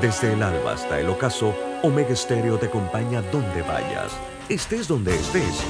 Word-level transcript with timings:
Desde 0.00 0.32
el 0.32 0.42
alba 0.42 0.72
hasta 0.72 0.98
el 0.98 1.10
ocaso, 1.10 1.54
Omega 1.82 2.16
Stereo 2.16 2.58
te 2.58 2.66
acompaña 2.66 3.20
donde 3.20 3.60
vayas, 3.60 4.12
estés 4.48 4.88
donde 4.88 5.14
estés. 5.14 5.60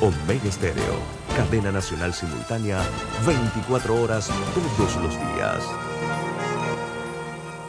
Omega 0.00 0.50
Stereo, 0.50 0.98
cadena 1.36 1.70
nacional 1.70 2.12
simultánea, 2.12 2.82
24 3.24 4.02
horas 4.02 4.28
todos 4.54 4.96
los 4.96 5.12
días. 5.12 5.62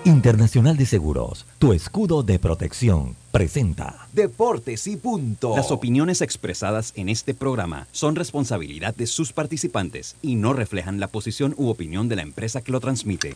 Internacional 0.04 0.76
de 0.76 0.88
Seguros, 0.88 1.46
tu 1.60 1.72
escudo 1.72 2.24
de 2.24 2.40
protección, 2.40 3.16
presenta 3.32 4.08
Deportes 4.12 4.88
y 4.88 4.98
punto. 4.98 5.56
Las 5.56 5.70
opiniones 5.70 6.22
expresadas 6.22 6.94
en 6.96 7.10
este 7.10 7.36
programa 7.36 7.88
son 7.92 8.16
responsabilidad 8.16 8.96
de 8.96 9.06
sus 9.06 9.34
participantes 9.34 10.16
y 10.24 10.34
no 10.34 10.54
reflejan 10.54 11.00
la 11.00 11.10
posición 11.10 11.54
u 11.58 11.70
opinión 11.70 12.10
de 12.10 12.16
la 12.16 12.24
empresa 12.24 12.62
que 12.62 12.72
lo 12.72 12.80
transmite. 12.80 13.36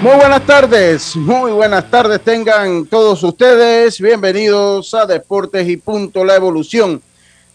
Muy 0.00 0.14
buenas 0.14 0.46
tardes, 0.46 1.16
muy 1.16 1.50
buenas 1.50 1.90
tardes 1.90 2.20
tengan 2.20 2.86
todos 2.86 3.20
ustedes. 3.24 4.00
Bienvenidos 4.00 4.94
a 4.94 5.06
Deportes 5.06 5.68
y 5.68 5.76
Punto, 5.76 6.24
la 6.24 6.36
evolución 6.36 7.02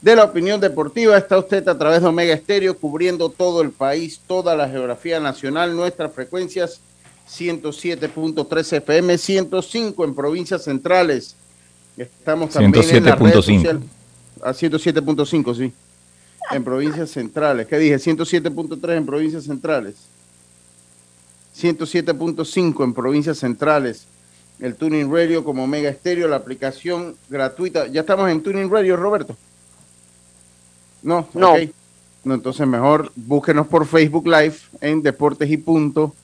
de 0.02 0.16
la 0.18 0.26
opinión 0.26 0.60
deportiva. 0.60 1.18
Está 1.18 1.38
usted 1.38 1.66
a 1.70 1.78
través 1.78 2.02
de 2.02 2.08
Omega 2.10 2.34
Estéreo 2.34 2.78
cubriendo 2.78 3.30
todo 3.30 3.62
el 3.62 3.72
país, 3.72 4.20
toda 4.28 4.58
la 4.58 4.68
geografía 4.68 5.22
nacional, 5.22 5.74
nuestras 5.74 6.12
frecuencias 6.12 6.82
107.3 7.32 8.74
FM, 8.74 9.18
105 9.18 10.04
en 10.04 10.14
provincias 10.14 10.66
centrales. 10.66 11.38
Estamos 11.96 12.50
también 12.50 12.90
en 12.90 13.06
la 13.06 13.16
red 13.16 13.34
social 13.34 13.82
a 14.42 14.52
107.5, 14.52 15.56
sí. 15.56 15.74
En 16.52 16.64
provincias 16.66 17.10
centrales. 17.10 17.68
¿Qué 17.68 17.78
dije? 17.78 17.96
107.3 17.96 18.98
en 18.98 19.06
provincias 19.06 19.46
centrales. 19.46 19.96
107.5 21.58 22.84
en 22.84 22.94
provincias 22.94 23.38
centrales, 23.40 24.06
el 24.60 24.76
Tuning 24.76 25.12
Radio 25.12 25.44
como 25.44 25.68
Mega 25.68 25.90
Estéreo, 25.90 26.28
la 26.28 26.38
aplicación 26.38 27.16
gratuita. 27.30 27.88
¿Ya 27.88 28.02
estamos 28.02 28.30
en 28.30 28.42
Tuning 28.42 28.70
Radio, 28.70 28.96
Roberto? 28.96 29.36
No, 31.02 31.28
no. 31.34 31.56
No, 32.24 32.36
entonces 32.36 32.66
mejor 32.66 33.12
búsquenos 33.16 33.68
por 33.68 33.86
Facebook 33.86 34.26
Live 34.26 34.56
en 34.80 35.04
Deportes 35.04 35.50
y 35.50 35.58
Punto 35.58 36.16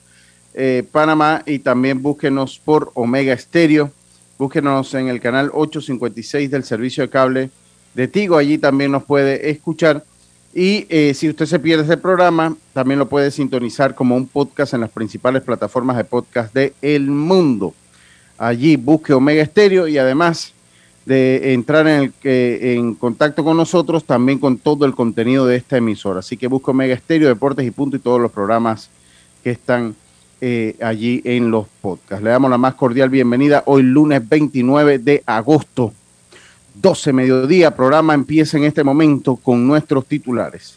eh, 0.54 0.84
Panamá 0.90 1.42
y 1.46 1.60
también 1.60 2.02
búsquenos 2.02 2.58
por 2.58 2.90
Omega 2.94 3.32
Estéreo. 3.32 3.92
Búsquenos 4.38 4.94
en 4.94 5.08
el 5.08 5.20
canal 5.20 5.50
856 5.52 6.50
del 6.50 6.64
servicio 6.64 7.02
de 7.02 7.10
cable 7.10 7.50
de 7.94 8.08
Tigo. 8.08 8.36
Allí 8.36 8.58
también 8.58 8.90
nos 8.90 9.04
puede 9.04 9.50
escuchar. 9.50 10.04
Y 10.52 10.86
eh, 10.88 11.14
si 11.14 11.28
usted 11.28 11.46
se 11.46 11.60
pierde 11.60 11.84
este 11.84 11.96
programa, 11.96 12.56
también 12.72 12.98
lo 12.98 13.08
puede 13.08 13.30
sintonizar 13.30 13.94
como 13.94 14.16
un 14.16 14.26
podcast 14.26 14.74
en 14.74 14.80
las 14.80 14.90
principales 14.90 15.42
plataformas 15.42 15.96
de 15.96 16.04
podcast 16.04 16.52
de 16.52 16.74
el 16.82 17.06
mundo. 17.06 17.72
Allí 18.36 18.76
busque 18.76 19.12
Omega 19.12 19.42
Estéreo 19.42 19.86
y 19.86 19.98
además 19.98 20.52
de 21.06 21.54
entrar 21.54 21.86
en, 21.86 22.02
el, 22.02 22.12
en 22.24 22.94
contacto 22.94 23.44
con 23.44 23.56
nosotros, 23.56 24.04
también 24.04 24.38
con 24.38 24.58
todo 24.58 24.84
el 24.86 24.94
contenido 24.94 25.46
de 25.46 25.56
esta 25.56 25.76
emisora. 25.76 26.20
Así 26.20 26.36
que 26.36 26.48
busque 26.48 26.70
Omega 26.72 26.94
Estéreo, 26.94 27.28
Deportes 27.28 27.66
y 27.66 27.70
Punto 27.70 27.96
y 27.96 28.00
todos 28.00 28.20
los 28.20 28.32
programas 28.32 28.90
que 29.44 29.50
están 29.50 29.94
eh, 30.40 30.76
allí 30.80 31.20
en 31.24 31.50
los 31.50 31.66
podcasts. 31.80 32.24
Le 32.24 32.30
damos 32.30 32.50
la 32.50 32.58
más 32.58 32.74
cordial 32.74 33.08
bienvenida 33.08 33.62
hoy 33.66 33.82
lunes 33.82 34.26
29 34.28 34.98
de 34.98 35.22
agosto 35.26 35.92
12 36.80 37.12
mediodía. 37.12 37.74
Programa 37.74 38.14
empieza 38.14 38.56
en 38.56 38.64
este 38.64 38.82
momento 38.82 39.36
con 39.36 39.66
nuestros 39.66 40.06
titulares. 40.06 40.76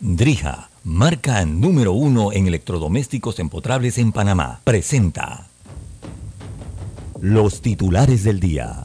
Drija, 0.00 0.68
marca 0.84 1.44
número 1.44 1.92
uno 1.92 2.32
en 2.32 2.46
electrodomésticos 2.46 3.38
empotrables 3.38 3.98
en 3.98 4.12
Panamá, 4.12 4.60
presenta 4.64 5.46
los 7.20 7.62
titulares 7.62 8.24
del 8.24 8.40
día. 8.40 8.84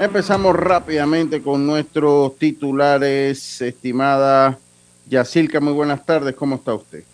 Empezamos 0.00 0.56
rápidamente 0.56 1.42
con 1.42 1.66
nuestros 1.66 2.38
titulares, 2.38 3.60
estimada 3.60 4.58
Yacilca. 5.10 5.60
Muy 5.60 5.74
buenas 5.74 6.06
tardes, 6.06 6.34
¿cómo 6.34 6.54
está 6.54 6.72
usted? 6.72 7.04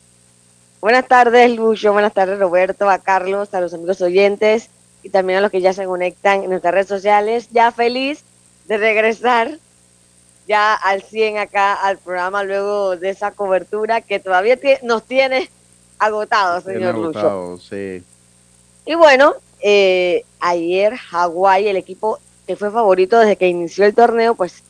Buenas 0.80 1.08
tardes, 1.08 1.50
Lucho. 1.56 1.92
Buenas 1.92 2.12
tardes, 2.12 2.38
Roberto, 2.38 2.88
a 2.88 2.98
Carlos, 2.98 3.52
a 3.54 3.60
los 3.60 3.74
amigos 3.74 4.00
oyentes 4.00 4.68
y 5.02 5.10
también 5.10 5.38
a 5.38 5.42
los 5.42 5.50
que 5.50 5.60
ya 5.60 5.72
se 5.72 5.84
conectan 5.84 6.44
en 6.44 6.50
nuestras 6.50 6.74
redes 6.74 6.88
sociales. 6.88 7.48
Ya 7.50 7.72
feliz 7.72 8.22
de 8.66 8.76
regresar 8.76 9.58
ya 10.46 10.74
al 10.74 11.02
100 11.02 11.38
acá 11.38 11.74
al 11.74 11.98
programa 11.98 12.44
luego 12.44 12.96
de 12.96 13.10
esa 13.10 13.32
cobertura 13.32 14.00
que 14.00 14.20
todavía 14.20 14.58
nos 14.82 15.02
tiene 15.04 15.50
agotados, 15.98 16.64
señor 16.64 16.94
agotado, 16.94 17.58
Sí. 17.58 18.02
Y 18.84 18.94
bueno, 18.94 19.34
eh, 19.60 20.24
ayer 20.38 20.94
Hawái, 20.96 21.68
el 21.68 21.76
equipo 21.76 22.20
que 22.46 22.54
fue 22.54 22.70
favorito 22.70 23.18
desde 23.18 23.36
que 23.36 23.48
inició 23.48 23.84
el 23.84 23.94
torneo, 23.94 24.34
pues 24.36 24.62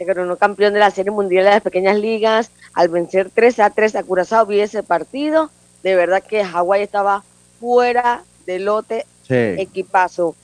se 0.00 0.06
coronó 0.06 0.38
campeón 0.38 0.72
de 0.72 0.78
la 0.78 0.90
Serie 0.90 1.10
Mundial 1.10 1.44
de 1.44 1.50
las 1.50 1.60
Pequeñas 1.60 1.98
Ligas 1.98 2.50
al 2.72 2.88
vencer 2.88 3.30
3 3.34 3.60
a 3.60 3.68
3 3.68 3.96
a 3.96 4.02
Curazao. 4.02 4.46
Vi 4.46 4.58
ese 4.58 4.82
partido. 4.82 5.50
De 5.82 5.94
verdad 5.94 6.22
que 6.22 6.42
Hawái 6.42 6.80
estaba 6.80 7.22
fuera 7.60 8.24
del 8.46 8.64
lote. 8.64 9.04
Equipazo, 9.28 10.34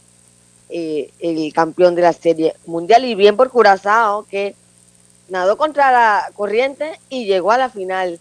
eh, 0.69 1.11
el 1.21 1.55
campeón 1.55 1.95
de 1.95 2.03
la 2.03 2.13
Serie 2.13 2.55
Mundial. 2.67 3.07
Y 3.07 3.15
bien 3.15 3.35
por 3.35 3.49
Curazao, 3.49 4.25
que 4.25 4.55
nadó 5.31 5.57
contra 5.57 5.91
la 5.91 6.31
corriente 6.35 7.01
y 7.09 7.25
llegó 7.25 7.51
a 7.51 7.57
la 7.57 7.71
final 7.71 8.21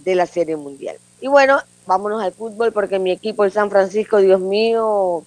de 0.00 0.14
la 0.16 0.26
Serie 0.26 0.56
Mundial. 0.56 0.96
Y 1.20 1.28
bueno, 1.28 1.60
vámonos 1.86 2.20
al 2.20 2.32
fútbol 2.32 2.72
porque 2.72 2.98
mi 2.98 3.12
equipo, 3.12 3.44
el 3.44 3.52
San 3.52 3.70
Francisco, 3.70 4.18
Dios 4.18 4.40
mío, 4.40 5.22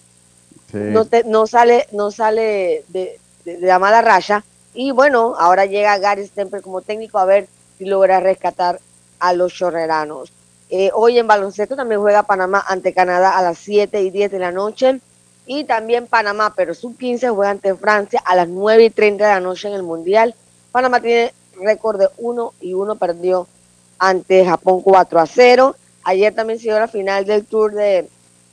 no, 0.74 1.06
no 1.24 1.46
sale, 1.46 1.86
no 1.92 2.10
sale 2.10 2.84
de, 2.88 3.18
de 3.46 3.58
la 3.62 3.78
mala 3.78 4.02
raya 4.02 4.44
y 4.80 4.92
bueno, 4.92 5.34
ahora 5.36 5.66
llega 5.66 5.98
Gary 5.98 6.24
Stemper 6.24 6.62
como 6.62 6.82
técnico 6.82 7.18
a 7.18 7.24
ver 7.24 7.48
si 7.76 7.84
logra 7.84 8.20
rescatar 8.20 8.78
a 9.18 9.32
los 9.32 9.52
chorreranos. 9.52 10.32
Eh, 10.70 10.92
hoy 10.94 11.18
en 11.18 11.26
baloncesto 11.26 11.74
también 11.74 12.00
juega 12.00 12.22
Panamá 12.22 12.64
ante 12.64 12.92
Canadá 12.94 13.36
a 13.36 13.42
las 13.42 13.58
7 13.58 14.00
y 14.02 14.10
10 14.10 14.30
de 14.30 14.38
la 14.38 14.52
noche. 14.52 15.00
Y 15.46 15.64
también 15.64 16.06
Panamá, 16.06 16.54
pero 16.54 16.74
sub-15 16.74 17.34
juega 17.34 17.50
ante 17.50 17.74
Francia 17.74 18.22
a 18.24 18.36
las 18.36 18.46
9 18.46 18.84
y 18.84 18.90
30 18.90 19.26
de 19.26 19.34
la 19.34 19.40
noche 19.40 19.66
en 19.66 19.74
el 19.74 19.82
Mundial. 19.82 20.36
Panamá 20.70 21.00
tiene 21.00 21.34
récord 21.60 21.98
de 21.98 22.08
1 22.16 22.52
y 22.60 22.74
1, 22.74 22.94
perdió 22.94 23.48
ante 23.98 24.44
Japón 24.44 24.82
4 24.82 25.18
a 25.18 25.26
0. 25.26 25.74
Ayer 26.04 26.32
también 26.32 26.60
se 26.60 26.66
dio 26.66 26.78
la 26.78 26.86
final 26.86 27.24
del 27.24 27.44
Tour 27.44 27.74
de 27.74 28.08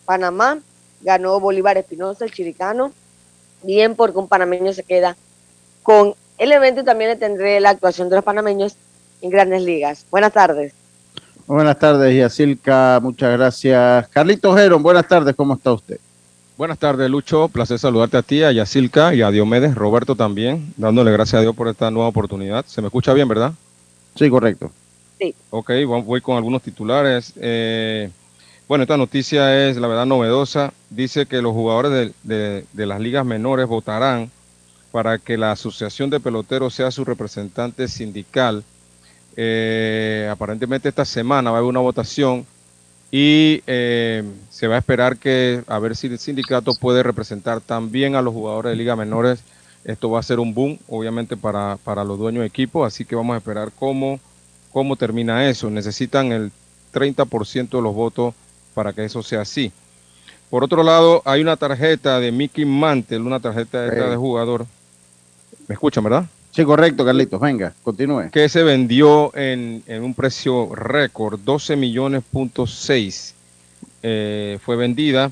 Panamá. 0.06 0.58
Ganó 1.02 1.40
Bolívar 1.40 1.78
Espinosa, 1.78 2.26
el 2.26 2.32
chiricano. 2.32 2.94
Bien 3.62 3.96
porque 3.96 4.18
un 4.18 4.28
panameño 4.28 4.74
se 4.74 4.82
queda 4.82 5.16
con 5.86 6.16
el 6.40 6.52
evento 6.52 6.82
y 6.82 6.84
también 6.84 7.12
le 7.12 7.16
tendré 7.16 7.60
la 7.60 7.70
actuación 7.70 8.10
de 8.10 8.16
los 8.16 8.26
panameños 8.26 8.76
en 9.22 9.30
grandes 9.30 9.62
ligas. 9.62 10.06
Buenas 10.10 10.34
tardes. 10.34 10.74
Buenas 11.46 11.78
tardes, 11.78 12.14
Yacilca. 12.18 13.00
Muchas 13.04 13.38
gracias. 13.38 14.08
Carlitos 14.08 14.58
Geron, 14.58 14.82
buenas 14.82 15.08
tardes. 15.08 15.36
¿Cómo 15.36 15.54
está 15.54 15.72
usted? 15.72 16.00
Buenas 16.58 16.80
tardes, 16.80 17.08
Lucho. 17.08 17.50
Placer 17.50 17.78
saludarte 17.78 18.18
a 18.18 18.24
ti, 18.24 18.42
a 18.42 18.52
Yacilca 18.52 19.14
y 19.14 19.22
a 19.22 19.30
Diomedes, 19.30 19.76
Roberto 19.76 20.16
también, 20.16 20.74
dándole 20.76 21.12
gracias 21.12 21.36
a 21.40 21.42
Dios 21.42 21.56
por 21.56 21.68
esta 21.68 21.92
nueva 21.92 22.10
oportunidad. 22.10 22.66
¿Se 22.66 22.82
me 22.82 22.88
escucha 22.88 23.14
bien, 23.14 23.28
verdad? 23.28 23.54
Sí, 24.16 24.28
correcto. 24.28 24.72
Sí. 25.20 25.36
Ok, 25.52 25.70
voy 25.86 26.20
con 26.22 26.36
algunos 26.36 26.64
titulares. 26.64 27.32
Eh, 27.36 28.10
bueno, 28.68 28.86
esta 28.86 28.98
noticia 28.98 29.70
es, 29.70 29.78
la 29.78 29.88
verdad, 29.88 30.08
novedosa. 30.08 30.74
Dice 30.90 31.28
que 31.28 31.44
los 31.44 31.54
jugadores 31.54 32.12
de 32.24 32.66
las 32.74 33.00
ligas 33.00 33.24
menores 33.24 33.68
votarán 33.68 34.32
para 34.96 35.18
que 35.18 35.38
la 35.38 35.52
Asociación 35.52 36.10
de 36.10 36.22
Peloteros 36.22 36.74
sea 36.74 36.90
su 36.90 37.04
representante 37.04 37.90
sindical. 37.90 38.64
Eh, 39.36 40.30
aparentemente 40.32 40.88
esta 40.88 41.04
semana 41.04 41.52
va 41.52 41.58
a 41.58 41.60
haber 41.60 41.70
una 41.70 41.82
votación 41.82 42.46
y 43.12 43.62
eh, 43.68 44.24
se 44.50 44.70
va 44.70 44.76
a 44.76 44.78
esperar 44.78 45.18
que 45.18 45.62
a 45.68 45.80
ver 45.80 45.98
si 45.98 46.08
el 46.08 46.18
sindicato 46.18 46.74
puede 46.76 47.04
representar 47.04 47.60
también 47.60 48.16
a 48.16 48.22
los 48.22 48.34
jugadores 48.34 48.70
de 48.70 48.78
liga 48.78 48.96
menores. 48.96 49.42
Esto 49.84 50.12
va 50.12 50.22
a 50.22 50.24
ser 50.24 50.40
un 50.40 50.54
boom, 50.54 50.80
obviamente, 50.88 51.36
para, 51.36 51.78
para 51.84 52.06
los 52.06 52.18
dueños 52.18 52.44
de 52.44 52.48
equipo, 52.48 52.86
así 52.86 53.04
que 53.04 53.18
vamos 53.18 53.34
a 53.34 53.40
esperar 53.40 53.74
cómo, 53.78 54.22
cómo 54.72 54.96
termina 54.96 55.50
eso. 55.50 55.70
Necesitan 55.70 56.32
el 56.32 56.54
30% 56.94 57.70
de 57.70 57.82
los 57.82 57.94
votos 57.94 58.34
para 58.74 58.94
que 58.94 59.04
eso 59.04 59.22
sea 59.22 59.42
así. 59.42 59.74
Por 60.50 60.64
otro 60.64 60.84
lado, 60.84 61.22
hay 61.26 61.42
una 61.42 61.58
tarjeta 61.58 62.22
de 62.22 62.32
Mickey 62.32 62.64
Mantle, 62.64 63.20
una 63.20 63.42
tarjeta 63.42 63.82
de 63.82 64.16
jugador. 64.16 64.66
¿Me 65.68 65.74
escuchan, 65.74 66.04
verdad? 66.04 66.26
Sí, 66.52 66.64
correcto, 66.64 67.04
Carlitos. 67.04 67.40
Venga, 67.40 67.74
continúe. 67.84 68.30
Que 68.32 68.48
se 68.48 68.64
vendió 68.64 69.36
en, 69.36 69.84
un 69.88 70.14
precio 70.14 70.74
récord, 70.74 71.40
12 71.40 71.76
millones 71.76 72.24
punto 72.24 72.66
eh, 74.04 74.60
fue 74.64 74.76
vendida 74.76 75.32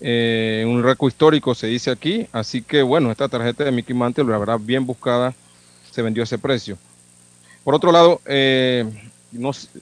eh, 0.00 0.64
un 0.66 0.82
récord 0.82 1.08
histórico, 1.08 1.54
se 1.54 1.68
dice 1.68 1.90
aquí. 1.90 2.26
Así 2.32 2.62
que, 2.62 2.82
bueno, 2.82 3.10
esta 3.10 3.28
tarjeta 3.28 3.64
de 3.64 3.72
Mickey 3.72 3.94
Mantle, 3.94 4.24
la 4.24 4.38
verdad, 4.38 4.58
bien 4.60 4.86
buscada, 4.86 5.34
se 5.90 6.02
vendió 6.02 6.22
a 6.22 6.24
ese 6.24 6.38
precio. 6.38 6.76
Por 7.64 7.74
otro 7.74 7.92
lado, 7.92 8.20
eh, 8.26 8.84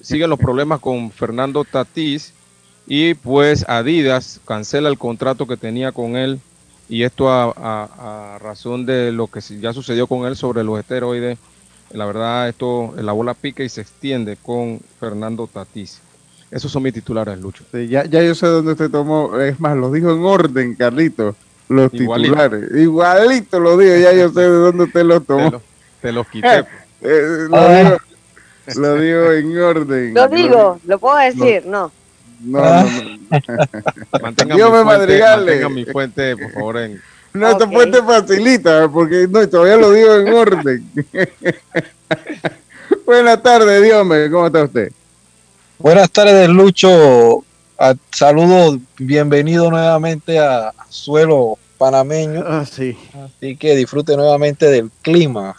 siguen 0.00 0.31
los 0.31 0.38
problemas 0.38 0.81
con 0.81 1.10
Fernando 1.10 1.64
Tatís 1.64 2.32
y 2.87 3.14
pues 3.14 3.64
Adidas 3.69 4.40
cancela 4.44 4.88
el 4.88 4.99
contrato 4.99 5.46
que 5.46 5.56
tenía 5.56 5.92
con 5.92 6.16
él 6.16 6.40
y 6.88 7.03
esto 7.03 7.31
a, 7.31 8.38
razón 8.41 8.87
de 8.87 9.12
lo 9.12 9.27
que 9.27 9.41
ya 9.41 9.73
sucedió 9.73 10.06
con 10.06 10.27
él 10.27 10.37
sobre 10.37 10.62
los 10.62 10.79
esteroides. 10.79 11.38
La 11.91 12.05
verdad, 12.05 12.49
esto, 12.49 12.94
la 12.97 13.12
bola 13.12 13.35
pica 13.35 13.62
y 13.62 13.69
se 13.69 13.81
extiende 13.81 14.37
con 14.37 14.81
Fernando 14.99 15.47
Tatís. 15.47 16.00
Esos 16.50 16.71
son 16.71 16.83
mis 16.83 16.94
titulares, 16.94 17.38
Lucho. 17.38 17.65
ya, 17.73 18.05
ya 18.05 18.23
yo 18.23 18.35
sé 18.35 18.47
dónde 18.47 18.73
usted 18.73 18.91
tomó, 18.91 19.38
es 19.41 19.59
más, 19.59 19.77
lo 19.77 19.91
dijo 19.91 20.12
en 20.12 20.25
orden, 20.25 20.75
Carlito, 20.75 21.35
los 21.69 21.91
titulares. 21.91 22.71
Igualito 22.75 23.59
lo 23.59 23.77
dijo, 23.77 23.97
ya 23.97 24.12
yo 24.12 24.29
sé 24.31 24.41
de 24.41 24.49
dónde 24.49 24.85
usted 24.85 25.05
lo 25.05 25.21
tomó. 25.21 25.61
Te, 26.00 26.12
los 26.12 26.27
quité. 26.29 26.65
Eh, 27.03 27.47
lo, 27.50 27.69
digo, 27.69 27.99
lo, 28.75 28.94
digo, 28.97 29.33
en 29.33 29.59
orden. 29.59 30.15
Lo 30.15 30.29
digo, 30.29 30.81
lo 30.87 30.99
puedo 30.99 31.19
decir, 31.19 31.67
no. 31.67 31.93
No, 32.41 32.61
no, 32.61 32.83
no. 32.85 33.17
Mantenga, 34.23 34.55
mi 34.55 34.62
fuente, 34.62 35.21
mantenga 35.21 35.69
mi 35.69 35.85
fuente, 35.85 36.37
por 36.37 36.53
favor, 36.53 36.79
en... 36.79 37.03
No, 37.33 37.50
esta 37.50 37.69
fuente 37.69 38.03
facilita, 38.03 38.88
porque 38.88 39.29
no, 39.29 39.47
todavía 39.47 39.77
lo 39.77 39.91
digo 39.91 40.15
en 40.15 40.33
orden. 40.33 40.91
Buenas 43.05 43.43
tardes, 43.43 43.83
Dios 43.83 44.06
mío, 44.06 44.31
¿cómo 44.31 44.47
está 44.47 44.62
usted? 44.65 44.91
Buenas 45.79 46.11
tardes, 46.11 46.49
Lucho. 46.49 47.44
Saludos, 48.11 48.79
bienvenido 48.97 49.71
nuevamente 49.71 50.38
a 50.38 50.73
suelo 50.88 51.59
panameño. 51.77 52.43
Ah, 52.47 52.65
sí. 52.65 52.97
Así 53.12 53.55
que 53.56 53.77
disfrute 53.77 54.17
nuevamente 54.17 54.71
del 54.71 54.91
clima 55.03 55.55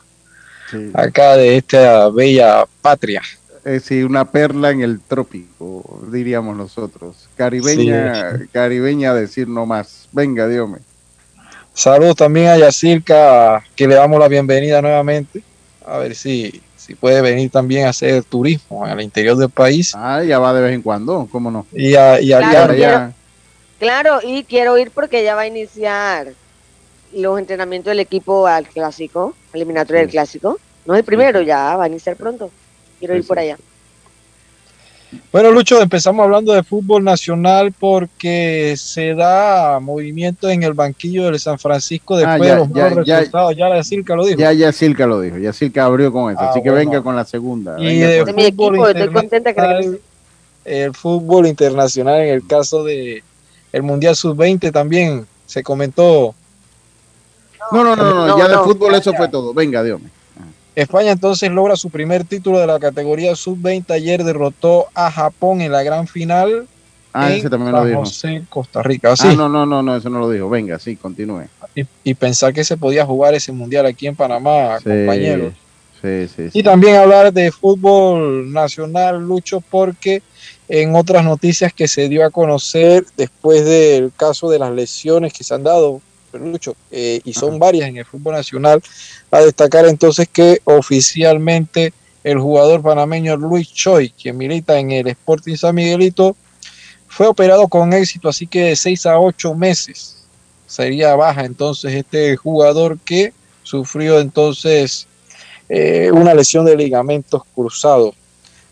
acá 0.93 1.37
de 1.37 1.57
esta 1.57 2.09
bella 2.09 2.65
patria. 2.81 3.21
Eh, 3.67 3.81
sí, 3.81 4.01
una 4.01 4.23
perla 4.23 4.71
en 4.71 4.81
el 4.81 5.01
trópico, 5.01 5.99
diríamos 6.09 6.55
nosotros. 6.55 7.27
Caribeña, 7.35 8.47
caribeña 8.53 9.13
decir 9.13 9.49
no 9.49 9.65
más. 9.65 10.07
Venga, 10.13 10.47
Dios 10.47 10.69
mío. 10.69 10.79
Saludos 11.73 12.15
también 12.15 12.47
a 12.47 12.57
Yacirca, 12.57 13.61
que 13.75 13.87
le 13.87 13.95
damos 13.95 14.19
la 14.19 14.29
bienvenida 14.29 14.81
nuevamente. 14.81 15.43
A 15.85 15.97
ver 15.97 16.15
si 16.15 16.61
si 16.87 16.95
puede 16.95 17.21
venir 17.21 17.51
también 17.51 17.85
a 17.85 17.89
hacer 17.89 18.23
turismo 18.23 18.85
al 18.85 19.01
interior 19.01 19.35
del 19.35 19.49
país. 19.49 19.93
Ah, 19.93 20.23
ya 20.23 20.39
va 20.39 20.53
de 20.53 20.61
vez 20.61 20.73
en 20.73 20.81
cuando, 20.81 21.27
¿cómo 21.29 21.51
no? 21.51 21.67
Y, 21.73 21.95
a, 21.95 22.21
y 22.21 22.27
claro, 22.27 23.13
claro, 23.77 24.19
y 24.23 24.45
quiero 24.45 24.77
ir 24.77 24.91
porque 24.91 25.21
ya 25.21 25.35
va 25.35 25.41
a 25.41 25.47
iniciar 25.47 26.29
los 27.11 27.37
entrenamientos 27.37 27.91
del 27.91 27.99
equipo 27.99 28.47
al 28.47 28.65
clásico, 28.67 29.35
eliminatorio 29.51 29.99
del 29.99 30.09
clásico. 30.09 30.57
No 30.85 30.93
es 30.93 30.99
el 30.99 31.05
primero, 31.05 31.41
ya 31.41 31.75
va 31.75 31.83
a 31.83 31.87
iniciar 31.87 32.15
pronto. 32.15 32.49
Quiero 32.99 33.15
ir 33.15 33.25
por 33.25 33.39
allá. 33.39 33.57
Bueno, 35.31 35.51
Lucho, 35.51 35.81
empezamos 35.81 36.23
hablando 36.23 36.51
de 36.51 36.63
fútbol 36.63 37.03
nacional 37.03 37.73
porque 37.77 38.75
se 38.77 39.13
da 39.13 39.79
movimiento 39.79 40.49
en 40.49 40.63
el 40.63 40.73
banquillo 40.73 41.25
del 41.25 41.39
San 41.39 41.57
Francisco 41.57 42.17
después 42.17 42.51
ah, 42.51 42.67
ya, 42.73 42.89
de 42.89 42.95
los 42.95 43.05
ya, 43.05 43.19
resultados. 43.19 43.55
Ya, 43.55 43.75
ya 43.75 43.83
Silca 43.83 44.15
lo 44.15 44.25
dijo. 44.25 44.39
Ya, 44.39 44.51
ya 44.51 44.71
Silca 44.71 45.05
lo 45.05 45.21
dijo. 45.21 45.37
Ya 45.37 45.53
Silca 45.53 45.85
abrió 45.85 46.11
con 46.11 46.33
eso. 46.33 46.41
Ah, 46.41 46.49
así 46.49 46.61
que 46.61 46.71
venga 46.71 47.01
con 47.01 47.15
la 47.15 47.23
segunda. 47.23 47.79
Y 47.79 47.99
de 47.99 48.33
mi 48.33 48.45
equipo, 48.45 48.87
estoy 48.87 49.09
contenta 49.09 49.53
que 49.53 49.99
El 50.65 50.93
fútbol 50.93 51.47
internacional, 51.47 52.21
en 52.21 52.33
el 52.33 52.45
caso 52.45 52.83
de 52.83 53.23
el 53.71 53.83
Mundial 53.83 54.15
Sub-20 54.15 54.71
también 54.71 55.25
se 55.45 55.63
comentó. 55.63 56.35
No, 57.71 57.83
no, 57.83 57.95
no, 57.95 58.27
no, 58.27 58.37
ya 58.37 58.47
de 58.47 58.57
fútbol 58.57 58.95
eso 58.95 59.13
fue 59.13 59.29
todo. 59.29 59.53
Venga, 59.53 59.83
Dios 59.83 59.99
mío. 60.01 60.09
España 60.77 61.11
entonces 61.11 61.49
logra 61.49 61.75
su 61.75 61.89
primer 61.89 62.23
título 62.23 62.59
de 62.59 62.67
la 62.67 62.79
categoría 62.79 63.35
sub-20. 63.35 63.89
Ayer 63.89 64.23
derrotó 64.23 64.85
a 64.93 65.09
Japón 65.09 65.61
en 65.61 65.71
la 65.71 65.81
gran 65.81 66.07
final. 66.07 66.67
Ah, 67.11 67.33
ese 67.33 67.49
también 67.49 67.71
lo 67.71 67.83
dijo. 67.83 68.03
Costa 68.47 68.83
Rica. 68.83 69.11
Ah, 69.19 69.33
no, 69.35 69.49
no, 69.49 69.65
no, 69.65 69.81
no, 69.81 69.95
eso 69.95 70.07
no 70.11 70.19
lo 70.19 70.29
dijo. 70.29 70.47
Venga, 70.51 70.77
sí, 70.77 70.95
continúe. 70.95 71.45
Y, 72.03 72.13
pensar 72.13 72.53
que 72.53 72.63
se 72.63 72.77
podía 72.77 73.03
jugar 73.07 73.33
ese 73.33 73.51
mundial 73.51 73.87
aquí 73.87 74.05
en 74.05 74.15
Panamá, 74.15 74.77
compañeros. 74.83 75.53
Sí, 75.99 76.27
sí, 76.27 76.49
y 76.53 76.61
también 76.61 76.97
hablar 76.97 77.33
de 77.33 77.51
fútbol 77.51 78.53
nacional, 78.53 79.19
Lucho, 79.19 79.61
porque 79.61 80.21
en 80.69 80.95
otras 80.95 81.25
noticias 81.25 81.73
que 81.73 81.87
se 81.87 82.07
dio 82.07 82.23
a 82.23 82.29
conocer 82.29 83.03
después 83.17 83.65
del 83.65 84.11
caso 84.15 84.47
de 84.51 84.59
las 84.59 84.71
lesiones 84.71 85.33
que 85.33 85.43
se 85.43 85.55
han 85.55 85.63
dado 85.63 86.01
Lucho, 86.37 86.75
eh, 86.91 87.21
y 87.23 87.33
son 87.33 87.59
varias 87.59 87.89
en 87.89 87.97
el 87.97 88.05
fútbol 88.05 88.33
nacional, 88.33 88.81
a 89.31 89.39
destacar 89.39 89.85
entonces 89.85 90.27
que 90.31 90.61
oficialmente 90.63 91.93
el 92.23 92.39
jugador 92.39 92.81
panameño 92.81 93.37
Luis 93.37 93.71
Choi, 93.73 94.09
quien 94.09 94.37
milita 94.37 94.77
en 94.77 94.91
el 94.91 95.07
Sporting 95.07 95.55
San 95.55 95.75
Miguelito, 95.75 96.35
fue 97.07 97.27
operado 97.27 97.67
con 97.67 97.93
éxito, 97.93 98.29
así 98.29 98.47
que 98.47 98.61
de 98.63 98.75
6 98.75 99.05
a 99.05 99.19
8 99.19 99.55
meses 99.55 100.17
sería 100.67 101.15
baja 101.15 101.45
entonces 101.45 101.93
este 101.93 102.35
jugador 102.35 102.99
que 102.99 103.33
sufrió 103.63 104.19
entonces 104.19 105.07
eh, 105.69 106.11
una 106.13 106.33
lesión 106.33 106.65
de 106.65 106.75
ligamentos 106.75 107.41
cruzados. 107.55 108.13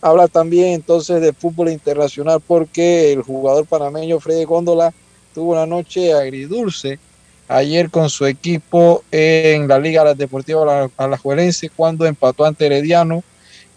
Habla 0.02 0.28
también 0.28 0.74
entonces 0.74 1.22
de 1.22 1.34
fútbol 1.34 1.70
internacional 1.70 2.42
porque 2.46 3.14
el 3.14 3.24
jugador 3.24 3.66
panameño 3.66 4.20
Freddy 4.20 4.44
Góndola 4.44 4.94
tuvo 5.34 5.54
una 5.54 5.66
noche 5.66 6.14
agridulce 6.14 7.00
ayer 7.48 7.90
con 7.90 8.10
su 8.10 8.26
equipo 8.26 9.04
en 9.12 9.68
la 9.68 9.80
Liga 9.80 10.14
Deportiva 10.14 10.90
Alajuelense 10.98 11.70
cuando 11.70 12.06
empató 12.06 12.46
ante 12.46 12.66
Herediano. 12.66 13.24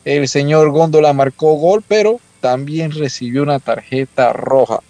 El 0.05 0.29
señor 0.29 0.71
Góndola 0.71 1.13
marcó 1.13 1.55
gol, 1.55 1.85
pero 1.87 2.21
también 2.41 2.93
recibió 2.93 3.43
una 3.43 3.59
tarjeta 3.59 4.33
roja. 4.33 4.81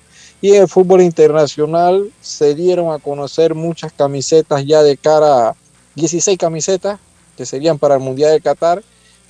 Y 0.40 0.54
en 0.54 0.62
el 0.62 0.68
fútbol 0.68 1.02
internacional 1.02 2.10
se 2.20 2.54
dieron 2.54 2.92
a 2.92 3.00
conocer 3.00 3.54
muchas 3.54 3.92
camisetas 3.92 4.64
ya 4.64 4.82
de 4.82 4.96
cara, 4.96 5.56
16 5.96 6.38
camisetas 6.38 7.00
que 7.36 7.44
serían 7.44 7.78
para 7.78 7.94
el 7.94 8.00
Mundial 8.00 8.32
de 8.32 8.40
Qatar 8.40 8.82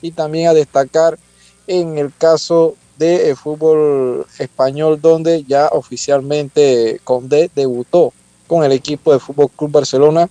y 0.02 0.10
también 0.10 0.48
a 0.48 0.54
destacar 0.54 1.18
en 1.66 1.96
el 1.96 2.12
caso 2.16 2.76
del 2.98 3.36
fútbol 3.36 4.26
español 4.38 5.00
donde 5.00 5.44
ya 5.44 5.68
oficialmente 5.68 7.00
Condé 7.04 7.50
debutó 7.54 8.12
con 8.48 8.64
el 8.64 8.72
equipo 8.72 9.12
de 9.12 9.20
Fútbol 9.20 9.48
Club 9.54 9.70
Barcelona 9.70 10.28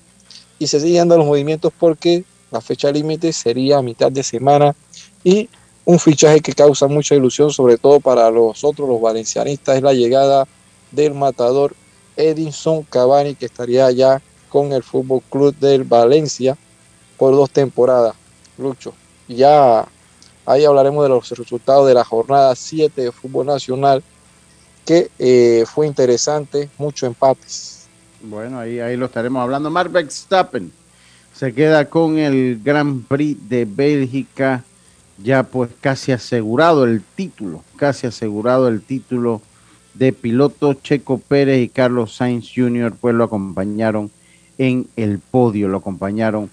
y 0.60 0.68
se 0.68 0.82
siguen 0.82 1.08
dando 1.08 1.20
los 1.20 1.28
movimientos 1.28 1.72
porque 1.80 2.26
la 2.52 2.60
fecha 2.60 2.92
límite 2.92 3.32
sería 3.32 3.82
mitad 3.82 4.12
de 4.12 4.24
semana 4.24 4.76
y 5.24 5.50
un 5.86 6.00
fichaje 6.00 6.42
que 6.42 6.52
causa 6.52 6.88
mucha 6.88 7.16
ilusión, 7.16 7.52
sobre 7.52 7.78
todo 7.78 8.02
para 8.02 8.30
los 8.30 8.66
otros, 8.66 8.90
los 8.90 9.00
valencianistas, 9.00 9.78
es 9.78 9.82
la 9.82 9.94
llegada 9.94 10.46
del 10.92 11.14
matador 11.14 11.74
Edinson 12.18 12.84
Cavani, 12.84 13.36
que 13.36 13.46
estaría 13.46 13.90
ya 13.92 14.22
con 14.50 14.74
el 14.74 14.84
Fútbol 14.84 15.22
Club 15.30 15.56
del 15.56 15.86
Valencia 15.86 16.58
por 17.18 17.34
dos 17.34 17.50
temporadas. 17.52 18.16
Lucho, 18.58 18.94
ya 19.28 19.88
ahí 20.46 20.66
hablaremos 20.66 21.04
de 21.04 21.10
los 21.10 21.30
resultados 21.30 21.88
de 21.88 21.94
la 21.94 22.04
jornada 22.04 22.56
7 22.56 23.02
de 23.02 23.12
fútbol 23.12 23.46
nacional, 23.46 24.04
que 24.86 25.10
eh, 25.20 25.66
fue 25.68 25.88
interesante, 25.88 26.70
muchos 26.78 27.08
empates. 27.08 27.67
Bueno, 28.24 28.60
ahí, 28.60 28.80
ahí 28.80 28.98
lo 28.98 29.06
estaremos 29.06 29.42
hablando. 29.42 29.70
Mark 29.70 29.92
Verstappen 29.92 30.72
se 31.34 31.54
queda 31.54 31.86
con 31.86 32.18
el 32.18 32.60
Grand 32.64 33.06
Prix 33.06 33.48
de 33.48 33.66
Bélgica, 33.66 34.64
ya 35.24 35.44
pues 35.44 35.70
casi 35.82 36.12
asegurado 36.12 36.86
el 36.86 37.02
título, 37.16 37.64
casi 37.76 38.08
asegurado 38.08 38.68
el 38.68 38.82
título 38.82 39.42
de 39.94 40.14
piloto. 40.14 40.74
Checo 40.74 41.20
Pérez 41.20 41.62
y 41.64 41.70
Carlos 41.70 42.16
Sainz 42.16 42.52
Jr. 42.56 42.94
pues 43.00 43.14
lo 43.14 43.24
acompañaron 43.24 44.10
en 44.58 44.88
el 44.96 45.20
podio, 45.20 45.68
lo 45.68 45.78
acompañaron 45.78 46.50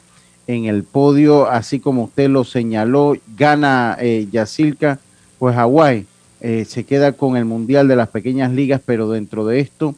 en 0.47 0.67
el 0.67 0.85
podio, 0.85 1.49
así 1.49 1.81
como 1.81 2.05
usted 2.05 2.29
lo 2.29 2.45
señaló, 2.45 3.17
gana 3.39 3.97
eh, 3.99 4.29
Yacilca, 4.31 4.99
pues 5.39 5.57
Hawái 5.57 6.07
eh, 6.41 6.67
se 6.67 6.85
queda 6.85 7.13
con 7.13 7.39
el 7.39 7.47
Mundial 7.47 7.89
de 7.89 7.97
las 7.97 8.09
Pequeñas 8.09 8.53
Ligas, 8.53 8.83
pero 8.85 9.09
dentro 9.09 9.47
de 9.47 9.61
esto 9.61 9.95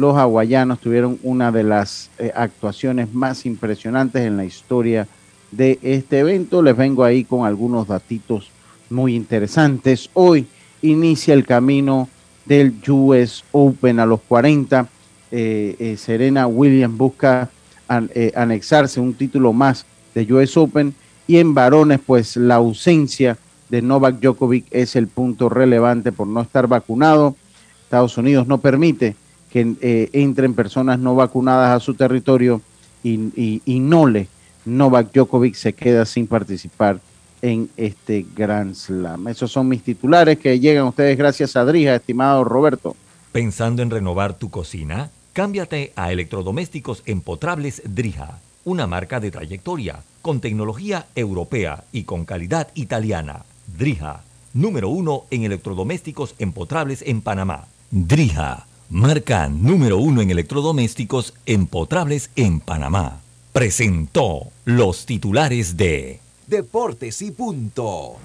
los 0.00 0.16
hawaianos 0.16 0.80
tuvieron 0.80 1.18
una 1.22 1.52
de 1.52 1.62
las 1.62 2.10
eh, 2.18 2.32
actuaciones 2.34 3.12
más 3.12 3.44
impresionantes 3.44 4.22
en 4.22 4.38
la 4.38 4.46
historia 4.46 5.06
de 5.50 5.78
este 5.82 6.20
evento. 6.20 6.62
Les 6.62 6.74
vengo 6.74 7.04
ahí 7.04 7.22
con 7.22 7.46
algunos 7.46 7.86
datitos 7.86 8.50
muy 8.88 9.14
interesantes. 9.14 10.08
Hoy 10.14 10.46
inicia 10.80 11.34
el 11.34 11.44
camino 11.44 12.08
del 12.46 12.74
US 12.88 13.44
Open 13.52 14.00
a 14.00 14.06
los 14.06 14.20
40. 14.22 14.88
Eh, 15.32 15.76
eh, 15.78 15.96
Serena 15.98 16.46
Williams 16.46 16.96
busca 16.96 17.50
anexarse 17.86 19.00
un 19.00 19.14
título 19.14 19.52
más 19.52 19.84
de 20.14 20.32
US 20.32 20.56
Open 20.56 20.94
y 21.26 21.38
en 21.38 21.54
varones 21.54 21.98
pues 22.04 22.36
la 22.36 22.54
ausencia 22.54 23.36
de 23.68 23.82
Novak 23.82 24.20
Djokovic 24.20 24.66
es 24.70 24.94
el 24.94 25.08
punto 25.08 25.48
relevante 25.48 26.10
por 26.10 26.26
no 26.26 26.40
estar 26.40 26.68
vacunado. 26.68 27.36
Estados 27.84 28.16
Unidos 28.16 28.46
no 28.46 28.58
permite 28.58 29.16
que 29.52 30.10
entren 30.12 30.54
personas 30.54 30.98
no 30.98 31.14
vacunadas 31.14 31.76
a 31.76 31.80
su 31.84 31.94
territorio 31.94 32.60
y, 33.02 33.60
y 33.64 33.80
no 33.80 34.06
le 34.06 34.28
Novak 34.64 35.12
Djokovic 35.12 35.54
se 35.54 35.72
queda 35.72 36.04
sin 36.04 36.26
participar 36.26 37.00
en 37.42 37.70
este 37.76 38.26
Grand 38.36 38.74
Slam. 38.74 39.28
Esos 39.28 39.50
son 39.50 39.68
mis 39.68 39.82
titulares 39.82 40.38
que 40.38 40.58
llegan 40.60 40.86
ustedes 40.86 41.16
gracias 41.16 41.56
a 41.56 41.64
Drija, 41.64 41.96
estimado 41.96 42.44
Roberto. 42.44 42.94
¿Pensando 43.32 43.82
en 43.82 43.90
renovar 43.90 44.34
tu 44.34 44.50
cocina? 44.50 45.10
Cámbiate 45.32 45.92
a 45.96 46.12
electrodomésticos 46.12 47.02
empotrables 47.06 47.82
Drija, 47.86 48.40
una 48.64 48.86
marca 48.86 49.20
de 49.20 49.30
trayectoria, 49.30 50.00
con 50.20 50.40
tecnología 50.40 51.06
europea 51.14 51.84
y 51.92 52.02
con 52.02 52.24
calidad 52.24 52.68
italiana. 52.74 53.44
Drija, 53.78 54.22
número 54.52 54.90
uno 54.90 55.24
en 55.30 55.44
electrodomésticos 55.44 56.34
empotrables 56.38 57.02
en 57.02 57.22
Panamá. 57.22 57.66
Drija, 57.90 58.66
marca 58.90 59.48
número 59.48 59.98
uno 59.98 60.20
en 60.20 60.32
electrodomésticos 60.32 61.32
empotrables 61.46 62.30
en 62.34 62.58
Panamá. 62.58 63.20
Presentó 63.52 64.48
los 64.64 65.06
titulares 65.06 65.76
de 65.76 66.18
Deportes 66.48 67.22
y 67.22 67.30
punto. 67.30 68.16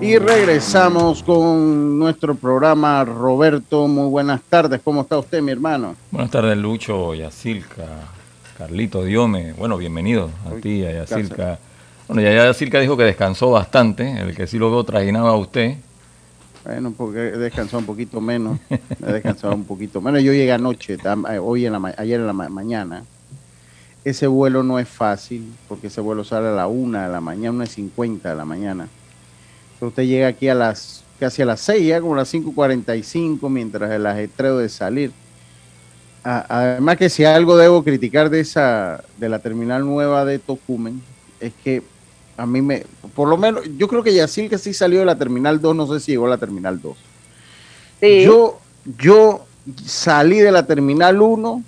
Y 0.00 0.16
regresamos 0.16 1.22
con 1.22 1.98
nuestro 1.98 2.34
programa. 2.34 3.04
Roberto, 3.04 3.86
muy 3.86 4.08
buenas 4.08 4.40
tardes. 4.48 4.80
¿Cómo 4.82 5.02
está 5.02 5.18
usted, 5.18 5.42
mi 5.42 5.52
hermano? 5.52 5.94
Buenas 6.10 6.30
tardes, 6.30 6.56
Lucho, 6.56 7.14
Yacilca, 7.14 7.86
Carlito, 8.56 9.04
Diome. 9.04 9.52
Bueno, 9.52 9.76
bienvenido 9.76 10.30
a 10.46 10.58
ti, 10.58 10.86
a 10.86 10.92
Yacilca. 10.92 11.58
Bueno, 12.06 12.22
ya 12.22 12.32
Yacilca 12.32 12.80
dijo 12.80 12.96
que 12.96 13.04
descansó 13.04 13.50
bastante. 13.50 14.10
El 14.20 14.34
que 14.34 14.46
sí 14.46 14.56
lo 14.56 14.70
veo 14.70 14.84
trajinaba 14.84 15.30
a 15.30 15.36
usted. 15.36 15.76
Bueno, 16.68 16.92
porque 16.94 17.28
he 17.28 17.38
descansado 17.38 17.78
un 17.78 17.86
poquito 17.86 18.20
menos. 18.20 18.58
he 18.70 19.12
descansado 19.12 19.54
un 19.54 19.64
poquito 19.64 20.02
menos. 20.02 20.22
Yo 20.22 20.34
llegué 20.34 20.52
anoche, 20.52 20.98
eh, 21.02 21.38
hoy 21.38 21.64
en 21.64 21.72
la, 21.72 21.94
ayer 21.96 22.20
en 22.20 22.26
la 22.26 22.34
mañana 22.34 23.04
ese 24.04 24.26
vuelo 24.26 24.62
no 24.62 24.78
es 24.78 24.86
fácil, 24.86 25.50
porque 25.66 25.86
ese 25.86 26.02
vuelo 26.02 26.24
sale 26.24 26.48
a 26.48 26.52
la 26.52 26.66
una 26.66 27.06
de 27.06 27.12
la 27.12 27.22
mañana, 27.22 27.52
una 27.52 27.64
y 27.64 27.68
cincuenta 27.68 28.28
de 28.28 28.34
la 28.36 28.44
mañana. 28.44 28.86
usted 29.80 30.02
llega 30.04 30.28
aquí 30.28 30.48
a 30.48 30.54
las 30.54 31.04
casi 31.18 31.40
a 31.40 31.46
las 31.46 31.60
seis, 31.60 31.86
ya 31.86 32.02
como 32.02 32.14
a 32.14 32.18
las 32.18 32.32
5.45, 32.32 33.48
mientras 33.48 33.90
el 33.90 34.06
ajetreo 34.06 34.58
de 34.58 34.68
salir. 34.68 35.10
Además 36.22 36.98
que 36.98 37.08
si 37.08 37.24
algo 37.24 37.56
debo 37.56 37.82
criticar 37.82 38.28
de 38.28 38.40
esa, 38.40 39.02
de 39.16 39.30
la 39.30 39.38
terminal 39.38 39.86
nueva 39.86 40.26
de 40.26 40.38
Tocumen, 40.38 41.02
es 41.40 41.54
que 41.64 41.82
a 42.38 42.46
mí 42.46 42.62
me, 42.62 42.84
por 43.14 43.28
lo 43.28 43.36
menos, 43.36 43.64
yo 43.76 43.88
creo 43.88 44.02
que 44.02 44.14
Yacil 44.14 44.48
que 44.48 44.58
sí 44.58 44.72
salió 44.72 45.00
de 45.00 45.04
la 45.04 45.18
terminal 45.18 45.60
2, 45.60 45.76
no 45.76 45.86
sé 45.92 46.00
si 46.00 46.12
llegó 46.12 46.26
a 46.26 46.30
la 46.30 46.38
terminal 46.38 46.80
2. 46.80 46.96
Yo, 48.24 48.60
yo 48.96 49.44
salí 49.84 50.38
de 50.38 50.52
la 50.52 50.64
terminal 50.64 51.20
1 51.20 51.62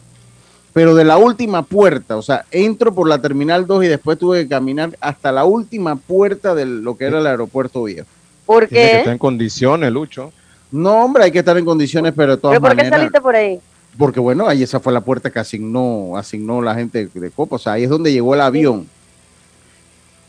pero 0.73 0.95
de 0.95 1.05
la 1.05 1.19
última 1.19 1.65
puerta, 1.65 2.17
o 2.17 2.23
sea, 2.23 2.45
entro 2.51 2.95
por 2.95 3.09
la 3.09 3.21
terminal 3.21 3.67
2 3.67 3.85
y 3.85 3.89
después 3.89 4.19
tuve 4.19 4.43
que 4.43 4.49
caminar 4.49 4.97
hasta 5.01 5.33
la 5.33 5.45
última 5.45 5.97
puerta 5.97 6.55
de 6.55 6.65
lo 6.65 6.97
que 6.97 7.07
era 7.07 7.19
el 7.19 7.27
aeropuerto 7.27 7.83
viejo. 7.83 8.07
¿Por 8.47 8.69
qué? 8.69 8.77
Tiene 8.77 8.91
que 8.91 8.99
estar 8.99 9.13
en 9.13 9.19
condiciones, 9.19 9.93
Lucho. 9.93 10.33
No, 10.71 11.05
hombre, 11.05 11.25
hay 11.25 11.33
que 11.33 11.41
estar 11.41 11.59
en 11.59 11.65
condiciones, 11.65 12.13
pero 12.17 12.37
de 12.37 12.41
todas 12.41 12.61
¿Pero 12.61 12.75
por 12.75 12.81
qué 12.81 12.89
saliste 12.89 13.21
por 13.21 13.35
ahí? 13.35 13.59
Porque 13.99 14.21
bueno, 14.21 14.47
ahí 14.47 14.63
esa 14.63 14.79
fue 14.79 14.93
la 14.93 15.01
puerta 15.01 15.31
que 15.31 15.41
asignó, 15.41 16.17
asignó 16.17 16.63
la 16.63 16.77
gente 16.77 17.09
de 17.13 17.31
Copa, 17.31 17.57
o 17.57 17.59
sea, 17.59 17.73
ahí 17.73 17.85
es 17.85 17.91
donde 17.91 18.13
llegó 18.13 18.35
el 18.35 18.41
avión. 18.41 18.83
Sí, 18.83 18.89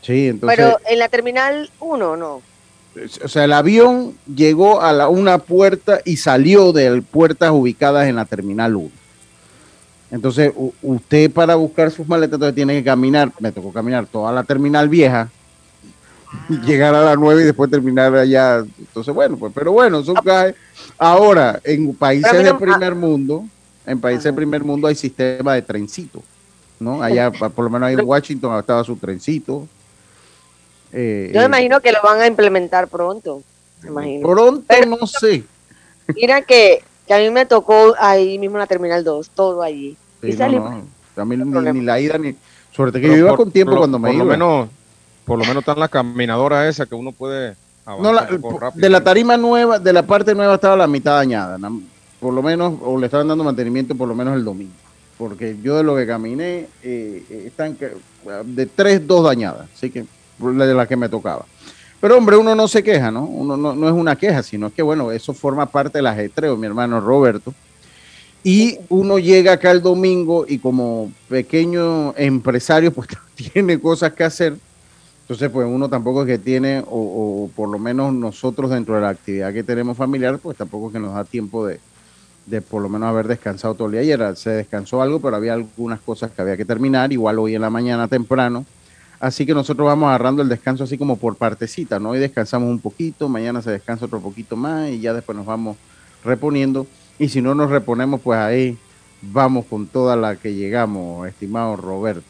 entonces. 0.06 0.56
Pero 0.56 0.78
en 0.86 0.98
la 0.98 1.08
terminal 1.08 1.70
1, 1.80 2.16
no. 2.16 2.42
O 3.24 3.28
sea, 3.28 3.44
el 3.44 3.52
avión 3.52 4.14
llegó 4.34 4.82
a 4.82 4.92
la, 4.92 5.08
una 5.08 5.38
puerta 5.38 6.00
y 6.04 6.18
salió 6.18 6.72
de 6.72 7.00
puertas 7.00 7.50
ubicadas 7.50 8.06
en 8.06 8.16
la 8.16 8.26
terminal 8.26 8.76
1. 8.76 8.90
Entonces, 10.10 10.52
usted 10.82 11.30
para 11.30 11.54
buscar 11.54 11.90
sus 11.90 12.06
maletas 12.06 12.54
tiene 12.54 12.74
que 12.74 12.84
caminar, 12.84 13.32
me 13.38 13.50
tocó 13.50 13.72
caminar 13.72 14.06
toda 14.06 14.30
la 14.30 14.44
terminal 14.44 14.90
vieja, 14.90 15.30
llegar 16.66 16.94
a 16.94 17.02
la 17.02 17.16
nueva 17.16 17.40
y 17.40 17.44
después 17.44 17.70
terminar 17.70 18.14
allá. 18.14 18.58
Entonces, 18.78 19.14
bueno, 19.14 19.38
pues, 19.38 19.52
pero 19.54 19.72
bueno, 19.72 20.04
son 20.04 20.16
cae. 20.16 20.54
Ahora, 20.98 21.60
en 21.64 21.94
países 21.94 22.44
de 22.44 22.54
primer 22.54 22.94
mundo, 22.94 23.46
en 23.86 24.00
países 24.00 24.24
de 24.24 24.32
primer 24.34 24.62
mundo 24.62 24.86
hay 24.86 24.94
sistema 24.94 25.54
de 25.54 25.62
trencito, 25.62 26.22
¿no? 26.78 27.02
Allá, 27.02 27.30
por 27.54 27.64
lo 27.64 27.70
menos 27.70 27.88
ahí 27.88 27.94
en 27.94 28.04
Washington 28.04 28.58
estaba 28.58 28.84
su 28.84 28.96
trencito. 28.96 29.66
Eh, 30.92 31.30
Yo 31.32 31.40
me 31.40 31.46
imagino 31.46 31.80
que 31.80 31.92
lo 31.92 31.98
van 32.02 32.20
a 32.20 32.26
implementar 32.26 32.88
pronto. 32.88 33.42
Pronto, 33.80 34.74
no 34.86 35.06
sé. 35.06 35.44
Mira 36.14 36.42
que, 36.42 36.82
que 37.06 37.14
a 37.14 37.18
mí 37.18 37.30
me 37.30 37.46
tocó 37.46 37.94
ahí 37.98 38.38
mismo 38.38 38.56
en 38.56 38.60
la 38.60 38.66
Terminal 38.66 39.02
2, 39.02 39.30
todo 39.30 39.62
allí 39.62 39.96
ni, 40.22 41.82
la 41.82 42.00
ida 42.00 42.18
ni. 42.18 42.34
Sobre 42.74 42.90
todo 42.90 43.02
que 43.02 43.08
yo 43.08 43.16
iba 43.16 43.36
con 43.36 43.50
tiempo 43.50 43.76
cuando 43.76 43.98
me 43.98 44.08
por 44.08 44.14
iba. 44.14 44.24
Lo 44.24 44.30
menos, 44.30 44.68
por 45.24 45.38
lo 45.38 45.44
menos 45.44 45.60
está 45.60 45.72
en 45.72 45.80
la 45.80 45.88
caminadora 45.88 46.68
esa 46.68 46.86
que 46.86 46.94
uno 46.94 47.12
puede. 47.12 47.54
No, 47.86 48.12
de 48.74 48.88
la 48.88 49.02
tarima 49.02 49.36
nueva, 49.36 49.78
de 49.78 49.92
la 49.92 50.04
parte 50.04 50.34
nueva 50.34 50.54
estaba 50.54 50.76
la 50.76 50.86
mitad 50.86 51.16
dañada. 51.16 51.58
Por 52.20 52.32
lo 52.32 52.42
menos, 52.42 52.74
o 52.82 52.98
le 52.98 53.06
estaban 53.06 53.26
dando 53.26 53.42
mantenimiento 53.42 53.94
por 53.96 54.08
lo 54.08 54.14
menos 54.14 54.36
el 54.36 54.44
domingo. 54.44 54.72
Porque 55.18 55.56
yo 55.62 55.76
de 55.76 55.82
lo 55.82 55.96
que 55.96 56.06
caminé, 56.06 56.68
eh, 56.82 57.24
eh 57.28 57.44
están 57.46 57.76
de 58.44 58.66
tres, 58.66 59.06
dos 59.06 59.24
dañadas. 59.24 59.68
Así 59.74 59.90
que, 59.90 60.04
de 60.38 60.74
la 60.74 60.86
que 60.86 60.96
me 60.96 61.08
tocaba. 61.08 61.44
Pero 62.00 62.18
hombre, 62.18 62.36
uno 62.36 62.54
no 62.54 62.66
se 62.66 62.82
queja, 62.82 63.10
¿no? 63.10 63.24
Uno 63.24 63.56
no, 63.56 63.74
no 63.74 63.86
es 63.86 63.94
una 63.94 64.16
queja, 64.16 64.42
sino 64.42 64.72
que, 64.72 64.82
bueno, 64.82 65.12
eso 65.12 65.32
forma 65.32 65.66
parte 65.66 65.98
del 65.98 66.08
ajetreo, 66.08 66.56
mi 66.56 66.66
hermano 66.66 67.00
Roberto. 67.00 67.54
Y 68.44 68.78
uno 68.88 69.18
llega 69.18 69.52
acá 69.52 69.70
el 69.70 69.82
domingo 69.82 70.44
y 70.48 70.58
como 70.58 71.12
pequeño 71.28 72.12
empresario, 72.16 72.92
pues 72.92 73.08
tiene 73.52 73.78
cosas 73.78 74.12
que 74.14 74.24
hacer. 74.24 74.56
Entonces, 75.22 75.48
pues 75.50 75.66
uno 75.70 75.88
tampoco 75.88 76.22
es 76.22 76.26
que 76.26 76.38
tiene, 76.38 76.82
o, 76.84 77.48
por 77.54 77.68
lo 77.68 77.78
menos 77.78 78.12
nosotros 78.12 78.70
dentro 78.70 78.96
de 78.96 79.02
la 79.02 79.10
actividad 79.10 79.52
que 79.52 79.62
tenemos 79.62 79.96
familiar, 79.96 80.38
pues 80.38 80.58
tampoco 80.58 80.88
es 80.88 80.94
que 80.94 80.98
nos 80.98 81.14
da 81.14 81.24
tiempo 81.24 81.64
de, 81.64 81.78
de 82.46 82.60
por 82.60 82.82
lo 82.82 82.88
menos 82.88 83.08
haber 83.08 83.28
descansado 83.28 83.74
todo 83.74 83.86
el 83.86 83.92
día. 83.92 84.00
Ayer 84.00 84.36
se 84.36 84.50
descansó 84.50 85.00
algo, 85.00 85.20
pero 85.20 85.36
había 85.36 85.52
algunas 85.54 86.00
cosas 86.00 86.32
que 86.32 86.42
había 86.42 86.56
que 86.56 86.64
terminar, 86.64 87.12
igual 87.12 87.38
hoy 87.38 87.54
en 87.54 87.62
la 87.62 87.70
mañana 87.70 88.08
temprano. 88.08 88.66
Así 89.22 89.46
que 89.46 89.54
nosotros 89.54 89.86
vamos 89.86 90.08
agarrando 90.08 90.42
el 90.42 90.48
descanso 90.48 90.82
así 90.82 90.98
como 90.98 91.16
por 91.16 91.36
partecita, 91.36 92.00
¿no? 92.00 92.10
Hoy 92.10 92.18
descansamos 92.18 92.68
un 92.68 92.80
poquito, 92.80 93.28
mañana 93.28 93.62
se 93.62 93.70
descansa 93.70 94.06
otro 94.06 94.18
poquito 94.18 94.56
más 94.56 94.90
y 94.90 94.98
ya 94.98 95.12
después 95.12 95.38
nos 95.38 95.46
vamos 95.46 95.76
reponiendo 96.24 96.88
y 97.20 97.28
si 97.28 97.40
no 97.40 97.54
nos 97.54 97.70
reponemos, 97.70 98.20
pues 98.20 98.40
ahí 98.40 98.76
vamos 99.20 99.66
con 99.66 99.86
toda 99.86 100.16
la 100.16 100.34
que 100.34 100.54
llegamos, 100.54 101.28
estimado 101.28 101.76
Roberto. 101.76 102.24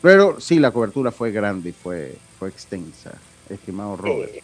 Pero 0.00 0.40
sí, 0.40 0.58
la 0.58 0.70
cobertura 0.70 1.12
fue 1.12 1.32
grande 1.32 1.68
y 1.68 1.72
fue, 1.72 2.16
fue 2.38 2.48
extensa, 2.48 3.12
estimado 3.50 3.96
Roberto. 3.96 4.38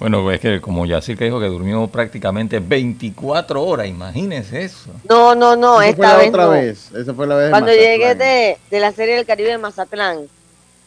Bueno, 0.00 0.28
es 0.32 0.40
que 0.40 0.60
como 0.60 0.86
ya 0.86 1.00
sí 1.00 1.14
que 1.14 1.26
dijo 1.26 1.38
que 1.38 1.46
durmió 1.46 1.86
prácticamente 1.86 2.58
24 2.58 3.62
horas, 3.62 3.86
imagínese 3.86 4.64
eso. 4.64 4.90
No, 5.08 5.36
no, 5.36 5.54
no, 5.54 5.80
esta 5.80 6.16
vez 6.16 6.30
otra 6.30 6.48
vez. 6.48 6.90
Esa 6.90 7.14
fue 7.14 7.28
la 7.28 7.36
vez 7.36 7.50
Cuando 7.50 7.70
llegué 7.70 8.16
de, 8.16 8.58
de, 8.72 8.80
la 8.80 8.90
serie 8.90 9.14
del 9.14 9.24
Caribe 9.24 9.50
de 9.50 9.58
Mazatlán, 9.58 10.26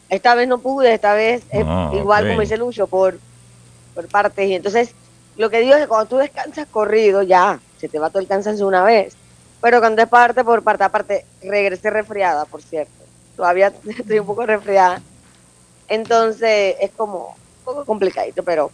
esta 0.08 0.34
vez 0.34 0.48
no 0.48 0.58
pude, 0.58 0.94
esta 0.94 1.14
vez 1.14 1.42
es 1.50 1.64
ah, 1.66 1.90
igual 1.94 2.28
como 2.28 2.40
dice 2.40 2.56
Lucho, 2.56 2.86
por, 2.86 3.18
por 3.94 4.08
partes. 4.08 4.48
Y 4.48 4.54
entonces, 4.54 4.90
lo 5.36 5.50
que 5.50 5.60
digo 5.60 5.74
es 5.74 5.82
que 5.82 5.88
cuando 5.88 6.06
tú 6.06 6.16
descansas 6.16 6.66
corrido, 6.70 7.22
ya, 7.22 7.60
se 7.78 7.88
te 7.88 7.98
va 7.98 8.10
todo 8.10 8.20
el 8.20 8.28
cansancio 8.28 8.66
una 8.66 8.82
vez. 8.82 9.14
Pero 9.60 9.80
cuando 9.80 10.02
es 10.02 10.08
parte 10.08 10.44
por 10.44 10.62
parte, 10.62 10.84
aparte, 10.84 11.24
regresé 11.42 11.90
resfriada, 11.90 12.44
por 12.44 12.62
cierto. 12.62 12.92
Todavía 13.36 13.72
estoy 13.98 14.18
un 14.18 14.26
poco 14.26 14.46
resfriada. 14.46 15.02
Entonces 15.88 16.76
es 16.80 16.90
como 16.96 17.36
un 17.58 17.64
poco 17.64 17.84
complicadito, 17.84 18.42
pero 18.42 18.70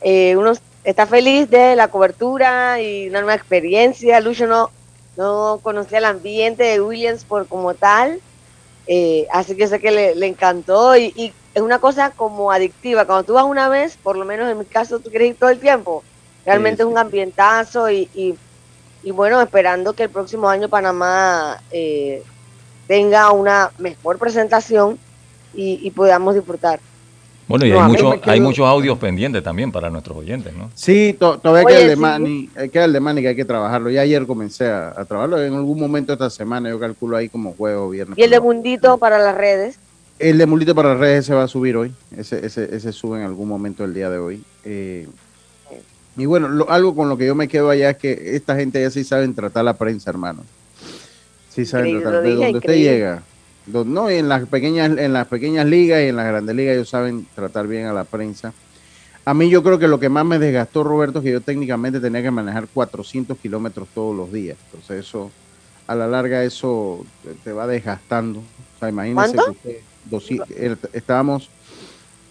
eh, 0.00 0.36
uno 0.36 0.52
está 0.84 1.06
feliz 1.06 1.48
de 1.48 1.76
la 1.76 1.88
cobertura 1.88 2.80
y 2.80 3.08
una 3.08 3.20
nueva 3.20 3.34
experiencia. 3.34 4.20
Lucho 4.20 4.46
no, 4.46 4.70
no 5.16 5.60
conocía 5.62 5.98
el 5.98 6.04
ambiente 6.04 6.64
de 6.64 6.80
Williams 6.80 7.24
por 7.24 7.46
como 7.46 7.74
tal, 7.74 8.20
eh, 8.86 9.26
así 9.32 9.56
que 9.56 9.68
sé 9.68 9.80
que 9.80 9.90
le, 9.90 10.26
encantó 10.26 10.96
y, 10.96 11.32
es 11.54 11.60
una 11.60 11.78
cosa 11.78 12.10
como 12.10 12.50
adictiva. 12.50 13.04
Cuando 13.04 13.24
tú 13.24 13.34
vas 13.34 13.44
una 13.44 13.68
vez, 13.68 13.98
por 14.02 14.16
lo 14.16 14.24
menos 14.24 14.50
en 14.50 14.58
mi 14.58 14.64
caso, 14.64 15.00
tú 15.00 15.10
quieres 15.10 15.30
ir 15.30 15.36
todo 15.36 15.50
el 15.50 15.60
tiempo. 15.60 16.02
Realmente 16.46 16.82
es 16.82 16.88
un 16.88 16.96
ambientazo 16.96 17.90
y, 17.90 18.08
y, 19.02 19.10
bueno, 19.10 19.40
esperando 19.40 19.92
que 19.92 20.04
el 20.04 20.10
próximo 20.10 20.48
año 20.48 20.68
Panamá 20.68 21.62
eh, 21.70 22.22
tenga 22.86 23.30
una 23.32 23.70
mejor 23.78 24.18
presentación 24.18 24.98
y, 25.54 25.90
podamos 25.90 26.34
disfrutar. 26.34 26.80
Bueno, 27.48 27.66
y 27.66 27.70
No, 27.70 27.82
hay, 27.82 27.88
mucho- 27.90 28.20
quedo- 28.20 28.32
hay 28.32 28.40
muchos 28.40 28.66
audios 28.66 28.98
pendientes 28.98 29.42
también 29.42 29.70
para 29.72 29.90
nuestros 29.90 30.16
oyentes, 30.16 30.54
¿no? 30.54 30.70
Sí, 30.74 31.14
to- 31.18 31.38
todavía 31.38 31.66
Oye, 31.66 31.74
queda 31.74 31.82
el 31.82 31.88
de 31.90 31.94
sí. 31.96 32.00
Manny, 32.00 32.50
eh, 32.56 32.68
queda 32.68 32.84
el 32.86 32.92
de 32.92 33.00
Manny 33.00 33.20
que 33.22 33.28
hay 33.28 33.36
que 33.36 33.44
trabajarlo. 33.44 33.90
Ya 33.90 34.00
ayer 34.02 34.26
comencé 34.26 34.66
a, 34.68 34.94
a 34.96 35.04
trabajarlo. 35.04 35.42
En 35.42 35.52
algún 35.54 35.78
momento 35.78 36.12
esta 36.12 36.30
semana 36.30 36.70
yo 36.70 36.78
calculo 36.78 37.16
ahí 37.16 37.28
como 37.28 37.52
jueves 37.52 37.78
o 37.80 37.90
viernes. 37.90 38.16
Y 38.16 38.22
el 38.22 38.30
de 38.30 38.40
Mundito 38.40 38.96
para 38.98 39.18
las 39.18 39.36
redes. 39.36 39.78
El 40.18 40.38
de 40.38 40.46
Mulito 40.46 40.74
para 40.74 40.90
las 40.90 40.98
redes 41.00 41.26
se 41.26 41.34
va 41.34 41.42
a 41.42 41.48
subir 41.48 41.76
hoy. 41.76 41.92
Ese, 42.16 42.46
ese, 42.46 42.74
ese 42.74 42.92
sube 42.92 43.18
en 43.18 43.24
algún 43.26 43.48
momento 43.48 43.82
del 43.82 43.92
día 43.92 44.08
de 44.08 44.18
hoy. 44.18 44.42
Eh, 44.64 45.08
y 46.16 46.26
bueno, 46.26 46.48
lo- 46.48 46.70
algo 46.70 46.94
con 46.94 47.08
lo 47.08 47.16
que 47.18 47.26
yo 47.26 47.34
me 47.34 47.48
quedo 47.48 47.70
allá 47.70 47.90
es 47.90 47.96
que 47.96 48.36
esta 48.36 48.54
gente 48.54 48.80
ya 48.80 48.90
sí 48.90 49.02
saben 49.02 49.34
tratar 49.34 49.64
la 49.64 49.74
prensa, 49.74 50.10
hermano. 50.10 50.44
Sí 51.50 51.66
saben 51.66 51.88
Increíble, 51.88 52.10
tratar. 52.10 52.22
De 52.22 52.34
donde 52.36 52.58
usted 52.58 52.74
llega. 52.76 53.22
No, 53.66 54.10
y 54.10 54.14
en 54.14 54.28
las 54.28 54.46
pequeñas, 54.48 54.96
en 54.98 55.12
las 55.12 55.26
pequeñas 55.28 55.66
ligas 55.66 56.02
y 56.02 56.08
en 56.08 56.16
las 56.16 56.26
grandes 56.26 56.54
ligas 56.56 56.74
ellos 56.74 56.88
saben 56.88 57.26
tratar 57.34 57.66
bien 57.66 57.86
a 57.86 57.92
la 57.92 58.04
prensa. 58.04 58.52
A 59.24 59.34
mí 59.34 59.48
yo 59.48 59.62
creo 59.62 59.78
que 59.78 59.86
lo 59.86 60.00
que 60.00 60.08
más 60.08 60.24
me 60.24 60.38
desgastó, 60.38 60.82
Roberto, 60.82 61.20
es 61.20 61.24
que 61.24 61.30
yo 61.32 61.40
técnicamente 61.40 62.00
tenía 62.00 62.22
que 62.22 62.30
manejar 62.32 62.66
400 62.72 63.38
kilómetros 63.38 63.86
todos 63.94 64.16
los 64.16 64.32
días. 64.32 64.56
Entonces 64.66 65.06
eso, 65.06 65.30
a 65.86 65.94
la 65.94 66.08
larga, 66.08 66.42
eso 66.42 67.04
te- 67.44 67.52
va 67.52 67.66
desgastando. 67.68 68.40
O 68.40 68.78
sea, 68.80 68.88
imagínese 68.88 69.34
¿Cuánto? 69.36 69.56
que 69.62 69.80
usted, 70.10 70.78
estábamos 70.92 71.48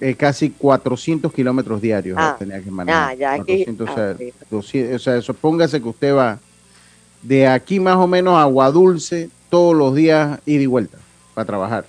eh, 0.01 0.15
casi 0.15 0.50
400 0.50 1.31
kilómetros 1.31 1.79
diarios 1.81 2.17
Ah, 2.19 2.35
tenía 2.38 2.59
que 2.61 2.71
manejar. 2.71 3.11
ah, 3.11 3.13
ya, 3.13 3.33
aquí- 3.33 3.63
400, 3.65 3.88
o, 3.88 3.91
ah, 3.91 3.95
sea. 3.95 4.27
200, 4.50 4.95
o 4.95 5.00
sea, 5.00 5.15
eso, 5.15 5.33
póngase 5.33 5.81
que 5.81 5.88
usted 5.88 6.13
va 6.13 6.39
de 7.21 7.47
aquí 7.47 7.79
más 7.79 7.95
o 7.97 8.07
menos 8.07 8.33
a 8.33 8.41
Agua 8.41 8.69
Dulce 8.71 9.29
todos 9.50 9.75
los 9.75 9.93
días 9.95 10.39
ida 10.45 10.63
y 10.63 10.65
vuelta 10.65 10.97
para 11.33 11.45
trabajar. 11.45 11.85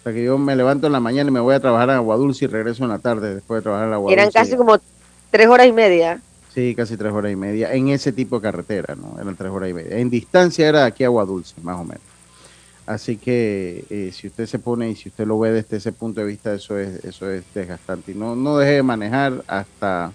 O 0.00 0.02
sea 0.02 0.12
que 0.12 0.24
yo 0.24 0.38
me 0.38 0.56
levanto 0.56 0.86
en 0.86 0.92
la 0.94 1.00
mañana 1.00 1.28
y 1.28 1.32
me 1.32 1.40
voy 1.40 1.54
a 1.54 1.60
trabajar 1.60 1.90
a 1.90 1.96
Agua 1.96 2.16
Dulce 2.16 2.46
y 2.46 2.48
regreso 2.48 2.84
en 2.84 2.90
la 2.90 2.98
tarde 2.98 3.34
después 3.34 3.58
de 3.58 3.62
trabajar 3.62 3.88
en 3.88 3.94
Agua 3.94 4.12
Eran 4.12 4.30
casi 4.30 4.56
como 4.56 4.78
tres 5.30 5.46
horas 5.46 5.66
y 5.66 5.72
media. 5.72 6.20
Sí, 6.54 6.74
casi 6.74 6.96
tres 6.96 7.12
horas 7.12 7.30
y 7.30 7.36
media 7.36 7.72
en 7.72 7.88
ese 7.88 8.10
tipo 8.10 8.36
de 8.36 8.42
carretera, 8.42 8.96
¿no? 8.96 9.20
Eran 9.20 9.36
tres 9.36 9.50
horas 9.50 9.70
y 9.70 9.74
media. 9.74 9.98
En 9.98 10.10
distancia 10.10 10.68
era 10.68 10.80
de 10.80 10.86
aquí 10.86 11.04
a 11.04 11.08
Agua 11.08 11.24
Dulce, 11.24 11.54
más 11.62 11.78
o 11.78 11.84
menos. 11.84 12.02
Así 12.86 13.16
que 13.18 13.84
eh, 13.88 14.10
si 14.12 14.26
usted 14.26 14.46
se 14.46 14.58
pone 14.58 14.90
y 14.90 14.96
si 14.96 15.10
usted 15.10 15.24
lo 15.24 15.38
ve 15.38 15.52
desde 15.52 15.76
ese 15.76 15.92
punto 15.92 16.20
de 16.20 16.26
vista, 16.26 16.52
eso 16.52 16.76
es, 16.76 17.04
eso 17.04 17.30
es 17.30 17.44
desgastante. 17.54 18.10
Y 18.10 18.14
no, 18.16 18.34
no 18.34 18.58
dejé 18.58 18.72
de 18.72 18.82
manejar 18.82 19.44
hasta, 19.46 20.12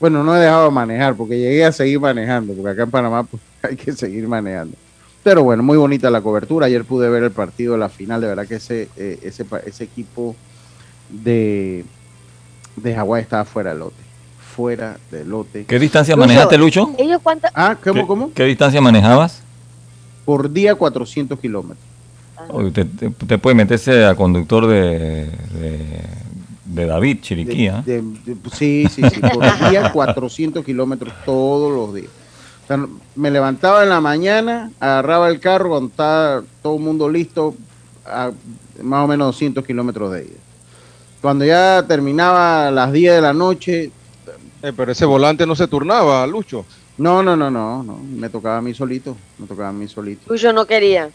bueno, 0.00 0.24
no 0.24 0.34
he 0.34 0.40
dejado 0.40 0.64
de 0.64 0.70
manejar 0.72 1.14
porque 1.14 1.38
llegué 1.38 1.64
a 1.64 1.70
seguir 1.70 2.00
manejando, 2.00 2.52
porque 2.52 2.70
acá 2.70 2.82
en 2.82 2.90
Panamá 2.90 3.22
pues, 3.22 3.40
hay 3.62 3.76
que 3.76 3.92
seguir 3.92 4.26
manejando. 4.26 4.76
Pero 5.24 5.42
bueno, 5.42 5.62
muy 5.64 5.76
bonita 5.78 6.10
la 6.10 6.20
cobertura. 6.20 6.66
Ayer 6.66 6.84
pude 6.84 7.08
ver 7.08 7.24
el 7.24 7.30
partido, 7.32 7.76
la 7.76 7.88
final, 7.88 8.20
de 8.20 8.26
verdad 8.28 8.46
que 8.46 8.56
ese, 8.56 8.88
eh, 8.96 9.18
ese, 9.22 9.44
ese 9.66 9.84
equipo 9.84 10.36
de, 11.08 11.84
de 12.76 12.94
Hawái 12.94 13.22
estaba 13.22 13.44
fuera 13.46 13.72
de 13.72 13.78
lote. 13.80 13.96
Fuera 14.54 14.98
de 15.10 15.24
lote. 15.24 15.64
¿Qué 15.64 15.78
distancia 15.78 16.14
Lucho, 16.14 16.26
manejaste, 16.28 16.58
Lucho? 16.58 16.92
Ellos 16.98 17.20
cuántas... 17.22 17.50
Ah, 17.54 17.76
¿cómo, 17.82 18.02
¿Qué, 18.02 18.06
cómo? 18.06 18.32
qué 18.34 18.44
distancia 18.44 18.80
manejabas? 18.80 19.42
Por 20.26 20.52
día 20.52 20.74
400 20.74 21.40
kilómetros. 21.40 21.84
Usted, 22.50 22.86
te- 22.98 23.06
usted 23.08 23.40
puede 23.40 23.56
meterse 23.56 24.04
a 24.04 24.14
conductor 24.14 24.66
de, 24.66 25.30
de, 25.30 26.02
de 26.66 26.86
David 26.86 27.18
Chiriquí, 27.22 27.68
¿ah? 27.68 27.82
De- 27.84 28.02
de- 28.02 28.36
sí, 28.52 28.86
sí, 28.90 29.02
sí. 29.08 29.20
Por 29.20 29.42
día 29.70 29.90
400 29.90 30.62
kilómetros 30.64 31.12
todos 31.24 31.72
los 31.72 31.94
días. 31.94 32.10
O 32.64 32.66
sea, 32.66 32.86
me 33.14 33.30
levantaba 33.30 33.82
en 33.82 33.90
la 33.90 34.00
mañana, 34.00 34.70
agarraba 34.80 35.28
el 35.28 35.38
carro, 35.38 35.68
cuando 35.70 35.88
estaba 35.90 36.42
todo 36.62 36.76
el 36.76 36.82
mundo 36.82 37.08
listo, 37.08 37.54
a 38.06 38.30
más 38.82 39.04
o 39.04 39.06
menos 39.06 39.26
200 39.28 39.64
kilómetros 39.64 40.12
de 40.12 40.24
ida. 40.24 40.38
Cuando 41.20 41.44
ya 41.44 41.84
terminaba 41.86 42.68
a 42.68 42.70
las 42.70 42.92
10 42.92 43.14
de 43.14 43.20
la 43.20 43.32
noche, 43.32 43.90
Eh, 44.62 44.72
pero 44.74 44.92
ese 44.92 45.04
volante 45.04 45.46
no 45.46 45.54
se 45.54 45.68
turnaba, 45.68 46.26
Lucho. 46.26 46.64
no, 46.96 47.22
no, 47.22 47.36
no, 47.36 47.50
no, 47.50 47.82
no, 47.82 47.98
me 47.98 48.30
tocaba 48.30 48.56
a 48.58 48.62
mí 48.62 48.72
solito, 48.72 49.14
me 49.38 49.46
tocaba 49.46 49.68
a 49.68 49.72
mí 49.72 49.86
solito. 49.86 50.22
Tuyo 50.26 50.54
no 50.54 50.64
quería. 50.64 51.10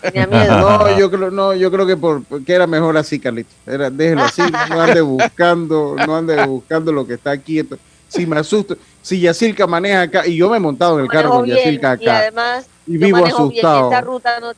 Tenía 0.00 0.26
miedo. 0.26 0.58
No, 0.58 0.98
yo 0.98 1.08
creo, 1.08 1.30
no, 1.30 1.54
yo 1.54 1.70
creo 1.70 1.86
que 1.86 1.96
por, 1.96 2.22
que 2.44 2.52
era 2.52 2.66
mejor 2.66 2.96
así, 2.96 3.20
Carlito. 3.20 3.50
Era, 3.66 3.88
déjelo 3.88 4.22
así, 4.24 4.42
no 4.68 4.80
ande 4.80 5.00
buscando, 5.00 5.94
no 6.04 6.16
ande 6.16 6.44
buscando 6.44 6.90
lo 6.92 7.06
que 7.06 7.14
está 7.14 7.36
quieto. 7.38 7.78
Si 8.08 8.26
me 8.26 8.36
asusto, 8.36 8.76
si 9.02 9.20
Yacilca 9.20 9.66
maneja 9.66 10.02
acá, 10.02 10.26
y 10.26 10.36
yo 10.36 10.48
me 10.48 10.56
he 10.56 10.60
montado 10.60 10.98
en 10.98 11.04
el 11.04 11.10
carro 11.10 11.30
con 11.30 11.46
Yacilca 11.46 11.98
Y 12.00 12.04
acá, 12.04 12.18
además, 12.18 12.66
y 12.86 12.94
yo 12.94 13.06
vivo 13.06 13.18
manejo 13.18 13.48
bien. 13.48 13.66
asustado. 13.66 13.90
Esa 13.90 14.00
ruta 14.00 14.40
no... 14.40 14.52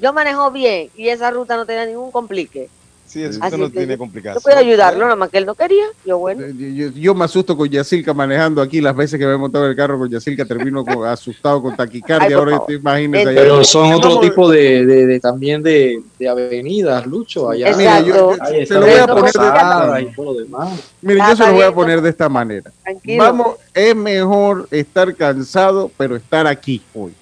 Yo 0.00 0.12
manejo 0.12 0.50
bien 0.50 0.90
y 0.96 1.08
esa 1.08 1.30
ruta 1.30 1.56
no 1.56 1.64
tenía 1.64 1.86
ningún 1.86 2.10
complique. 2.10 2.68
Sí, 3.14 3.22
eso 3.22 3.38
Así 3.40 3.56
no 3.56 3.70
tiene 3.70 3.92
yo- 3.92 3.98
complicación. 3.98 4.34
Yo 4.34 4.40
puedo 4.42 4.58
ayudarlo, 4.58 5.04
nada 5.04 5.14
más 5.14 5.28
que 5.30 5.38
él 5.38 5.46
no 5.46 5.54
quería. 5.54 5.84
Yo, 6.04 6.18
bueno. 6.18 6.44
Eh, 6.44 6.52
Yo, 6.58 6.66
yo- 6.66 6.90
yo 6.96 7.14
me 7.14 7.24
asusto 7.24 7.56
con 7.56 7.68
Yacilca 7.68 8.12
manejando 8.12 8.60
aquí, 8.60 8.80
las 8.80 8.96
veces 8.96 9.20
que 9.20 9.24
me 9.24 9.34
he 9.34 9.36
montado 9.36 9.66
en 9.66 9.70
el 9.70 9.76
carro 9.76 10.00
con 10.00 10.10
Yacilca 10.10 10.44
termino 10.44 10.84
con- 10.84 11.06
asustado 11.06 11.62
con 11.62 11.70
Ay, 11.70 11.76
taquicardia, 11.76 12.36
por 12.36 12.52
ahora 12.52 12.64
te 12.66 12.72
imagínese 12.74 13.28
allá. 13.28 13.40
Pero 13.40 13.62
son 13.62 13.92
otro 13.92 14.18
tipo 14.18 14.50
de, 14.50 14.84
de, 14.84 15.06
de- 15.06 15.20
también 15.20 15.62
de, 15.62 16.02
de 16.18 16.28
avenidas, 16.28 17.06
Lucho. 17.06 17.50
Allá 17.50 17.72
Mira, 17.76 18.00
yo- 18.00 18.34
se 18.66 18.74
lo 18.74 18.80
voy 18.80 18.90
a 18.94 19.06
poner 19.06 19.32
de 19.32 20.12
todo 20.16 20.24
lo 20.24 20.34
demás. 20.34 20.80
Mire, 21.00 21.20
yo 21.28 21.36
se 21.36 21.46
lo 21.46 21.52
voy 21.52 21.62
a 21.62 21.72
poner 21.72 22.02
de 22.02 22.10
esta 22.10 22.28
manera. 22.28 22.72
Tranquilo. 22.82 23.22
Vamos, 23.22 23.56
es 23.72 23.94
mejor 23.94 24.66
estar 24.72 25.14
cansado, 25.14 25.88
pero 25.96 26.16
estar 26.16 26.48
aquí 26.48 26.82
hoy. 26.92 27.12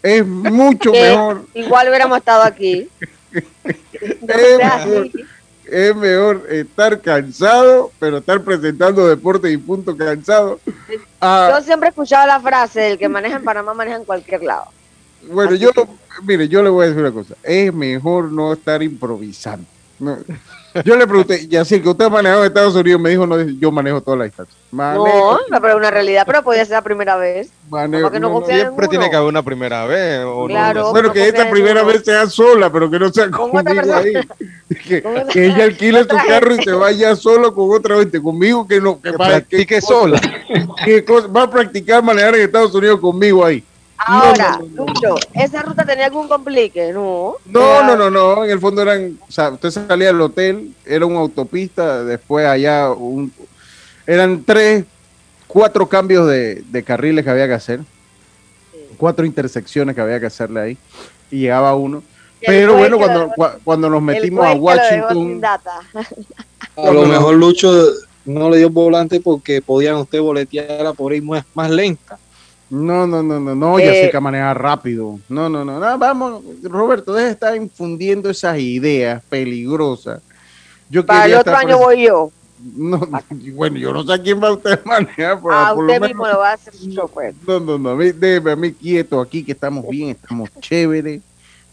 Es 0.00 0.24
mucho 0.24 0.92
mejor 0.92 1.42
Igual 1.54 1.88
hubiéramos 1.88 2.18
estado 2.18 2.44
aquí. 2.44 2.88
No 4.26 5.04
es 5.66 5.96
mejor 5.96 6.46
estar 6.50 7.00
cansado, 7.00 7.90
pero 7.98 8.18
estar 8.18 8.42
presentando 8.42 9.06
deporte 9.08 9.50
y 9.50 9.56
punto 9.56 9.96
cansado. 9.96 10.60
Ah, 11.22 11.52
Yo 11.56 11.64
siempre 11.64 11.88
he 11.88 11.90
escuchado 11.90 12.26
la 12.26 12.38
frase 12.38 12.80
del 12.80 12.98
que 12.98 13.08
maneja 13.08 13.36
en 13.36 13.44
Panamá 13.44 13.72
maneja 13.72 13.96
en 13.96 14.04
cualquier 14.04 14.42
lado. 14.42 14.66
bueno, 15.26 15.52
así 15.52 15.60
yo, 15.60 15.72
que- 15.72 15.86
mire, 16.22 16.48
yo 16.48 16.62
le 16.62 16.68
voy 16.68 16.84
a 16.84 16.88
decir 16.88 17.00
una 17.02 17.12
cosa. 17.12 17.34
Es 17.42 17.72
mejor 17.72 18.30
no 18.30 18.52
estar 18.52 18.82
improvisando. 18.82 19.66
No. 19.98 20.18
Yo 20.84 20.96
le 20.96 21.06
pregunté, 21.06 21.46
Yacir, 21.46 21.82
que 21.82 21.88
usted 21.88 22.06
ha 22.06 22.08
manejado 22.10 22.42
en 22.42 22.48
Estados 22.48 22.74
Unidos, 22.74 23.00
me 23.00 23.10
dijo, 23.10 23.26
no, 23.26 23.40
yo 23.40 23.70
manejo 23.70 24.00
toda 24.00 24.16
la 24.16 24.24
distancia. 24.24 24.54
Manejo, 24.72 25.38
No, 25.48 25.60
pero 25.60 25.74
es 25.74 25.76
una 25.76 25.90
realidad, 25.90 26.24
pero 26.26 26.42
podía 26.42 26.64
ser 26.64 26.74
la 26.74 26.82
primera 26.82 27.16
vez. 27.16 27.50
manejo, 27.70 28.02
¿Cómo 28.04 28.12
que 28.12 28.20
no 28.20 28.28
no, 28.28 28.34
no. 28.34 28.40
confía 28.40 28.54
en 28.56 28.60
Siempre 28.62 28.88
tiene 28.88 29.08
que 29.10 29.14
haber 29.16 29.28
una 29.28 29.42
primera 29.44 29.86
vez. 29.86 30.20
o 30.24 30.42
no, 30.42 30.46
Claro. 30.48 30.90
Bueno, 30.90 31.12
que 31.12 31.28
esta 31.28 31.48
primera 31.48 31.82
vez 31.84 32.02
sea 32.04 32.26
sola, 32.28 32.72
pero 32.72 32.90
que 32.90 32.98
no 32.98 33.12
sea 33.12 33.30
conmigo 33.30 33.94
ahí. 33.94 34.12
Que, 35.30 35.46
ella 35.46 35.64
alquile 35.64 36.02
su 36.02 36.16
carro 36.26 36.54
y 36.54 36.62
se 36.64 36.72
vaya 36.72 37.14
solo 37.14 37.54
con 37.54 37.70
otra 37.70 37.96
gente. 37.98 38.20
Conmigo 38.20 38.66
que 38.66 38.80
no. 38.80 39.00
Que, 39.00 39.10
Que 39.12 39.16
va- 39.16 39.26
practique 39.28 39.66
que- 39.76 39.80
sola. 39.80 40.20
que 40.84 41.04
cosa- 41.04 41.28
va 41.28 41.42
a 41.42 41.50
practicar 41.50 42.02
manejar 42.02 42.34
en 42.34 42.40
Estados 42.42 42.74
Unidos 42.74 42.98
conmigo 42.98 43.44
ahí. 43.44 43.62
Ahora, 44.06 44.58
no, 44.58 44.66
no, 44.66 44.74
no. 44.76 44.86
Lucho, 44.86 45.14
¿esa 45.34 45.62
ruta 45.62 45.84
tenía 45.84 46.06
algún 46.06 46.28
complique? 46.28 46.92
No. 46.92 47.36
No, 47.46 47.60
Era- 47.60 47.86
no, 47.96 47.96
no, 47.96 48.10
no. 48.10 48.44
En 48.44 48.50
el 48.50 48.60
fondo 48.60 48.82
eran, 48.82 49.18
o 49.26 49.30
sea, 49.32 49.50
usted 49.50 49.70
salía 49.70 50.08
del 50.08 50.20
hotel, 50.20 50.74
era 50.84 51.06
una 51.06 51.20
autopista, 51.20 52.04
después 52.04 52.46
allá 52.46 52.90
un, 52.90 53.32
eran 54.06 54.42
tres, 54.44 54.84
cuatro 55.46 55.88
cambios 55.88 56.28
de, 56.28 56.62
de 56.70 56.82
carriles 56.82 57.24
que 57.24 57.30
había 57.30 57.46
que 57.46 57.54
hacer, 57.54 57.80
cuatro 58.96 59.24
intersecciones 59.24 59.94
que 59.94 60.00
había 60.00 60.20
que 60.20 60.26
hacerle 60.26 60.60
ahí, 60.60 60.78
y 61.30 61.40
llegaba 61.40 61.74
uno. 61.74 62.02
Y 62.40 62.46
Pero 62.46 62.74
bueno, 62.76 62.98
cuando, 62.98 63.20
dejó- 63.28 63.34
cua- 63.36 63.58
cuando 63.64 63.88
nos 63.90 64.02
metimos 64.02 64.44
a 64.44 64.52
Washington. 64.52 65.40
A 66.76 66.90
lo 66.90 67.06
mejor 67.06 67.34
Lucho 67.36 67.72
no 68.26 68.50
le 68.50 68.58
dio 68.58 68.68
volante 68.70 69.20
porque 69.20 69.62
podían 69.62 69.96
usted 69.96 70.20
boletearla 70.20 70.92
por 70.92 71.12
ahí 71.12 71.20
más, 71.20 71.44
más 71.54 71.70
lenta. 71.70 72.18
No, 72.74 73.06
no, 73.06 73.22
no, 73.22 73.38
no, 73.40 73.54
no, 73.54 73.78
Eh, 73.78 73.84
ya 73.86 73.92
sé 73.92 74.10
que 74.10 74.20
manejar 74.20 74.60
rápido. 74.60 75.18
No, 75.28 75.48
no, 75.48 75.64
no, 75.64 75.78
no, 75.78 75.98
vamos, 75.98 76.42
Roberto, 76.62 77.12
deja 77.14 77.26
de 77.26 77.32
estar 77.32 77.56
infundiendo 77.56 78.28
esas 78.30 78.58
ideas 78.58 79.22
peligrosas. 79.28 80.20
Yo 80.90 81.06
Para 81.06 81.26
el 81.26 81.34
otro 81.34 81.56
año 81.56 81.78
voy 81.78 82.06
yo. 82.06 82.30
No, 82.76 82.98
bueno, 83.54 83.76
yo 83.78 83.92
no 83.92 84.02
sé 84.04 84.12
a 84.14 84.18
quién 84.22 84.42
va 84.42 84.52
usted 84.52 84.72
a 84.84 84.88
manejar, 84.88 85.40
pero 85.40 85.52
Ah, 85.52 85.72
por 85.74 85.84
usted 85.84 86.00
lo 86.00 86.06
mismo 86.08 86.22
menos. 86.24 86.36
lo 86.36 86.40
va 86.40 86.50
a 86.50 86.54
hacer 86.54 86.74
chofer. 86.94 87.34
No, 87.46 87.60
no, 87.60 87.78
no, 87.78 87.90
a 87.90 87.94
mí, 87.96 88.12
déjeme 88.12 88.50
a 88.52 88.56
mí 88.56 88.72
quieto 88.72 89.20
aquí, 89.20 89.44
que 89.44 89.52
estamos 89.52 89.86
bien, 89.88 90.10
estamos 90.10 90.50
chévere, 90.60 91.20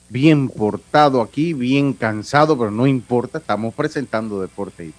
bien 0.09 0.49
portado 0.49 1.21
aquí, 1.21 1.53
bien 1.53 1.93
cansado, 1.93 2.57
pero 2.57 2.69
no 2.71 2.85
importa, 2.85 3.37
estamos 3.39 3.73
presentando 3.73 4.41
deporte. 4.41 4.91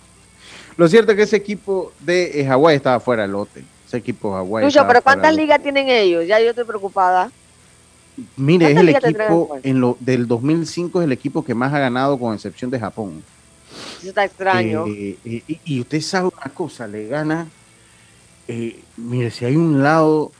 Lo 0.76 0.88
cierto 0.88 1.12
es 1.12 1.16
que 1.16 1.22
ese 1.24 1.36
equipo 1.36 1.92
de 2.00 2.40
eh, 2.40 2.46
Hawái 2.46 2.76
estaba 2.76 2.98
fuera 2.98 3.22
del 3.22 3.32
lote. 3.32 3.62
Ese 3.92 3.98
equipo 3.98 4.32
Hawái. 4.32 4.64
Lucho, 4.64 4.86
pero 4.86 5.02
¿cuántas 5.02 5.36
ligas 5.36 5.62
tienen 5.62 5.86
ellos? 5.90 6.26
Ya 6.26 6.40
yo 6.40 6.48
estoy 6.50 6.64
preocupada. 6.64 7.30
Mire, 8.38 8.68
es 8.68 8.72
¿Cuántas 8.72 9.04
el 9.04 9.10
equipo 9.10 9.58
en 9.62 9.80
lo, 9.80 9.98
del 10.00 10.26
2005 10.26 11.00
es 11.02 11.04
el 11.04 11.12
equipo 11.12 11.44
que 11.44 11.54
más 11.54 11.74
ha 11.74 11.78
ganado 11.78 12.18
con 12.18 12.32
excepción 12.34 12.70
de 12.70 12.80
Japón. 12.80 13.22
Eso 13.98 14.08
está 14.08 14.24
extraño. 14.24 14.86
Eh, 14.86 15.18
eh, 15.26 15.42
y, 15.46 15.60
y 15.66 15.80
usted 15.80 16.00
sabe 16.00 16.28
una 16.28 16.54
cosa, 16.54 16.86
le 16.86 17.06
gana, 17.06 17.46
eh, 18.48 18.80
mire, 18.96 19.30
si 19.30 19.44
hay 19.44 19.56
un 19.56 19.82
lado, 19.82 20.32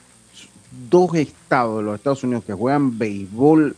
dos 0.88 1.14
estados 1.14 1.78
de 1.78 1.82
los 1.82 1.96
Estados 1.96 2.24
Unidos 2.24 2.44
que 2.44 2.54
juegan 2.54 2.98
béisbol, 2.98 3.76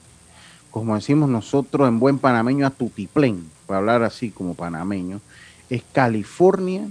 como 0.71 0.95
decimos 0.95 1.29
nosotros 1.29 1.89
en 1.89 1.99
buen 1.99 2.21
panameño, 2.21 2.65
a 2.65 2.71
tutiplén, 2.71 3.51
para 3.67 3.79
hablar 3.79 4.05
así 4.05 4.31
como 4.31 4.55
panameño, 4.55 5.21
es 5.69 5.83
California 5.93 6.87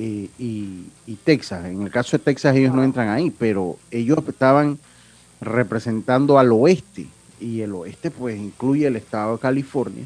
eh, 0.00 0.28
y, 0.38 0.84
y 1.08 1.14
Texas. 1.24 1.66
En 1.66 1.82
el 1.82 1.90
caso 1.90 2.16
de 2.16 2.22
Texas 2.22 2.54
ellos 2.54 2.72
no 2.72 2.84
entran 2.84 3.08
ahí, 3.08 3.30
pero 3.30 3.76
ellos 3.90 4.18
estaban 4.28 4.78
representando 5.40 6.38
al 6.38 6.52
oeste 6.52 7.06
y 7.40 7.60
el 7.62 7.72
oeste 7.74 8.10
pues 8.12 8.38
incluye 8.38 8.86
el 8.86 8.94
estado 8.94 9.32
de 9.32 9.38
California, 9.40 10.04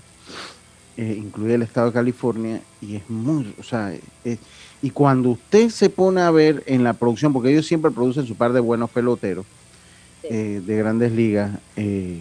eh, 0.96 1.14
incluye 1.18 1.54
el 1.54 1.62
estado 1.62 1.88
de 1.88 1.92
California 1.92 2.60
y 2.80 2.96
es 2.96 3.10
muy, 3.10 3.54
o 3.58 3.62
sea, 3.62 3.92
es- 4.24 4.38
y 4.80 4.90
cuando 4.90 5.30
usted 5.30 5.68
se 5.68 5.90
pone 5.90 6.22
a 6.22 6.30
ver 6.30 6.62
en 6.66 6.82
la 6.84 6.94
producción, 6.94 7.32
porque 7.32 7.50
ellos 7.50 7.66
siempre 7.66 7.90
producen 7.90 8.26
su 8.26 8.34
par 8.34 8.52
de 8.54 8.60
buenos 8.60 8.88
peloteros 8.90 9.44
eh, 10.22 10.62
de 10.64 10.76
grandes 10.76 11.12
ligas, 11.12 11.50
eh, 11.76 12.20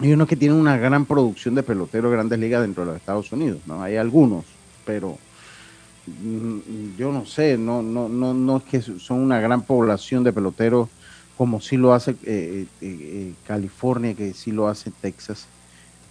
hay 0.00 0.12
unos 0.12 0.26
que 0.28 0.36
tienen 0.36 0.58
una 0.58 0.76
gran 0.76 1.04
producción 1.06 1.54
de 1.54 1.62
peloteros 1.62 2.10
de 2.10 2.16
grandes 2.16 2.38
ligas 2.38 2.62
dentro 2.62 2.82
de 2.84 2.88
los 2.88 2.96
Estados 2.96 3.30
Unidos, 3.32 3.58
¿no? 3.66 3.82
Hay 3.82 3.96
algunos, 3.96 4.44
pero 4.84 5.18
yo 6.98 7.12
no 7.12 7.24
sé, 7.26 7.56
no, 7.58 7.82
no, 7.82 8.08
no, 8.08 8.34
no 8.34 8.56
es 8.58 8.64
que 8.64 8.80
son 8.80 9.20
una 9.20 9.40
gran 9.40 9.62
población 9.62 10.24
de 10.24 10.32
peloteros 10.32 10.88
como 11.36 11.60
sí 11.60 11.76
lo 11.76 11.92
hace 11.94 12.12
eh, 12.12 12.16
eh, 12.24 12.66
eh, 12.80 13.32
California, 13.46 14.12
que 14.14 14.32
sí 14.34 14.50
lo 14.50 14.66
hace 14.66 14.90
Texas, 15.00 15.46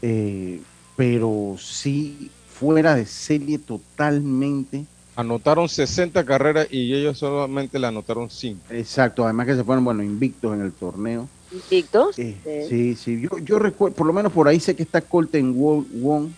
eh, 0.01 0.61
pero 0.95 1.55
sí 1.59 2.29
fuera 2.47 2.95
de 2.95 3.05
serie 3.05 3.57
totalmente. 3.59 4.85
Anotaron 5.15 5.67
60 5.67 6.23
carreras 6.23 6.67
y 6.71 6.93
ellos 6.93 7.17
solamente 7.17 7.77
le 7.77 7.87
anotaron 7.87 8.29
5. 8.29 8.61
Exacto, 8.69 9.25
además 9.25 9.47
que 9.47 9.55
se 9.55 9.63
fueron, 9.63 9.83
bueno, 9.83 10.01
invictos 10.03 10.53
en 10.53 10.61
el 10.61 10.71
torneo. 10.71 11.27
Invictos. 11.51 12.17
Eh, 12.19 12.37
sí. 12.69 12.69
sí, 12.69 12.95
sí, 12.95 13.21
yo, 13.21 13.37
yo 13.39 13.59
recuerdo, 13.59 13.95
por 13.95 14.07
lo 14.07 14.13
menos 14.13 14.31
por 14.31 14.47
ahí 14.47 14.59
sé 14.59 14.75
que 14.75 14.83
está 14.83 15.01
Colton 15.01 15.53
Wong, 15.55 15.85
Wong, 16.01 16.29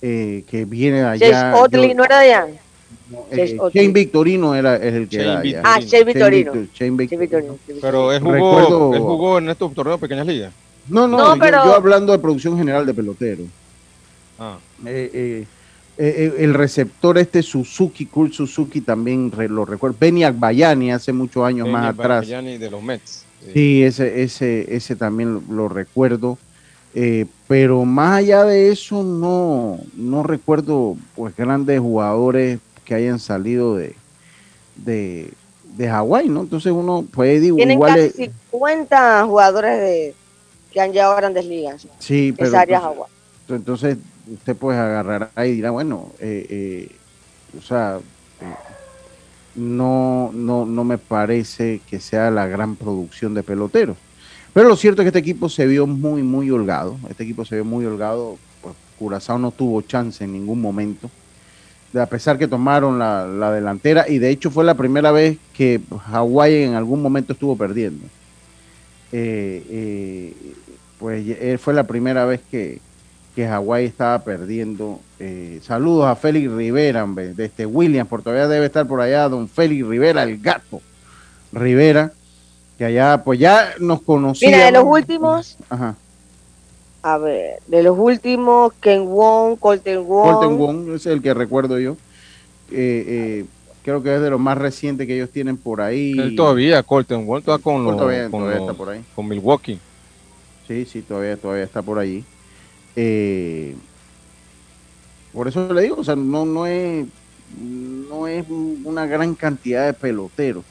eh, 0.00 0.44
que 0.48 0.64
viene 0.64 0.98
de 0.98 1.06
allá. 1.08 1.52
Chase 1.52 1.62
Otley 1.62 1.88
yo- 1.88 1.94
no 1.94 2.04
era 2.04 2.20
de 2.20 2.32
allá. 2.34 2.60
Eh. 3.30 3.56
Shane 3.72 3.92
Victorino 3.92 4.54
era 4.54 4.76
es 4.76 4.94
el 4.94 5.08
que 5.08 5.16
Shane 5.18 5.50
era. 5.50 5.62
Ah, 5.64 5.78
Victorino. 6.04 6.52
Shane 6.74 6.96
Victorino. 6.96 7.56
Pero 7.80 8.12
él 8.12 8.20
jugó, 8.20 8.32
Recuerdo- 8.32 8.94
él 8.94 9.00
jugó 9.00 9.38
en 9.38 9.48
estos 9.50 9.74
torneos 9.74 10.00
pequeñas 10.00 10.26
ligas. 10.26 10.52
No, 10.88 11.06
no, 11.06 11.18
No, 11.18 11.34
yo, 11.34 11.40
pero- 11.40 11.64
yo 11.64 11.74
hablando 11.74 12.12
de 12.12 12.18
producción 12.18 12.56
general 12.56 12.86
de 12.86 12.94
peloteros. 12.94 13.46
Ah, 14.38 14.58
Eh, 14.86 15.10
eh, 15.12 15.46
eh, 15.98 16.14
eh, 16.16 16.34
el 16.44 16.54
receptor 16.54 17.18
este 17.18 17.42
Suzuki, 17.42 18.06
Kurt 18.06 18.32
Suzuki 18.32 18.80
también 18.80 19.32
re- 19.32 19.48
lo 19.48 19.64
recuerdo. 19.64 19.96
Benny 19.98 20.22
Agbayani 20.24 20.92
hace 20.92 21.12
muchos 21.12 21.44
años 21.44 21.68
más 21.68 21.82
Benny 21.82 22.00
atrás. 22.00 22.20
Bayani 22.20 22.58
de 22.58 22.70
los 22.70 22.82
Mets. 22.82 23.24
Sí. 23.44 23.50
Sí, 23.52 23.82
ese, 23.82 24.22
ese, 24.22 24.74
ese 24.74 24.96
también 24.96 25.34
lo, 25.34 25.42
lo 25.50 25.68
recuerdo. 25.68 26.38
Eh, 26.94 27.26
pero 27.46 27.84
más 27.84 28.18
allá 28.18 28.44
de 28.44 28.70
eso, 28.70 29.02
no, 29.04 29.78
no 29.96 30.22
recuerdo 30.22 30.96
pues 31.14 31.36
grandes 31.36 31.80
jugadores 31.80 32.58
que 32.88 32.94
hayan 32.94 33.18
salido 33.18 33.76
de, 33.76 33.94
de, 34.76 35.30
de 35.76 35.88
Hawái, 35.90 36.30
¿no? 36.30 36.40
Entonces 36.40 36.72
uno 36.72 37.04
puede 37.12 37.38
digo, 37.38 37.56
Tienen 37.58 37.74
igual 37.76 37.94
casi 38.08 38.24
es- 38.24 38.30
50 38.50 39.24
jugadores 39.26 39.78
de, 39.78 40.14
que 40.72 40.80
han 40.80 40.90
llegado 40.92 41.12
a 41.12 41.16
grandes 41.16 41.44
ligas. 41.44 41.86
sí, 41.98 42.32
pero 42.34 42.48
Esa 42.48 42.60
área 42.60 42.78
entonces- 42.78 42.96
Hawái. 42.96 43.12
Entonces, 43.50 43.96
usted 44.32 44.56
puede 44.56 44.78
agarrar 44.78 45.30
ahí 45.34 45.50
y 45.50 45.54
dirá, 45.56 45.70
bueno, 45.70 46.10
eh, 46.18 46.46
eh, 46.48 46.88
o 47.58 47.62
sea, 47.62 47.98
eh, 48.40 48.44
no, 49.54 50.30
no, 50.34 50.64
no 50.66 50.84
me 50.84 50.96
parece 50.98 51.80
que 51.90 52.00
sea 52.00 52.30
la 52.30 52.46
gran 52.46 52.76
producción 52.76 53.34
de 53.34 53.42
peloteros. 53.42 53.96
Pero 54.54 54.68
lo 54.68 54.76
cierto 54.76 55.02
es 55.02 55.04
que 55.04 55.08
este 55.08 55.18
equipo 55.18 55.48
se 55.48 55.66
vio 55.66 55.86
muy, 55.86 56.22
muy 56.22 56.50
holgado. 56.50 56.96
Este 57.10 57.22
equipo 57.24 57.44
se 57.44 57.54
vio 57.56 57.64
muy 57.64 57.84
holgado. 57.86 58.36
Pues 58.62 58.74
Curazao 58.98 59.38
no 59.38 59.50
tuvo 59.50 59.82
chance 59.82 60.24
en 60.24 60.32
ningún 60.32 60.60
momento. 60.60 61.10
A 61.94 62.06
pesar 62.06 62.38
que 62.38 62.48
tomaron 62.48 62.98
la, 62.98 63.26
la 63.26 63.52
delantera. 63.52 64.06
Y 64.08 64.18
de 64.18 64.30
hecho 64.30 64.50
fue 64.50 64.64
la 64.64 64.74
primera 64.74 65.10
vez 65.12 65.38
que 65.54 65.80
Hawái 66.10 66.64
en 66.64 66.74
algún 66.74 67.00
momento 67.00 67.32
estuvo 67.32 67.56
perdiendo. 67.56 68.04
Eh, 69.12 69.64
eh, 69.70 70.34
pues 70.98 71.24
eh, 71.26 71.58
fue 71.58 71.72
la 71.72 71.84
primera 71.84 72.24
vez 72.26 72.40
que, 72.50 72.80
que 73.34 73.46
Hawái 73.46 73.86
estaba 73.86 74.18
perdiendo. 74.24 75.00
Eh, 75.18 75.60
saludos 75.62 76.06
a 76.06 76.16
Félix 76.16 76.50
Rivera, 76.52 77.04
hombre, 77.04 77.34
de 77.34 77.46
este 77.46 77.64
Williams, 77.66 78.08
por 78.08 78.22
todavía 78.22 78.48
debe 78.48 78.66
estar 78.66 78.86
por 78.86 79.00
allá 79.00 79.28
don 79.28 79.48
Félix 79.48 79.86
Rivera, 79.86 80.24
el 80.24 80.38
gato 80.38 80.82
Rivera, 81.52 82.12
que 82.76 82.84
allá 82.84 83.22
pues 83.24 83.38
ya 83.38 83.74
nos 83.80 84.02
conocíamos. 84.02 84.54
Mira, 84.54 84.66
de 84.66 84.72
los 84.72 84.84
últimos, 84.84 85.56
Ajá. 85.70 85.94
A 87.02 87.18
ver, 87.18 87.60
de 87.66 87.82
los 87.82 87.96
últimos, 87.98 88.72
Ken 88.80 89.06
Wong, 89.06 89.56
Colton 89.58 90.06
Wong. 90.06 90.32
Colton 90.32 90.58
Wong 90.58 90.88
es 90.94 91.06
el 91.06 91.22
que 91.22 91.32
recuerdo 91.34 91.78
yo. 91.78 91.92
Eh, 92.70 93.04
eh, 93.06 93.44
creo 93.82 94.02
que 94.02 94.14
es 94.14 94.20
de 94.20 94.30
los 94.30 94.40
más 94.40 94.58
recientes 94.58 95.06
que 95.06 95.14
ellos 95.14 95.30
tienen 95.30 95.56
por 95.56 95.80
ahí. 95.80 96.18
Él 96.18 96.36
todavía, 96.36 96.82
Colton 96.82 97.26
Wong, 97.26 97.42
todavía 97.44 97.62
con, 97.62 97.84
los, 97.84 97.96
Todavía- 97.96 98.22
con, 98.30 98.40
todavía 98.40 98.58
los- 98.60 98.68
está 98.68 98.74
por 98.78 98.88
ahí. 98.90 99.00
con 99.14 99.28
Milwaukee. 99.28 99.78
Sí, 100.66 100.84
sí, 100.84 101.00
todavía, 101.02 101.36
todavía 101.36 101.64
está 101.64 101.80
por 101.82 101.98
allí. 101.98 102.24
Eh, 102.96 103.74
por 105.32 105.48
eso 105.48 105.72
le 105.72 105.82
digo, 105.82 105.96
o 105.98 106.04
sea, 106.04 106.16
no, 106.16 106.44
no 106.44 106.66
es, 106.66 107.06
no 107.60 108.26
es 108.26 108.44
una 108.84 109.06
gran 109.06 109.34
cantidad 109.34 109.86
de 109.86 109.92
peloteros, 109.92 110.64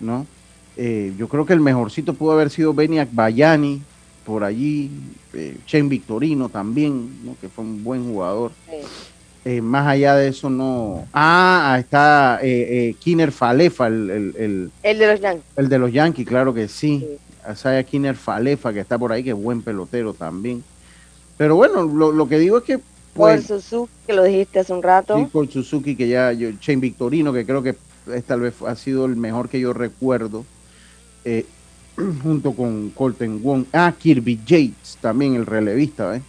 ¿no? 0.00 0.26
Eh, 0.76 1.12
yo 1.18 1.28
creo 1.28 1.46
que 1.46 1.52
el 1.52 1.60
mejorcito 1.60 2.14
pudo 2.14 2.32
haber 2.32 2.50
sido 2.50 2.74
Benny 2.74 2.98
Bayani 3.10 3.82
por 4.26 4.44
allí, 4.44 4.90
eh, 5.34 5.56
Shane 5.66 5.88
Victorino 5.88 6.48
también, 6.48 7.24
¿no? 7.24 7.36
que 7.40 7.48
fue 7.48 7.64
un 7.64 7.82
buen 7.84 8.04
jugador. 8.04 8.52
Sí. 8.68 8.76
Eh, 9.44 9.60
más 9.60 9.88
allá 9.88 10.14
de 10.14 10.28
eso, 10.28 10.48
no. 10.48 11.04
Ah, 11.12 11.76
está 11.80 12.38
eh, 12.42 12.90
eh, 12.90 12.94
Kinner 13.00 13.32
Falefa, 13.32 13.88
el, 13.88 14.08
el- 14.10 14.34
el- 14.38 14.70
El 14.84 14.98
de 14.98 15.06
los 15.08 15.20
Yankees. 15.20 15.44
el 15.56 15.68
de 15.68 15.78
los 15.78 15.92
Yankees, 15.92 16.26
claro 16.28 16.54
que 16.54 16.68
sí. 16.68 17.00
Sí. 17.00 17.18
Asaya 17.44 17.82
Kinner 17.82 18.14
Falefa, 18.14 18.72
que 18.72 18.78
está 18.78 18.96
por 18.98 19.10
ahí, 19.12 19.24
que 19.24 19.30
es 19.30 19.36
buen 19.36 19.62
pelotero 19.62 20.14
también. 20.14 20.62
Pero 21.36 21.56
bueno, 21.56 21.82
lo, 21.82 22.12
lo 22.12 22.28
que 22.28 22.38
digo 22.38 22.58
es 22.58 22.62
que, 22.64 22.78
Por 22.78 22.84
pues, 23.14 23.46
Suzuki, 23.46 23.90
que 24.06 24.12
lo 24.12 24.22
dijiste 24.22 24.60
hace 24.60 24.72
un 24.72 24.82
rato. 24.82 25.18
sí, 25.18 25.26
con 25.32 25.50
Suzuki, 25.50 25.96
que 25.96 26.06
ya, 26.06 26.30
yo, 26.32 26.50
Shane 26.60 26.80
Victorino, 26.80 27.32
que 27.32 27.44
creo 27.44 27.62
que 27.64 27.74
es, 28.14 28.22
tal 28.24 28.42
vez 28.42 28.54
ha 28.64 28.76
sido 28.76 29.06
el 29.06 29.16
mejor 29.16 29.48
que 29.48 29.58
yo 29.58 29.72
recuerdo, 29.72 30.44
eh, 31.24 31.44
junto 32.22 32.52
con 32.52 32.90
Colton 32.90 33.42
Wong. 33.42 33.64
Ah, 33.72 33.92
Kirby 33.98 34.40
Yates, 34.46 34.98
también 35.00 35.34
el 35.34 35.46
relevista, 35.46 36.16
¿eh? 36.16 36.22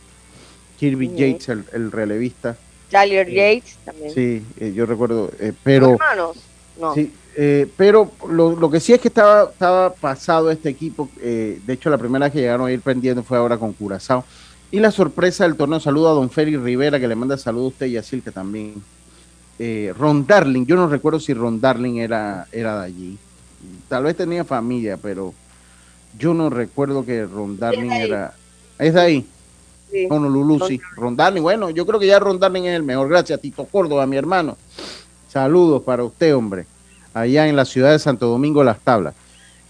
Kirby. 0.80 1.10
Yates, 1.15 1.49
el, 1.49 1.63
el 1.73 1.91
relevista. 1.91 2.58
Tyler 2.89 3.30
Yates 3.30 3.78
también. 3.86 4.13
Sí, 4.13 4.43
eh, 4.60 4.73
yo 4.76 4.86
recuerdo, 4.86 5.32
eh, 5.39 5.47
¿Son 5.47 5.58
pero... 5.63 5.91
hermanos? 5.93 6.38
No. 6.80 6.93
Sí, 6.93 7.12
eh, 7.36 7.67
pero 7.78 8.12
lo, 8.30 8.56
lo 8.56 8.69
que 8.69 8.80
sí 8.80 8.93
es 8.93 8.99
que 8.99 9.08
estaba, 9.08 9.49
estaba 9.52 9.93
pasado 9.93 10.52
este 10.52 10.69
equipo. 10.69 11.10
eh, 11.21 11.60
de 11.65 11.73
hecho, 11.73 11.89
la 11.89 11.97
primera 11.97 12.30
que 12.32 12.39
llegaron 12.39 12.67
a 12.67 12.71
ir 12.71 12.82
perdiendo 12.82 13.23
fue 13.23 13.38
ahora 13.38 13.58
con 13.58 13.73
Curazao. 13.73 14.23
Y 14.71 14.80
la 14.80 14.89
sorpresa 14.91 15.43
del 15.43 15.56
torneo, 15.56 15.80
saludo 15.80 16.10
a 16.10 16.13
don 16.13 16.32
Félix 16.32 16.60
Rivera, 16.60 16.99
que 16.99 17.08
le 17.08 17.15
manda 17.15 17.38
saludos 17.38 17.65
a 17.65 17.73
usted 17.73 17.86
y 17.88 17.97
a 17.97 18.04
Silke 18.04 18.32
también. 18.32 18.73
Eh, 19.60 19.93
Ron 19.97 20.26
Darling, 20.26 20.65
yo 20.65 20.76
no 20.76 20.88
recuerdo 20.88 21.19
si 21.19 21.34
Ron 21.34 21.62
Darling 21.62 21.97
era, 21.97 22.47
era 22.52 22.80
de 22.80 22.86
allí. 22.88 23.17
Tal 23.88 24.04
vez 24.04 24.17
tenía 24.17 24.43
familia, 24.43 24.97
pero 24.97 25.32
yo 26.17 26.34
no 26.34 26.49
recuerdo 26.49 27.06
que 27.06 27.26
Ron 27.26 27.58
Darling 27.58 27.91
era. 27.91 28.34
Es 28.80 28.93
de 28.93 29.02
ahí. 29.02 29.28
Sí. 29.91 30.08
Honolulu, 30.10 30.65
sí. 30.67 30.82
Ron 30.95 31.15
Darling, 31.15 31.41
bueno, 31.41 31.69
yo 31.69 31.86
creo 31.86 31.99
que 31.99 32.08
ya 32.08 32.19
Ron 32.19 32.39
Darling 32.39 32.63
es 32.63 32.76
el 32.76 32.84
mejor. 32.84 33.10
Gracias, 33.10 33.39
Tito 33.39 33.65
Córdoba, 33.65 34.06
mi 34.06 34.17
hermano. 34.17 34.58
Saludos 35.30 35.84
para 35.84 36.04
usted, 36.04 36.36
hombre. 36.36 36.65
Allá 37.13 37.47
en 37.47 37.56
la 37.56 37.65
ciudad 37.65 37.91
de 37.91 37.99
Santo 37.99 38.28
Domingo, 38.28 38.63
Las 38.63 38.80
Tablas. 38.80 39.13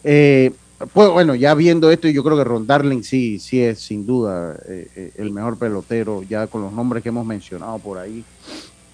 Eh, 0.03 0.51
pues 0.91 1.10
bueno, 1.10 1.36
ya 1.36 1.53
viendo 1.53 1.91
esto, 1.91 2.08
yo 2.10 2.23
creo 2.23 2.38
que 2.38 2.43
Ron 2.43 2.67
Darling 2.67 3.03
sí, 3.03 3.39
sí 3.39 3.62
es 3.62 3.79
sin 3.79 4.06
duda 4.06 4.58
eh, 4.67 4.88
eh, 4.95 5.12
el 5.17 5.32
mejor 5.32 5.58
pelotero, 5.58 6.23
ya 6.23 6.47
con 6.47 6.62
los 6.62 6.73
nombres 6.73 7.03
que 7.03 7.10
hemos 7.10 7.25
mencionado 7.25 7.79
por 7.79 7.97
ahí. 7.97 8.23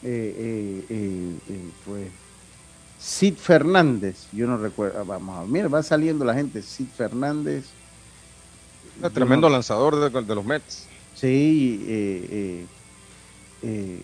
Eh, 0.03 1.35
pues 1.85 2.07
Sid 2.99 3.35
Fernández, 3.35 4.27
yo 4.33 4.45
no 4.45 4.57
recuerdo, 4.57 5.05
vamos 5.05 5.38
a 5.38 5.41
ver, 5.41 5.49
mira, 5.49 5.67
va 5.69 5.81
saliendo 5.81 6.25
la 6.25 6.33
gente, 6.33 6.62
Sid 6.62 6.88
Fernández. 6.95 7.65
Un 8.97 9.03
Yo 9.03 9.09
tremendo 9.12 9.47
no- 9.47 9.53
lanzador 9.53 9.95
de, 10.12 10.21
de 10.21 10.35
los 10.35 10.43
Mets. 10.45 10.85
Sí, 11.15 11.85
eh, 11.88 12.27
eh, 12.31 12.65
eh, 13.63 14.01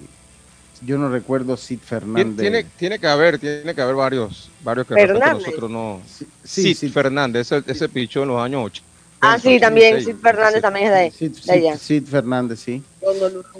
yo 0.81 0.97
no 0.97 1.10
recuerdo 1.10 1.58
Sid 1.58 1.79
Fernández. 1.79 2.38
tiene, 2.38 2.63
tiene 2.77 2.99
que 2.99 3.08
haber, 3.08 3.38
tiene 3.39 3.73
que 3.75 3.81
haber 3.81 3.95
varios, 3.95 4.49
varios 4.63 4.88
que 4.88 4.95
nosotros 5.08 5.69
no. 5.69 6.01
Sí, 6.08 6.25
sí, 6.43 6.73
Sid 6.75 6.89
Sid- 6.89 6.93
Fernández, 6.93 7.51
ese, 7.51 7.63
ese 7.69 7.89
pichó 7.89 8.23
en 8.23 8.29
los 8.29 8.41
años 8.41 8.65
80. 8.65 8.89
Ah, 9.33 9.39
sí, 9.39 9.59
también. 9.59 9.95
86, 9.95 10.15
Sid 10.15 10.21
Fernández 10.21 10.61
también 10.61 10.85
es 10.88 10.91
de 10.91 10.97
ahí. 10.97 11.11
Sid, 11.11 11.31
de 11.45 11.51
allá. 11.53 11.73
Sid- 11.75 11.79
Sid 11.79 12.03
Fernández, 12.05 12.59
sí. 12.59 12.83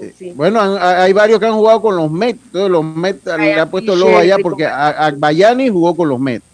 Eh, 0.02 0.14
sí. 0.18 0.32
Bueno, 0.36 0.60
han- 0.62 0.78
hay 0.82 1.14
varios 1.14 1.40
que 1.40 1.46
han 1.46 1.54
jugado 1.54 1.82
con 1.82 1.96
los 1.96 2.10
Mets. 2.12 2.40
Entonces 2.46 2.72
los 2.72 2.84
Mets 2.84 3.26
le 3.38 3.60
ha 3.60 3.66
puesto 3.70 3.94
el 3.94 4.04
ojo 4.04 4.18
allá 4.18 4.38
porque 4.42 4.66
Agbayani 4.66 5.70
jugó 5.70 5.96
con 5.96 6.10
los 6.10 6.20
Mets. 6.20 6.46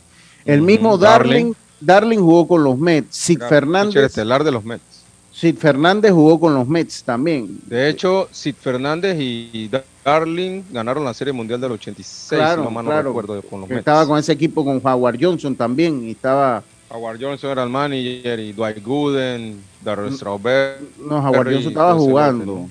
El 0.45 0.60
Ujú, 0.60 0.65
mismo 0.67 0.97
Darling, 0.97 1.54
Darling. 1.80 2.17
Jugó 2.19 2.47
con 2.47 2.63
los 2.63 2.78
Mets. 2.78 3.15
Sid 3.15 3.39
Fernández, 3.47 4.04
estelar 4.04 4.43
de 4.43 4.52
los 4.52 4.63
Mets. 4.63 4.84
Sid 5.34 5.56
Fernández 5.58 6.12
jugó 6.12 6.39
con 6.39 6.54
los 6.54 6.67
Mets 6.67 7.04
también. 7.04 7.60
De 7.65 7.89
hecho, 7.89 8.28
Sid 8.32 8.56
Fernández 8.60 9.15
y 9.19 9.69
Darling 10.04 10.63
ganaron 10.71 11.04
la 11.06 11.13
Serie 11.13 11.32
Mundial 11.34 11.60
del 11.62 11.71
86, 11.71 12.38
Claro, 12.39 12.62
si 12.62 12.65
no 12.65 12.71
mal 12.71 12.84
no 12.86 12.91
claro. 12.91 13.10
recuerdo, 13.10 13.41
con 13.43 13.62
los 13.62 13.69
Mets. 13.69 13.80
estaba 13.80 14.06
con 14.06 14.19
ese 14.19 14.34
equipo 14.34 14.63
con 14.65 14.82
Howard 14.84 15.17
Johnson 15.19 15.56
también 15.56 16.08
y 16.08 16.12
estaba 16.12 16.62
Howard 16.93 17.19
Johnson 17.21 17.51
era 17.51 17.63
el 17.63 17.69
manager 17.69 18.39
y 18.39 18.51
Dwight 18.54 18.84
Gooden, 18.84 19.62
Darryl 19.84 20.13
Strawberry. 20.13 20.86
no 21.08 21.17
Howard 21.17 21.47
Johnson 21.54 21.67
estaba 21.71 21.93
jugando. 21.95 22.67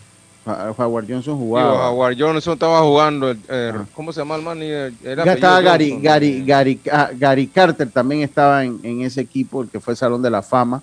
Howard 0.47 1.07
Johnson 1.09 1.35
Digo, 1.35 1.37
jugaba. 1.47 1.91
Howard 1.91 2.17
Johnson 2.19 2.53
estaba 2.55 2.81
jugando, 2.83 3.31
el- 3.31 3.39
eh. 3.49 3.73
¿cómo 3.95 4.13
se 4.13 4.21
llama 4.21 4.37
el 4.37 4.43
manager? 4.43 4.93
Era 5.05 5.25
Ya 5.25 5.33
estaba 5.35 5.61
Gary, 5.61 5.91
Johnson, 5.91 6.03
Gary, 6.05 6.45
Gary, 6.45 6.81
ah, 6.91 7.11
Gary 7.17 7.47
Carter 7.47 7.89
también 7.91 8.23
estaba 8.23 8.65
en, 8.65 8.81
en 8.83 9.03
ese 9.03 9.21
equipo, 9.21 9.63
el 9.63 9.69
que 9.69 9.81
fue 9.81 9.95
Salón 9.95 10.23
de 10.23 10.31
la 10.31 10.43
Fama. 10.43 10.83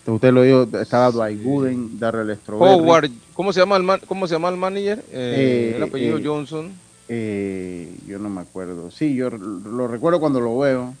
Entonces, 0.00 0.14
usted 0.14 0.32
lo 0.32 0.42
dijo, 0.42 0.78
estaba 0.80 1.10
Dwight 1.10 1.42
Gooden, 1.42 1.98
Darrell 1.98 2.34
Strawberry. 2.36 2.74
Howard, 2.80 3.10
¿cómo 3.34 3.52
se 3.52 3.60
llama 3.60 3.76
el, 3.76 3.82
man- 3.82 4.00
cómo 4.06 4.26
se 4.26 4.34
llama 4.34 4.48
el 4.50 4.56
manager? 4.56 4.98
Eh, 5.12 5.72
Eh, 5.72 5.76
el 5.76 5.82
apellido 5.82 6.18
eh, 6.18 6.22
Johnson. 6.24 6.72
Eh, 7.08 7.92
yo 8.06 8.18
no 8.18 8.28
me 8.28 8.40
acuerdo. 8.42 8.90
Sí, 8.90 9.14
yo 9.14 9.30
lo 9.30 9.88
recuerdo 9.88 10.20
cuando 10.20 10.40
lo 10.40 10.58
veo. 10.58 10.94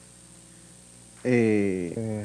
Eh, 1.24 2.24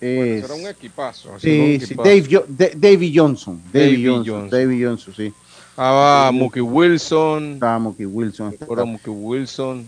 Bueno, 0.00 0.24
es- 0.24 0.42
será 0.42 0.54
un 0.54 0.66
equipazo. 0.66 1.38
sí, 1.38 1.78
sí. 1.86 1.94
Dave, 1.94 2.24
Jo- 2.30 2.44
Davey 2.48 3.12
Johnson. 3.16 3.60
Davey 3.72 3.90
Davey 4.02 4.04
Johnson, 4.06 4.34
Johnson. 4.34 4.50
Davey 4.50 4.82
Johnson, 4.84 5.14
sí. 5.16 5.32
Estaba 5.70 6.32
Mookie 6.32 6.60
Wilson. 6.60 7.52
Estaba 7.54 7.78
Mookie 7.78 8.06
Wilson. 8.06 8.50
Recuerdo 8.58 8.82
a 8.82 8.86
Mookie 8.86 9.10
Wilson. 9.10 9.86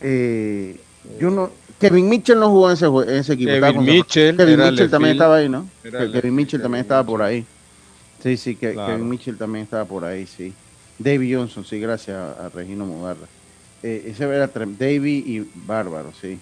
Eh, 0.00 0.76
yo 1.20 1.30
no, 1.30 1.50
Kevin 1.78 2.08
Mitchell 2.08 2.38
no 2.38 2.50
jugó 2.50 2.68
en 2.68 2.74
ese, 2.74 2.86
en 2.86 3.08
ese 3.20 3.32
equipo. 3.34 3.50
estaba 3.52 3.72
Kevin 3.72 3.86
Mitchell. 3.86 4.36
Kevin 4.36 4.58
Mitchell 4.60 4.90
también 4.90 5.12
estaba 5.12 5.36
ahí, 5.36 5.48
¿no? 5.48 5.68
Kevin 5.82 6.34
Mitchell 6.34 6.60
también 6.60 6.82
estaba 6.82 7.04
por 7.04 7.22
ahí. 7.22 7.44
Sí, 8.22 8.36
sí, 8.36 8.56
que 8.56 8.72
Claro. 8.72 8.92
Kevin 8.94 9.08
Mitchell 9.08 9.36
también 9.36 9.64
estaba 9.64 9.84
por 9.84 10.04
ahí, 10.04 10.26
sí. 10.26 10.52
Davey 10.98 11.32
Johnson, 11.32 11.64
sí, 11.64 11.78
gracias 11.78 12.16
a, 12.16 12.46
a 12.46 12.48
Regino 12.48 12.84
Mugarra. 12.86 13.26
Eh, 13.82 14.04
ese 14.08 14.24
era 14.24 14.46
Davey 14.48 15.24
y 15.26 15.48
Bárbaro, 15.66 16.12
sí. 16.20 16.38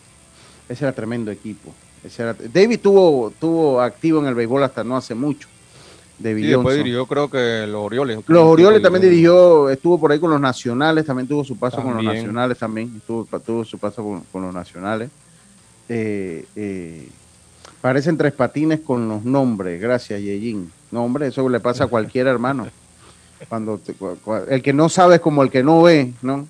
Ese 0.69 0.85
era 0.85 0.93
tremendo 0.93 1.31
equipo. 1.31 1.73
Ese 2.05 2.23
era, 2.23 2.35
Davey 2.35 2.79
tuvo, 2.79 3.33
tuvo 3.39 3.81
activo 3.81 4.21
en 4.21 4.27
el 4.27 4.35
béisbol 4.35 4.63
hasta 4.65 4.83
no 4.83 4.97
hace 4.97 5.15
mucho. 5.15 5.49
Davey 6.19 6.45
Y 6.45 6.47
después 6.49 6.77
dirigió, 6.77 7.07
creo 7.07 7.29
que 7.31 7.67
los 7.67 7.85
Orioles. 7.85 8.21
Los 8.27 8.45
Orioles 8.45 8.81
también 8.83 9.03
dirigió, 9.03 9.69
estuvo 9.71 9.99
por 9.99 10.13
ahí 10.13 10.19
con 10.21 10.31
los 10.31 10.41
Nacionales, 10.41 11.05
también 11.05 11.27
tuvo 11.27 11.45
su 11.45 11.57
paso 11.57 11.83
con 11.83 11.95
los. 11.95 12.05
Nacionales, 12.05 12.59
también 12.59 13.01
tuvo, 13.07 13.27
tuvo 13.41 13.65
su 13.65 13.79
paso 13.79 14.03
con, 14.03 14.21
con 14.31 14.43
los 14.43 14.55
Nacionales. 14.55 15.11
Eh, 15.89 16.45
eh, 16.55 17.09
parecen 17.81 18.17
tres 18.17 18.33
patines 18.33 18.81
con 18.81 19.09
los 19.09 19.25
nombres, 19.25 19.81
gracias 19.81 20.21
Yejin. 20.21 20.71
No, 20.91 21.05
hombre, 21.05 21.27
eso 21.29 21.49
le 21.49 21.61
pasa 21.61 21.85
a 21.85 21.87
cualquier 21.89 22.27
hermano. 22.29 22.67
Cuando 23.49 23.79
te- 23.79 23.95
el 24.51 24.63
que 24.63 24.73
no 24.73 24.89
sabe 24.89 25.17
es 25.17 25.21
como 25.21 25.43
el 25.43 25.51
que 25.51 25.63
no 25.65 25.83
ve, 25.83 26.13
¿no? 26.23 26.47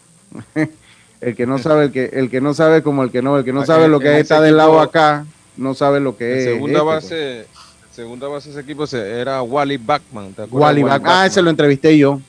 el 1.23 1.35
que 1.37 1.47
no 1.47 1.59
sabe, 1.59 1.85
el 1.87 1.93
que, 1.93 2.05
el 2.13 2.29
que 2.31 2.41
no 2.41 2.53
sabe 2.53 2.83
como 2.83 3.03
el 3.03 3.11
que 3.11 3.23
no, 3.23 3.39
el 3.39 3.45
que 3.45 3.53
no 3.53 3.63
Ah, 3.63 3.67
sabe 3.67 3.89
lo 3.89 3.99
que 4.01 4.15
es 4.17 4.21
está 4.23 4.41
del 4.41 4.57
lado 4.57 4.81
acá, 4.81 5.25
no 5.57 5.73
sabe 5.75 6.01
lo 6.01 6.17
que 6.17 6.33
En 6.33 6.39
es. 6.39 6.45
segunda 6.45 6.79
este, 6.79 6.85
pues. 6.85 7.03
base, 7.05 7.39
en 7.41 7.47
segunda 7.95 8.29
base 8.29 8.51
ese 8.51 8.61
equipo 8.61 8.85
era 8.97 9.41
Wally 9.43 9.77
Backman. 9.79 10.33
¿te 10.35 10.43
Wally 10.45 10.83
Back- 10.83 11.03
Ah, 11.07 11.27
ese 11.27 11.41
lo 11.43 11.51
entrevisté 11.51 11.97
yo. 11.97 12.21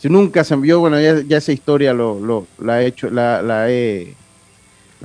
Si 0.00 0.08
nunca 0.08 0.42
se 0.44 0.54
envió, 0.54 0.80
bueno, 0.80 0.98
ya, 1.00 1.20
ya 1.20 1.36
esa 1.38 1.52
historia 1.52 1.92
lo, 1.92 2.18
lo- 2.18 2.46
la 2.58 2.82
he 2.82 2.86
hecho, 2.86 3.10
la, 3.10 3.42
la 3.42 3.70
he 3.70 4.14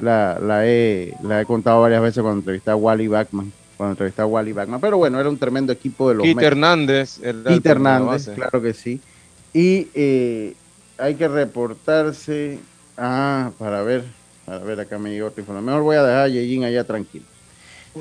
la, 0.01 0.39
la 0.39 0.65
he 0.67 1.13
la 1.23 1.41
he 1.41 1.45
contado 1.45 1.81
varias 1.81 2.01
veces 2.01 2.21
cuando 2.21 2.39
entrevisté 2.39 2.71
a 2.71 2.75
Wally 2.75 3.07
Backman, 3.07 3.51
cuando 3.77 3.91
entrevisté 3.93 4.21
a 4.21 4.25
Wally 4.25 4.53
Backman, 4.53 4.79
pero 4.81 4.97
bueno, 4.97 5.19
era 5.19 5.29
un 5.29 5.37
tremendo 5.37 5.71
equipo 5.73 6.09
de 6.09 6.15
los 6.15 6.23
Keith. 6.23 6.41
Hernández. 6.41 7.19
Keith 7.47 7.65
Hernández, 7.65 8.29
claro 8.35 8.61
que 8.61 8.73
sí. 8.73 8.99
Y 9.53 9.87
eh, 9.93 10.53
hay 10.97 11.15
que 11.15 11.27
reportarse, 11.27 12.59
ah, 12.97 13.51
para 13.58 13.81
ver, 13.84 14.03
para 14.45 14.60
ver, 14.60 14.79
acá 14.79 14.97
me 14.97 15.12
llegó 15.12 15.27
otra 15.27 15.41
información. 15.41 15.65
Mejor 15.65 15.81
voy 15.84 15.95
a 15.97 16.03
dejar 16.03 16.23
a 16.23 16.27
Yejin 16.27 16.63
allá 16.63 16.84
tranquilo. 16.84 17.25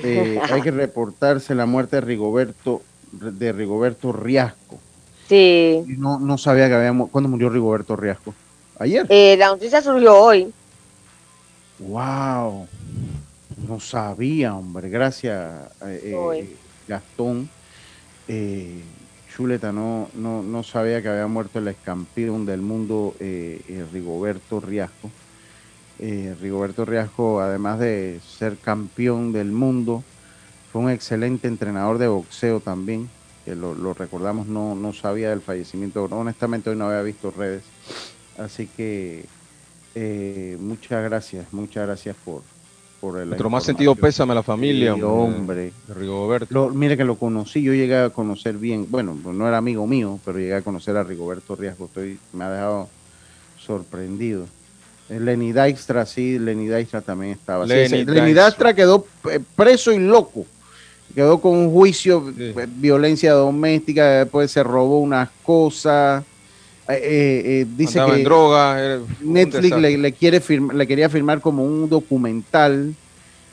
Eh, 0.02 0.40
hay 0.50 0.62
que 0.62 0.70
reportarse 0.70 1.54
la 1.54 1.66
muerte 1.66 1.96
de 1.96 2.00
Rigoberto, 2.02 2.82
de 3.12 3.52
Rigoberto 3.52 4.12
Riasco. 4.12 4.78
Sí. 5.28 5.82
No, 5.86 6.18
no 6.18 6.36
sabía 6.36 6.68
que 6.68 6.74
había 6.74 6.92
mu- 6.92 7.08
¿Cuándo 7.08 7.28
murió 7.30 7.48
Rigoberto 7.48 7.96
Riasco? 7.96 8.34
Ayer. 8.78 9.06
Eh, 9.08 9.36
la 9.38 9.48
noticia 9.48 9.80
surgió 9.80 10.14
hoy. 10.18 10.52
Wow. 11.78 12.66
No 13.68 13.80
sabía, 13.80 14.54
hombre. 14.54 14.88
Gracias, 14.88 15.70
eh, 15.86 16.00
eh, 16.04 16.14
Hoy. 16.14 16.56
Gastón. 16.86 17.48
Eh, 18.28 18.80
Chuleta, 19.34 19.72
no, 19.72 20.08
no, 20.14 20.44
no 20.44 20.62
sabía 20.62 21.02
que 21.02 21.08
había 21.08 21.26
muerto 21.26 21.58
el 21.58 21.66
escampeón 21.66 22.46
del 22.46 22.60
mundo, 22.60 23.16
eh, 23.18 23.60
eh, 23.68 23.84
Rigoberto 23.92 24.60
Riasco. 24.60 25.10
Eh, 25.98 26.36
Rigoberto 26.40 26.84
Riasco, 26.84 27.40
además 27.40 27.80
de 27.80 28.20
ser 28.24 28.56
campeón 28.58 29.32
del 29.32 29.50
mundo, 29.50 30.04
fue 30.70 30.82
un 30.82 30.90
excelente 30.90 31.48
entrenador 31.48 31.98
de 31.98 32.06
boxeo 32.06 32.60
también, 32.60 33.10
que 33.44 33.56
lo, 33.56 33.92
recordamos, 33.92 34.46
no, 34.46 34.76
no 34.76 34.92
sabía 34.92 35.30
del 35.30 35.40
fallecimiento, 35.40 36.04
honestamente 36.04 36.70
hoy 36.70 36.76
no 36.76 36.86
había 36.86 37.02
visto 37.02 37.32
redes, 37.32 37.64
así 38.38 38.68
que 38.68 39.26
muchas 40.60 41.02
gracias, 41.04 41.52
muchas 41.52 41.86
gracias 41.86 42.16
por, 42.24 42.42
por 43.04 43.20
el 43.20 43.28
Nuestro 43.28 43.50
más 43.50 43.64
sentido 43.64 43.94
pésame 43.94 44.32
a 44.32 44.36
la 44.36 44.42
familia. 44.42 44.94
Sí, 44.94 45.02
hombre, 45.02 45.72
Rigoberto. 45.94 46.46
Lo- 46.50 46.70
mire 46.70 46.96
que 46.96 47.04
lo 47.04 47.16
conocí, 47.16 47.62
yo 47.62 47.74
llegué 47.74 47.98
a 47.98 48.10
conocer 48.10 48.56
bien, 48.56 48.86
bueno, 48.90 49.14
no 49.24 49.46
era 49.46 49.58
amigo 49.58 49.86
mío, 49.86 50.18
pero 50.24 50.38
llegué 50.38 50.54
a 50.54 50.62
conocer 50.62 50.96
a 50.96 51.02
Rigoberto 51.02 51.54
Riasco, 51.54 51.84
estoy, 51.84 52.18
me 52.32 52.44
ha 52.44 52.50
dejado 52.50 52.88
sorprendido. 53.64 54.46
Eh, 55.10 55.20
Lenny 55.20 55.52
Dijkstra, 55.52 56.06
sí, 56.06 56.38
Lenny 56.38 56.66
Dijkstra 56.66 57.02
también 57.02 57.32
estaba. 57.32 57.66
Sí, 57.66 57.72
Lenny 57.74 58.04
Dijkstra. 58.04 58.24
Dijkstra 58.24 58.74
quedó 58.74 59.06
eh, 59.30 59.40
preso 59.54 59.92
y 59.92 59.98
loco. 59.98 60.46
Quedó 61.14 61.40
con 61.40 61.52
un 61.56 61.70
juicio, 61.70 62.32
Sí. 62.36 62.52
eh, 62.56 62.66
violencia 62.76 63.32
doméstica, 63.34 64.20
después 64.20 64.50
se 64.50 64.62
robó 64.62 65.00
unas 65.00 65.28
cosas. 65.42 66.24
Eh, 66.88 66.92
eh, 67.02 67.42
eh, 67.62 67.66
dice 67.76 67.98
Andaba 67.98 68.12
que 68.14 68.18
en 68.20 68.24
droga. 68.24 68.98
Netflix 69.22 69.76
le, 69.76 69.98
le 69.98 70.12
quiere 70.12 70.40
firm- 70.42 70.72
le 70.72 70.86
quería 70.86 71.08
firmar 71.08 71.40
como 71.40 71.64
un 71.64 71.88
documental 71.88 72.94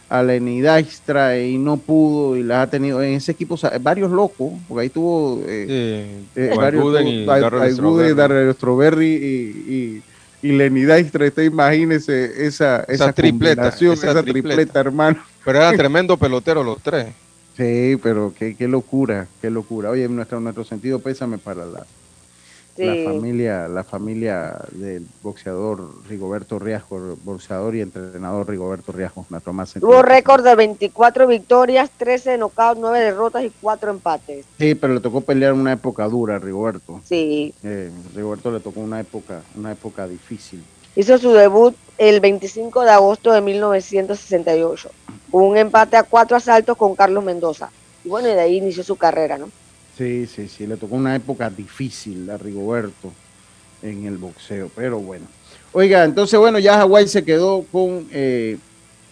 a 0.10 0.22
Lenny 0.22 0.62
Dijkstra 0.62 1.40
y 1.40 1.58
no 1.58 1.78
pudo 1.78 2.36
y 2.36 2.44
las 2.44 2.68
ha 2.68 2.70
tenido 2.70 3.02
en 3.02 3.14
ese 3.14 3.32
equipo 3.32 3.54
o 3.54 3.58
sea, 3.58 3.72
varios 3.80 4.12
locos, 4.12 4.52
porque 4.68 4.82
ahí 4.84 4.90
tuvo 4.90 5.42
eh, 5.48 6.26
Sí, 6.36 6.42
eh, 6.42 6.54
varios 6.56 6.84
y 7.06 8.54
Strawberry 8.54 9.08
y, 9.16 10.02
y, 10.44 10.48
y 10.50 10.52
Lenny 10.52 10.82
Dijkstra, 10.82 11.28
usted 11.28 11.44
imagínese 11.44 12.46
esa, 12.46 12.84
esa, 12.90 13.14
tripleta, 13.14 13.70
esa 13.70 13.94
esa, 13.94 14.22
tripleta. 14.22 14.24
tripleta, 14.24 14.80
hermano. 14.82 15.18
Pero 15.46 15.60
eran 15.60 15.78
tremendo 15.78 16.18
pelotero 16.18 16.64
los 16.64 16.82
tres. 16.82 17.08
Sí, 17.58 17.98
pero 18.02 18.34
qué, 18.38 18.56
qué 18.56 18.68
locura, 18.68 19.28
qué 19.42 19.50
locura. 19.50 19.90
Oye, 19.92 20.08
nuestro, 20.08 20.40
nuestro 20.40 20.64
sentido 20.64 21.00
pésame 21.00 21.38
para 21.38 21.66
la, 21.66 21.86
Sí. 22.76 22.86
la 22.86 23.12
familia, 23.12 23.68
la 23.68 23.84
familia 23.84 24.58
del 24.72 25.06
boxeador 25.22 25.90
Rigoberto 26.08 26.58
Riasco, 26.58 27.18
boxeador 27.24 27.76
y 27.76 27.82
entrenador 27.82 28.50
Rigoberto 28.50 28.92
Riasco, 28.92 29.26
nuestro 29.30 29.52
más 29.52 29.70
sentido 29.70 29.92
Tuvo 29.92 30.02
récord 30.02 30.44
de 30.44 30.56
24 30.56 31.28
victorias, 31.28 31.90
13 31.98 32.38
knockouts, 32.38 32.80
9 32.80 33.00
derrotas 33.00 33.44
y 33.44 33.52
4 33.62 33.92
empates. 33.92 34.46
Sí, 34.58 34.76
pero 34.76 34.94
le 34.94 35.00
tocó 35.02 35.22
pelear 35.22 35.54
en 35.54 35.60
una 35.60 35.74
época 35.74 36.08
dura 36.08 36.38
a 36.38 36.40
Rigoberto. 36.40 37.02
Sí. 37.04 37.54
Eh, 37.64 37.92
Rigoberto 38.16 38.52
le 38.52 38.60
tocó 38.62 38.80
una 38.80 39.00
época, 39.00 39.42
una 39.56 39.72
época 39.72 40.08
difícil. 40.08 40.64
Hizo 40.96 41.18
su 41.18 41.32
debut 41.32 41.76
el 41.98 42.20
25 42.20 42.84
de 42.84 42.92
agosto 42.92 43.32
de 43.32 43.42
1968. 43.42 44.90
Hubo 45.32 45.48
un 45.48 45.58
empate 45.58 45.98
a 45.98 46.04
cuatro 46.04 46.36
asaltos 46.36 46.76
con 46.76 46.96
Carlos 46.96 47.24
Mendoza. 47.24 47.70
Y 48.04 48.10
bueno, 48.10 48.28
y 48.28 48.34
de 48.34 48.42
ahí 48.42 48.58
inició 48.58 48.84
su 48.84 48.96
carrera, 48.96 49.38
¿no? 49.38 49.50
Sí, 49.98 50.26
sí, 50.28 50.48
sí, 50.48 50.66
le 50.68 50.78
tocó 50.78 50.96
una 50.96 51.16
época 51.16 51.50
difícil 51.50 52.30
a 52.30 52.38
Rigoberto 52.38 53.12
en 53.84 54.06
el 54.06 54.18
boxeo, 54.18 54.70
pero 54.76 55.00
bueno. 55.00 55.26
Oiga, 55.74 56.04
entonces, 56.04 56.40
bueno, 56.40 56.60
ya 56.60 56.78
Hawái 56.78 57.08
se 57.08 57.24
quedó 57.24 57.64
con... 57.72 58.08
eh, 58.12 58.58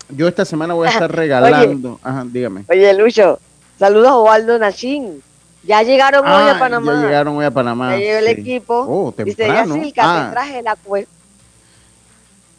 yo 0.10 0.28
esta 0.28 0.46
semana 0.46 0.74
voy 0.74 0.88
a 0.88 0.92
estar 0.92 1.12
regalando... 1.16 2.00
Ajá, 2.02 2.26
dígame. 2.28 2.64
Oye, 2.70 2.94
Lucho, 2.94 3.40
saludos 3.78 4.08
a 4.08 4.16
Osvaldo 4.16 4.58
Nachín. 4.58 5.22
Ya 5.64 5.84
llegaron 5.84 6.26
hoy 6.26 6.32
Ah, 6.34 6.56
a 6.56 6.60
Panamá. 6.60 6.94
Ya 6.96 7.02
llegaron 7.08 7.36
hoy 7.38 7.46
a 7.46 7.52
Panamá. 7.52 7.92
Ya 7.92 7.98
llegó 8.00 8.20
el 8.20 8.26
sí. 8.36 8.42
equipo. 8.42 8.86
Oh, 8.88 9.12
Dice, 9.18 9.36
temprano. 9.36 9.76
Yacilca, 9.76 10.02
Ah, 10.06 10.26
te 10.28 10.32
traje 10.34 10.62
la 10.64 10.76
cue- 10.78 11.08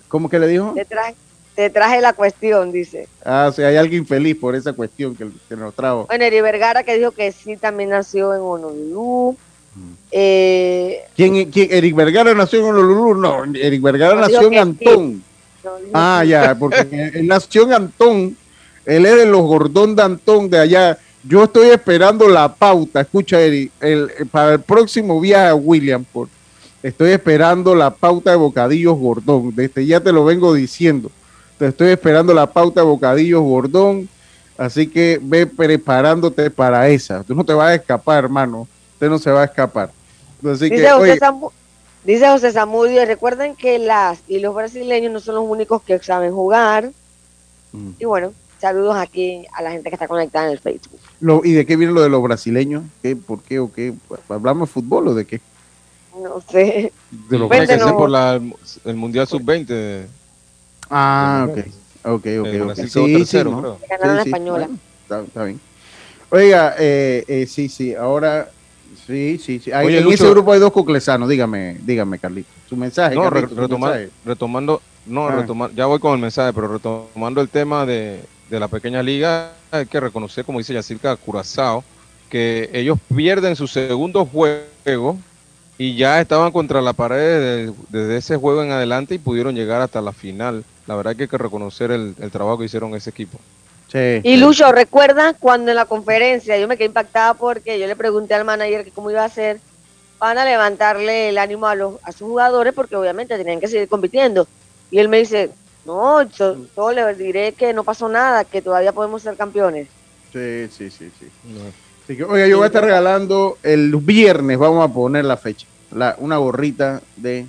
¿Cómo 0.09 0.29
que 0.29 0.39
le 0.39 0.47
dijo? 0.49 0.73
te 0.75 0.85
traje, 0.85 1.15
te 1.55 1.71
traje 1.71 2.01
la 2.01 2.13
cuestión, 2.13 2.73
dice. 2.73 3.09
Ah, 3.25 3.47
o 3.51 3.53
sea, 3.53 3.69
hay 3.69 3.77
alguien 3.77 4.07
feliz 4.07 4.37
por 4.37 4.55
esa 4.55 4.73
cuestión 4.73 5.15
que, 5.15 5.29
que 5.49 5.57
nos 5.57 5.75
trajo. 5.75 6.07
Bueno, 6.07 6.25
Eri 6.25 6.41
Vergara 6.41 6.83
que 6.85 6.97
dijo 6.99 7.11
que 7.11 7.33
sí 7.33 7.57
también 7.57 7.91
nació 7.91 8.35
en 8.35 8.41
Honolulu. 8.41 9.37
Mm. 9.75 9.93
Eh, 10.11 11.01
¿Quién, 11.17 11.51
quién, 11.51 11.69
Eric 11.71 11.95
Vergara 11.95 12.35
nació 12.35 12.61
en 12.61 12.67
Honolulu? 12.67 13.15
No, 13.21 13.45
Eric 13.55 13.83
Vergara 13.83 14.15
No, 14.15 14.21
nació 14.23 14.43
en 14.43 14.53
sí. 14.53 14.59
Antón. 14.59 15.23
no, 15.65 15.71
Ah, 15.93 16.25
ya, 16.27 16.55
porque 16.59 16.81
él 17.15 17.27
nació 17.27 17.65
en 17.65 17.73
Antón. 17.75 18.37
Él 18.87 19.07
es 19.07 19.17
de 19.17 19.27
los 19.27 19.43
Gordón 19.43 19.95
de 19.95 20.03
Antón, 20.03 20.51
de 20.51 20.59
allá. 20.59 20.99
Yo 21.23 21.45
estoy 21.45 21.69
esperando 21.69 22.29
la 22.29 22.55
pauta, 22.55 23.03
escucha 23.03 23.41
Eri, 23.41 23.71
el, 23.81 24.11
para 24.31 24.55
el 24.55 24.61
próximo 24.61 25.21
viaje 25.21 25.49
a 25.49 25.55
Williamsport. 25.55 26.31
Estoy 26.83 27.11
esperando 27.11 27.75
la 27.75 27.91
pauta 27.91 28.31
de 28.31 28.37
bocadillos 28.39 28.99
Gordón. 28.99 29.55
Desde 29.55 29.85
ya 29.85 30.01
te 30.01 30.13
lo 30.13 30.25
vengo 30.25 30.55
diciendo. 30.55 31.11
Te 31.61 31.67
estoy 31.67 31.91
esperando 31.91 32.33
la 32.33 32.51
pauta 32.51 32.83
bocadillos 32.83 33.43
Gordón. 33.43 34.09
Así 34.57 34.87
que 34.87 35.21
ve 35.21 35.47
preparándote 35.47 36.51
para 36.51 36.89
esa. 36.89 37.23
Tú 37.23 37.35
no 37.35 37.45
te 37.45 37.53
vas 37.53 37.69
a 37.69 37.75
escapar, 37.75 38.25
hermano. 38.25 38.67
Usted 38.95 39.11
no 39.11 39.19
se 39.19 39.31
va 39.31 39.43
a 39.43 39.45
escapar. 39.45 39.91
Así 40.39 40.71
dice, 40.71 40.85
que, 40.85 40.91
José 40.91 41.19
dice 42.05 42.29
José 42.29 42.53
Zamudio, 42.53 43.05
recuerden 43.05 43.55
que 43.57 43.79
las 43.79 44.23
y 44.27 44.39
los 44.39 44.55
brasileños 44.55 45.13
no 45.13 45.21
son 45.21 45.35
los 45.35 45.45
únicos 45.47 45.83
que 45.83 45.99
saben 45.99 46.33
jugar. 46.33 46.93
Mm. 47.73 47.91
Y 47.99 48.07
bueno, 48.07 48.33
saludos 48.59 48.97
aquí 48.97 49.45
a 49.53 49.61
la 49.61 49.73
gente 49.73 49.91
que 49.91 49.97
está 49.97 50.09
conectada 50.09 50.47
en 50.47 50.53
el 50.53 50.61
Facebook. 50.61 50.99
¿Y 51.45 51.53
de 51.53 51.67
qué 51.67 51.77
viene 51.77 51.93
lo 51.93 52.01
de 52.01 52.09
los 52.09 52.23
brasileños? 52.23 52.85
¿Qué, 53.03 53.17
¿Por 53.17 53.43
qué 53.43 53.59
o 53.59 53.71
qué? 53.71 53.93
¿Hablamos 54.31 54.67
de 54.71 54.73
fútbol 54.73 55.09
o 55.09 55.15
de 55.15 55.27
qué? 55.27 55.43
No 56.23 56.41
sé. 56.41 56.91
De 57.29 57.39
lo 57.39 57.51
que 57.51 57.77
no. 57.77 57.99
por 57.99 58.09
la, 58.09 58.41
el 58.87 58.97
Mundial 58.97 59.27
Sub-20. 59.27 60.07
Ah, 60.91 61.47
ok. 61.49 61.59
Ok, 62.03 62.27
ok, 62.41 62.71
okay. 62.71 62.89
Sí, 62.89 63.25
sí, 63.25 63.45
¿no? 63.45 63.79
Ganaron 63.89 64.17
la 64.17 64.23
española. 64.23 64.69
está, 65.03 65.45
bien. 65.45 65.61
Oiga, 66.31 66.75
eh, 66.79 67.25
eh, 67.27 67.47
sí, 67.47 67.69
sí, 67.69 67.95
ahora 67.95 68.51
Sí, 69.07 69.39
sí, 69.39 69.59
sí. 69.59 69.71
en 69.73 70.09
ese 70.13 70.31
grupo 70.31 70.53
hay 70.53 70.61
dos 70.61 70.73
cuclesanos, 70.73 71.29
dígame, 71.29 71.79
dígame, 71.83 72.19
Carlito. 72.19 72.49
Su 72.69 72.77
mensaje. 72.77 73.17
No, 73.17 73.29
retomando, 73.29 74.81
no, 75.07 75.29
ah. 75.29 75.71
ya 75.75 75.87
voy 75.87 75.99
con 75.99 76.13
el 76.15 76.21
mensaje, 76.21 76.53
pero 76.53 76.69
retomando 76.69 77.41
el 77.41 77.49
tema 77.49 77.85
de, 77.85 78.21
de 78.49 78.61
la 78.61 78.69
pequeña 78.69 79.03
liga, 79.03 79.53
hay 79.71 79.87
que 79.87 79.99
reconocer, 79.99 80.45
como 80.45 80.59
dice 80.59 80.75
Yacirca 80.75 81.17
Curazao, 81.17 81.83
que 82.29 82.71
ellos 82.73 82.99
pierden 83.15 83.57
su 83.57 83.67
segundo 83.67 84.25
juego 84.27 85.19
y 85.79 85.97
ya 85.97 86.21
estaban 86.21 86.53
contra 86.53 86.83
la 86.83 86.93
pared 86.93 87.73
desde, 87.89 88.17
ese 88.17 88.37
juego 88.37 88.63
en 88.63 88.71
adelante 88.71 89.15
y 89.15 89.19
pudieron 89.19 89.55
llegar 89.55 89.81
hasta 89.81 90.01
la 90.01 90.13
final. 90.13 90.65
La 90.91 90.97
verdad 90.97 91.15
que 91.15 91.23
hay 91.23 91.29
que 91.29 91.39
reconocer 91.39 91.93
el, 91.93 92.17
trabajo 92.33 92.59
que 92.59 92.65
hicieron 92.65 92.97
ese 92.97 93.11
equipo. 93.11 93.39
y 93.95 94.37
Lucho, 94.39 94.73
¿recuerdas 94.73 95.37
cuando 95.39 95.71
en 95.71 95.77
la 95.77 95.85
conferencia 95.85 96.59
yo 96.59 96.67
me 96.67 96.77
quedé 96.77 96.87
impactada 96.87 97.35
porque 97.35 97.79
yo 97.79 97.87
le 97.87 97.95
pregunté 97.95 98.35
al 98.35 98.45
manager 98.45 98.85
que 98.85 98.91
cómo 98.91 99.09
iba 99.09 99.23
a 99.23 99.27
hacer 99.27 99.61
para 100.19 100.45
levantarle 100.45 101.29
el 101.29 101.39
ánimo 101.39 101.69
a, 101.69 101.77
los, 101.77 101.95
a 102.03 102.11
sus 102.11 102.27
jugadores 102.27 102.75
porque 102.75 102.97
obviamente 102.97 103.39
tenían 103.39 103.61
que 103.61 103.69
seguir 103.69 103.87
compitiendo? 103.87 104.49
Y 104.91 104.99
él 104.99 105.09
me 105.09 105.19
dice, 105.19 105.53
no, 105.87 106.23
yo, 106.23 106.57
yo 106.77 106.91
le 106.91 107.15
diré 107.15 107.53
que 107.53 107.73
no 107.73 107.85
pasó 107.85 108.09
nada, 108.09 108.43
que 108.43 108.61
todavía 108.61 108.91
podemos 108.91 109.23
ser 109.23 109.37
campeones. 109.37 109.87
Sí, 110.33 110.67
sí, 110.77 110.91
sí, 110.91 111.09
sí. 111.21 112.23
oiga, 112.25 112.49
yo 112.49 112.57
voy 112.57 112.65
a 112.65 112.67
estar 112.67 112.83
regalando 112.83 113.59
el 113.63 113.95
viernes, 113.95 114.59
vamos 114.59 114.85
a 114.85 114.93
poner 114.93 115.25
la 115.25 115.37
fecha, 115.37 115.69
la, 115.93 116.17
una 116.19 116.39
gorrita 116.39 117.01
de 117.17 117.47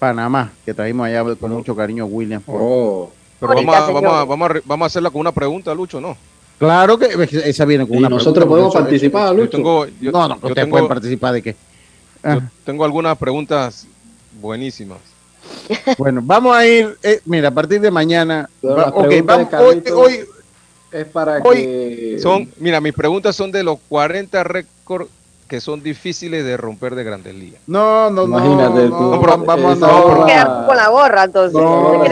Panamá 0.00 0.50
que 0.64 0.72
trajimos 0.72 1.06
allá 1.06 1.36
con 1.36 1.52
mucho 1.52 1.76
cariño 1.76 2.06
William. 2.06 2.42
Oh. 2.46 3.10
Pero 3.38 3.54
vamos 3.54 3.76
a, 3.76 3.80
vamos, 3.80 4.12
a, 4.12 4.24
vamos, 4.24 4.50
a, 4.50 4.60
vamos 4.64 4.84
a 4.84 4.86
hacerla 4.86 5.10
con 5.10 5.20
una 5.20 5.32
pregunta, 5.32 5.74
Lucho, 5.74 6.00
¿no? 6.00 6.16
Claro 6.58 6.98
que 6.98 7.06
esa 7.44 7.64
viene 7.66 7.86
con 7.86 7.98
una 7.98 8.08
pregunta. 8.08 8.24
Nosotros 8.24 8.46
podemos 8.46 8.74
participar, 8.74 9.34
Lucho. 9.34 9.58
no, 9.58 9.86
no, 10.28 10.34
ustedes 10.34 10.54
tengo, 10.54 10.70
pueden 10.70 10.88
participar 10.88 11.34
de 11.34 11.42
qué. 11.42 11.56
Yo 12.24 12.40
tengo 12.64 12.84
algunas 12.84 13.16
preguntas 13.16 13.86
buenísimas. 14.40 14.98
Bueno, 15.98 16.20
vamos 16.22 16.56
a 16.56 16.66
ir, 16.66 16.98
eh, 17.02 17.20
mira, 17.24 17.48
a 17.48 17.50
partir 17.50 17.80
de 17.80 17.90
mañana. 17.90 18.48
hoy, 18.62 20.20
es 20.92 21.06
para 21.06 21.42
que. 21.42 22.18
Son, 22.20 22.50
mira, 22.58 22.80
mis 22.80 22.92
preguntas 22.92 23.36
son 23.36 23.52
de 23.52 23.62
los 23.62 23.78
40 23.88 24.44
récords 24.44 25.08
que 25.50 25.60
son 25.60 25.82
difíciles 25.82 26.44
de 26.44 26.56
romper 26.56 26.94
de 26.94 27.02
Grandes 27.02 27.34
Ligas. 27.34 27.60
No, 27.66 28.08
no, 28.08 28.22
Imagínate 28.22 28.88
no. 28.88 29.16
no, 29.16 29.44
vamos, 29.44 29.78
no, 29.78 30.24
quedar 30.24 30.64
con 30.64 30.76
la 30.76 30.88
gorra, 30.88 31.24
entonces. 31.24 31.60
No, 31.60 32.04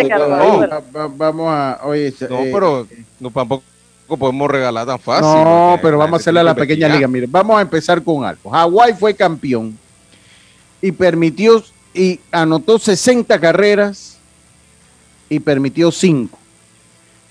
vamos 1.17 1.47
a, 1.49 1.79
oye, 1.85 2.13
no, 2.29 2.41
eh, 2.41 2.51
pero 2.53 2.89
no, 3.21 3.31
tampoco 3.31 3.63
podemos 4.19 4.51
regalar 4.51 4.85
tan 4.87 4.99
fácil. 4.99 5.31
No, 5.31 5.79
pero 5.81 5.99
vamos 5.99 6.15
a 6.15 6.21
hacerle 6.21 6.41
a 6.41 6.43
la 6.43 6.55
pequeña 6.57 6.89
liga. 6.89 7.07
Mire, 7.07 7.29
vamos 7.31 7.57
a 7.57 7.63
empezar 7.63 8.03
con 8.03 8.25
algo. 8.25 8.51
Hawái 8.51 8.95
fue 8.95 9.15
campeón 9.15 9.79
y 10.83 10.91
permitió 10.91 11.63
y 11.95 12.19
anotó 12.33 12.77
60 12.77 13.39
carreras 13.39 14.19
y 15.29 15.39
permitió 15.39 15.93
5, 15.93 16.37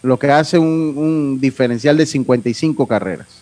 lo 0.04 0.18
que 0.18 0.32
hace 0.32 0.58
un, 0.58 1.38
diferencial 1.42 1.98
de 1.98 2.06
55 2.06 2.88
carreras. 2.88 3.37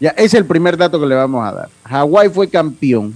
Ya, 0.00 0.10
es 0.10 0.32
el 0.34 0.46
primer 0.46 0.76
dato 0.76 0.98
que 0.98 1.06
le 1.06 1.14
vamos 1.14 1.46
a 1.46 1.52
dar. 1.52 1.68
Hawái 1.84 2.30
fue 2.30 2.48
campeón. 2.48 3.14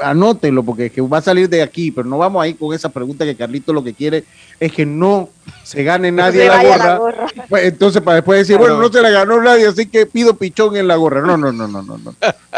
Anótenlo 0.00 0.62
porque 0.62 0.90
que 0.90 1.00
va 1.00 1.18
a 1.18 1.22
salir 1.22 1.48
de 1.48 1.60
aquí, 1.60 1.90
pero 1.90 2.06
no 2.06 2.18
vamos 2.18 2.42
a 2.42 2.46
ir 2.46 2.56
con 2.56 2.72
esa 2.72 2.88
pregunta 2.88 3.24
que 3.24 3.34
Carlito 3.34 3.72
lo 3.72 3.82
que 3.82 3.94
quiere 3.94 4.24
es 4.60 4.70
que 4.70 4.86
no 4.86 5.30
se 5.64 5.82
gane 5.82 6.12
nadie 6.12 6.46
la, 6.46 6.98
gorra. 6.98 7.26
Pues, 7.48 7.64
entonces, 7.64 8.00
para 8.00 8.16
después 8.16 8.38
decir, 8.40 8.58
bueno, 8.58 8.78
no 8.78 8.92
se 8.92 9.02
la 9.02 9.10
ganó 9.10 9.42
nadie, 9.42 9.66
así 9.66 9.86
que 9.86 10.06
pido 10.06 10.36
pichón 10.36 10.76
en 10.76 10.86
la 10.86 10.96
gorra. 10.96 11.22
No, 11.22 11.36
no, 11.36 11.50
no, 11.50 11.66
no, 11.66 11.82
no. 11.82 11.98
no. 11.98 12.14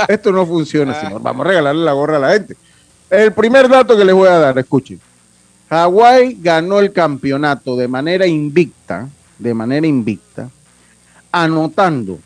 Esto 0.08 0.32
no 0.32 0.44
funciona, 0.44 1.00
señor. 1.00 1.22
Vamos 1.22 1.46
a 1.46 1.48
regalarle 1.48 1.84
la 1.84 1.92
gorra 1.92 2.16
a 2.16 2.20
la 2.20 2.32
gente. 2.32 2.56
El 3.08 3.32
primer 3.32 3.68
dato 3.68 3.96
que 3.96 4.04
les 4.04 4.14
voy 4.14 4.28
a 4.28 4.38
dar, 4.38 4.58
escuchen. 4.58 5.00
Hawái 5.70 6.38
ganó 6.40 6.78
el 6.80 6.92
campeonato 6.92 7.76
de 7.76 7.88
manera 7.88 8.26
invicta, 8.26 9.08
de 9.38 9.54
manera 9.54 9.86
invicta, 9.86 10.50
anotando, 11.32 12.18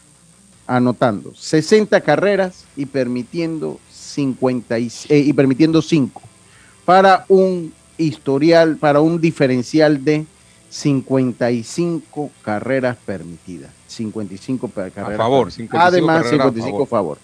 anotando 0.68 1.35
60 1.35 2.00
carreras 2.02 2.64
y 2.76 2.87
permitiendo 2.87 3.81
50 3.90 4.78
y, 4.78 4.92
eh, 5.09 5.18
y 5.18 5.33
permitiendo 5.33 5.83
5 5.83 6.22
para 6.85 7.24
un 7.28 7.72
historial, 7.96 8.76
para 8.76 9.00
un 9.00 9.20
diferencial 9.20 10.04
de 10.04 10.24
55 10.70 12.31
carreras 12.42 12.96
permitidas. 13.04 13.70
55 13.88 14.68
carreras. 14.68 15.14
A 15.14 15.16
favor. 15.16 15.50
55 15.50 15.78
Además, 15.78 16.31
55 16.31 16.83
a 16.83 16.87
favor. 16.87 17.18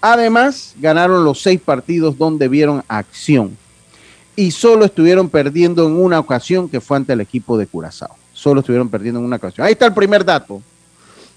Además, 0.00 0.74
ganaron 0.80 1.24
los 1.24 1.42
seis 1.42 1.60
partidos 1.60 2.18
donde 2.18 2.48
vieron 2.48 2.82
acción 2.88 3.56
y 4.34 4.50
solo 4.50 4.84
estuvieron 4.84 5.28
perdiendo 5.28 5.86
en 5.86 5.92
una 5.92 6.18
ocasión 6.18 6.68
que 6.68 6.80
fue 6.80 6.96
ante 6.96 7.12
el 7.12 7.20
equipo 7.20 7.56
de 7.56 7.66
Curazao. 7.66 8.16
Solo 8.32 8.60
estuvieron 8.60 8.88
perdiendo 8.88 9.20
en 9.20 9.26
una 9.26 9.36
ocasión. 9.36 9.66
Ahí 9.66 9.72
está 9.74 9.86
el 9.86 9.94
primer 9.94 10.24
dato. 10.24 10.62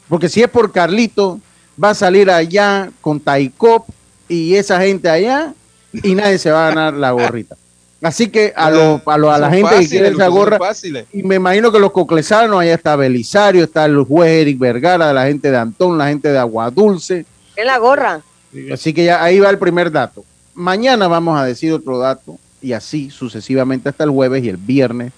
Porque 0.07 0.29
si 0.29 0.41
es 0.41 0.49
por 0.49 0.71
Carlito, 0.71 1.39
va 1.81 1.91
a 1.91 1.95
salir 1.95 2.29
allá 2.29 2.91
con 3.01 3.19
Taicop 3.19 3.87
y 4.27 4.55
esa 4.55 4.79
gente 4.81 5.09
allá 5.09 5.53
y 5.91 6.15
nadie 6.15 6.37
se 6.37 6.51
va 6.51 6.67
a 6.67 6.69
ganar 6.69 6.93
la 6.93 7.11
gorrita. 7.11 7.55
Así 8.01 8.27
que 8.27 8.53
a, 8.55 8.69
lo, 8.69 9.01
a, 9.05 9.37
la 9.39 9.49
gente 9.49 9.79
que 9.79 9.87
quiere 9.87 10.09
esa 10.09 10.27
gorra, 10.27 10.59
y 11.11 11.23
me 11.23 11.35
imagino 11.35 11.71
que 11.71 11.79
los 11.79 11.91
coclesanos, 11.91 12.59
allá 12.59 12.75
está 12.75 12.95
Belisario, 12.95 13.63
está 13.63 13.85
el 13.85 14.03
juez 14.03 14.41
Eric 14.41 14.59
Vergara, 14.59 15.11
la 15.11 15.25
gente 15.25 15.49
de 15.49 15.57
Antón, 15.57 15.97
la 15.97 16.09
gente 16.09 16.31
de 16.31 16.37
Aguadulce. 16.37 17.25
En 17.55 17.65
la 17.65 17.77
gorra. 17.79 18.21
Así 18.71 18.93
que 18.93 19.05
ya 19.05 19.23
ahí 19.23 19.39
va 19.39 19.49
el 19.49 19.57
primer 19.57 19.91
dato. 19.91 20.23
Mañana 20.53 21.07
vamos 21.07 21.39
a 21.39 21.45
decir 21.45 21.73
otro 21.73 21.97
dato 21.97 22.37
y 22.61 22.73
así 22.73 23.09
sucesivamente 23.09 23.89
hasta 23.89 24.03
el 24.03 24.11
jueves 24.11 24.43
y 24.43 24.49
el 24.49 24.57
viernes 24.57 25.11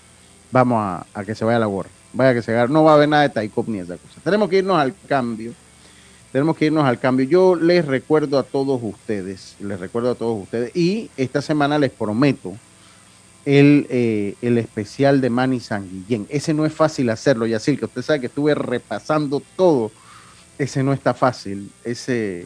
vamos 0.52 1.04
a, 1.13 1.23
que 1.23 1.36
se 1.36 1.45
vaya 1.45 1.60
la 1.60 1.65
gorra. 1.65 1.89
Vaya 2.13 2.34
que 2.34 2.41
se 2.41 2.54
vaya. 2.54 2.67
No 2.67 2.84
va 2.84 2.91
a 2.91 2.96
haber 2.96 3.10
nada 3.10 3.24
de 3.24 3.30
Taikop 3.30 3.67
ni 3.67 3.80
esa 3.80 3.98
cosa. 3.98 4.22
Tenemos 4.24 4.50
que 4.50 4.58
irnos 4.58 4.78
al 4.78 4.93
cambio. 5.08 5.54
Tenemos 6.32 6.58
que 6.58 6.65
irnos 6.65 6.86
al 6.86 7.00
cambio. 7.00 7.26
Yo 7.26 7.56
les 7.56 7.86
recuerdo 7.86 8.38
a 8.38 8.43
todos 8.43 8.80
ustedes, 8.84 9.56
les 9.60 9.80
recuerdo 9.80 10.12
a 10.12 10.15
todos 10.15 10.43
ustedes, 10.43 10.76
y 10.76 11.10
esta 11.15 11.41
semana 11.41 11.80
les 11.80 11.91
prometo 11.91 12.54
el, 13.46 13.88
eh, 13.89 14.36
el 14.41 14.58
especial 14.58 15.22
de 15.22 15.30
Manny 15.30 15.60
San 15.60 15.89
Guillén. 15.89 16.28
Ese 16.30 16.54
no 16.54 16.65
es 16.65 16.74
fácil 16.74 17.10
hacerlo, 17.10 17.48
Yacir, 17.48 17.80
que 17.80 17.86
usted 17.86 18.02
sabe 18.02 18.20
que 18.20 18.26
estuve 18.28 18.54
repasando 18.54 19.41
todo. 19.56 19.89
Ese 20.58 20.84
no 20.84 20.91
está 20.91 21.13
fácil. 21.13 21.72
Ese, 21.86 22.46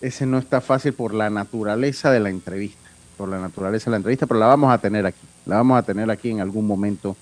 ese 0.00 0.26
no 0.26 0.38
está 0.38 0.60
fácil 0.60 0.92
por 0.92 1.14
la 1.14 1.30
naturaleza 1.30 2.10
de 2.10 2.20
la 2.20 2.30
entrevista, 2.30 2.90
por 3.16 3.28
la 3.28 3.38
naturaleza 3.38 3.86
de 3.86 3.92
la 3.92 3.96
entrevista, 3.98 4.26
pero 4.26 4.40
la 4.40 4.46
vamos 4.46 4.72
a 4.72 4.78
tener 4.78 5.06
aquí, 5.06 5.26
la 5.46 5.56
vamos 5.56 5.78
a 5.78 5.82
tener 5.82 6.10
aquí 6.10 6.30
en 6.30 6.40
algún 6.40 6.66
momento 6.66 7.16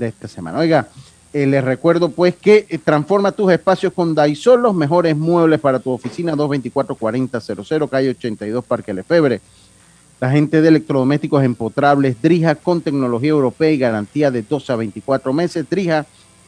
de 0.00 0.08
esta 0.08 0.26
semana. 0.26 0.58
Oiga, 0.58 0.88
eh, 1.32 1.46
les 1.46 1.62
recuerdo 1.62 2.10
pues 2.10 2.34
que 2.34 2.66
eh, 2.68 2.78
transforma 2.78 3.30
tus 3.30 3.52
espacios 3.52 3.92
con 3.92 4.16
Daisol, 4.16 4.62
los 4.62 4.74
mejores 4.74 5.16
muebles 5.16 5.60
para 5.60 5.78
tu 5.78 5.90
oficina 5.90 6.34
224-4000, 6.34 7.88
calle 7.88 8.10
82, 8.10 8.64
Parque 8.64 8.92
Lefebre. 8.92 9.40
La 10.18 10.30
gente 10.30 10.60
de 10.60 10.68
electrodomésticos 10.68 11.44
empotrables, 11.44 12.20
Drija 12.20 12.56
con 12.56 12.80
tecnología 12.80 13.30
europea 13.30 13.70
y 13.70 13.78
garantía 13.78 14.30
de 14.30 14.42
12 14.42 14.72
a 14.72 14.76
24 14.76 15.32
meses. 15.32 15.64
Drija, 15.70 16.04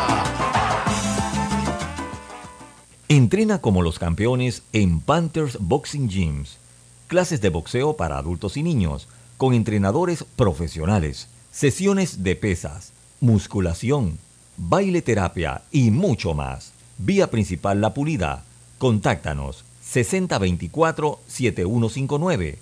Entrena 3.09 3.61
como 3.61 3.83
los 3.83 3.99
campeones 3.99 4.63
en 4.73 5.01
Panthers 5.01 5.59
Boxing 5.59 6.09
Gyms. 6.09 6.57
Clases 7.05 7.41
de 7.41 7.49
boxeo 7.49 7.95
para 7.95 8.17
adultos 8.17 8.57
y 8.57 8.63
niños, 8.63 9.07
con 9.37 9.53
entrenadores 9.53 10.25
profesionales, 10.35 11.27
sesiones 11.51 12.23
de 12.23 12.35
pesas, 12.35 12.91
musculación, 13.19 14.17
baile 14.61 15.01
terapia 15.01 15.63
y 15.71 15.91
mucho 15.91 16.33
más. 16.33 16.71
Vía 16.97 17.29
principal 17.29 17.81
La 17.81 17.93
Pulida. 17.93 18.45
Contáctanos 18.77 19.65
6024-7159 19.85 22.55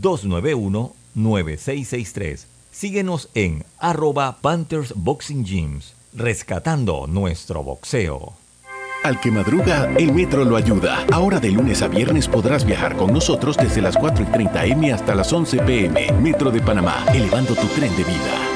291-9663. 0.00 2.46
Síguenos 2.70 3.28
en 3.34 3.64
arroba 3.78 4.38
Panthers 4.40 4.94
Boxing 4.94 5.44
Gyms, 5.44 5.94
rescatando 6.14 7.06
nuestro 7.06 7.62
boxeo. 7.64 8.34
Al 9.02 9.18
que 9.18 9.30
madruga, 9.30 9.90
el 9.96 10.12
metro 10.12 10.44
lo 10.44 10.56
ayuda. 10.56 11.06
Ahora 11.10 11.40
de 11.40 11.50
lunes 11.50 11.80
a 11.80 11.88
viernes 11.88 12.28
podrás 12.28 12.66
viajar 12.66 12.94
con 12.96 13.14
nosotros 13.14 13.56
desde 13.56 13.80
las 13.80 13.96
4 13.96 14.24
y 14.24 14.26
30 14.26 14.66
M 14.66 14.92
hasta 14.92 15.14
las 15.14 15.32
11 15.32 15.60
PM. 15.60 16.12
Metro 16.20 16.50
de 16.50 16.60
Panamá, 16.60 17.06
elevando 17.12 17.54
tu 17.54 17.66
tren 17.68 17.96
de 17.96 18.04
vida. 18.04 18.49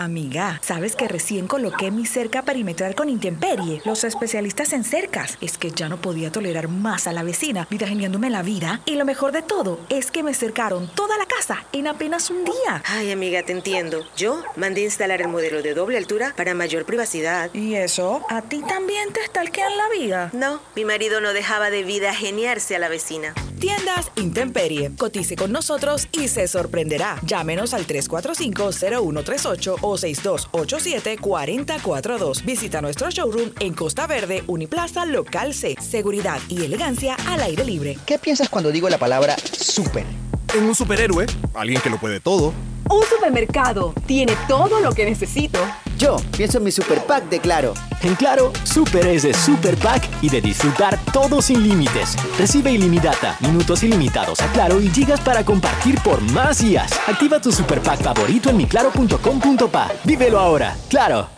Amiga, 0.00 0.58
¿sabes 0.64 0.96
que 0.96 1.08
recién 1.08 1.46
coloqué 1.46 1.90
mi 1.90 2.06
cerca 2.06 2.40
perimetral 2.40 2.94
con 2.94 3.10
Intemperie? 3.10 3.82
Los 3.84 4.02
especialistas 4.04 4.72
en 4.72 4.82
cercas. 4.82 5.36
Es 5.42 5.58
que 5.58 5.72
ya 5.72 5.90
no 5.90 6.00
podía 6.00 6.32
tolerar 6.32 6.68
más 6.68 7.06
a 7.06 7.12
la 7.12 7.22
vecina, 7.22 7.68
vida 7.68 7.86
geniándome 7.86 8.30
la 8.30 8.40
vida. 8.40 8.80
Y 8.86 8.94
lo 8.94 9.04
mejor 9.04 9.30
de 9.32 9.42
todo 9.42 9.78
es 9.90 10.10
que 10.10 10.22
me 10.22 10.32
cercaron 10.32 10.90
toda 10.94 11.18
la 11.18 11.26
casa 11.26 11.66
en 11.74 11.86
apenas 11.86 12.30
un 12.30 12.46
día. 12.46 12.82
Ay, 12.86 13.12
amiga, 13.12 13.42
te 13.42 13.52
entiendo. 13.52 14.02
Yo 14.16 14.42
mandé 14.56 14.84
instalar 14.84 15.20
el 15.20 15.28
modelo 15.28 15.60
de 15.60 15.74
doble 15.74 15.98
altura 15.98 16.32
para 16.34 16.54
mayor 16.54 16.86
privacidad. 16.86 17.52
¿Y 17.52 17.74
eso? 17.74 18.22
¿A 18.30 18.40
ti 18.40 18.62
también 18.66 19.12
te 19.12 19.22
stalkean 19.26 19.76
la 19.76 19.88
vida? 19.90 20.30
No, 20.32 20.62
mi 20.76 20.86
marido 20.86 21.20
no 21.20 21.34
dejaba 21.34 21.68
de 21.68 21.82
vida 21.82 22.14
geniarse 22.14 22.74
a 22.74 22.78
la 22.78 22.88
vecina. 22.88 23.34
Tiendas 23.60 24.10
Intemperie. 24.16 24.90
Cotice 24.96 25.36
con 25.36 25.52
nosotros 25.52 26.08
y 26.12 26.28
se 26.28 26.48
sorprenderá. 26.48 27.20
Llámenos 27.26 27.74
al 27.74 27.86
345-0138 27.86 29.76
o 29.82 29.96
6287-4042. 29.96 32.42
Visita 32.44 32.80
nuestro 32.80 33.10
showroom 33.10 33.50
en 33.60 33.74
Costa 33.74 34.06
Verde, 34.06 34.42
Uniplaza, 34.46 35.04
Local 35.04 35.52
C. 35.52 35.76
Seguridad 35.78 36.40
y 36.48 36.64
elegancia 36.64 37.16
al 37.28 37.42
aire 37.42 37.62
libre. 37.64 37.98
¿Qué 38.06 38.18
piensas 38.18 38.48
cuando 38.48 38.72
digo 38.72 38.88
la 38.88 38.96
palabra 38.98 39.36
super? 39.38 40.06
En 40.52 40.64
un 40.64 40.74
superhéroe, 40.74 41.26
alguien 41.54 41.80
que 41.80 41.90
lo 41.90 41.98
puede 41.98 42.18
todo. 42.18 42.52
Un 42.88 43.04
supermercado 43.04 43.94
tiene 44.06 44.36
todo 44.48 44.80
lo 44.80 44.92
que 44.92 45.04
necesito. 45.04 45.60
Yo 45.96 46.16
pienso 46.36 46.58
en 46.58 46.64
mi 46.64 46.72
super 46.72 46.98
pack 47.06 47.28
de 47.28 47.38
Claro. 47.38 47.74
En 48.02 48.16
Claro, 48.16 48.52
super 48.64 49.06
es 49.06 49.22
de 49.22 49.32
super 49.32 49.76
pack 49.76 50.08
y 50.22 50.28
de 50.28 50.40
disfrutar 50.40 50.98
todo 51.12 51.40
sin 51.40 51.62
límites. 51.62 52.16
Recibe 52.36 52.72
ilimitada, 52.72 53.36
minutos 53.40 53.84
ilimitados 53.84 54.40
a 54.40 54.50
Claro 54.52 54.80
y 54.80 54.88
gigas 54.88 55.20
para 55.20 55.44
compartir 55.44 56.00
por 56.02 56.20
más 56.32 56.58
días. 56.58 56.90
Activa 57.06 57.40
tu 57.40 57.52
super 57.52 57.80
pack 57.80 58.02
favorito 58.02 58.50
en 58.50 58.56
miclaro.com.pa. 58.56 59.92
Vívelo 60.04 60.40
ahora. 60.40 60.76
Claro. 60.88 61.28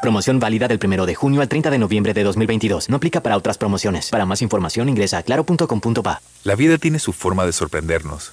Promoción 0.00 0.40
válida 0.40 0.66
del 0.66 0.80
1 0.82 1.04
de 1.04 1.14
junio 1.14 1.42
al 1.42 1.48
30 1.48 1.70
de 1.70 1.78
noviembre 1.78 2.14
de 2.14 2.22
2022. 2.22 2.88
No 2.88 2.96
aplica 2.96 3.22
para 3.22 3.36
otras 3.36 3.58
promociones. 3.58 4.08
Para 4.08 4.24
más 4.24 4.40
información 4.40 4.88
ingresa 4.88 5.18
a 5.18 5.22
claro.com.pa. 5.22 6.22
La 6.44 6.54
vida 6.54 6.78
tiene 6.78 6.98
su 6.98 7.12
forma 7.12 7.44
de 7.44 7.52
sorprendernos. 7.52 8.32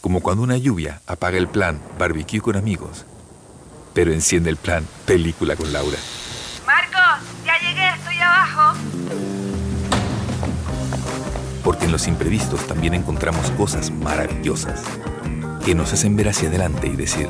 Como 0.00 0.20
cuando 0.20 0.42
una 0.42 0.56
lluvia 0.56 1.02
apaga 1.06 1.36
el 1.36 1.48
plan 1.48 1.80
barbecue 1.98 2.40
con 2.40 2.56
amigos, 2.56 3.04
pero 3.92 4.12
enciende 4.12 4.48
el 4.48 4.56
plan 4.56 4.86
película 5.04 5.54
con 5.54 5.70
Laura. 5.70 5.98
Marcos, 6.64 7.28
ya 7.44 7.58
llegué, 7.58 7.88
estoy 7.90 8.16
abajo. 8.18 8.78
Porque 11.62 11.84
en 11.84 11.92
los 11.92 12.06
imprevistos 12.06 12.66
también 12.66 12.94
encontramos 12.94 13.50
cosas 13.50 13.90
maravillosas 13.90 14.82
que 15.64 15.74
nos 15.74 15.92
hacen 15.92 16.16
ver 16.16 16.28
hacia 16.28 16.48
adelante 16.48 16.86
y 16.86 16.96
decir, 16.96 17.28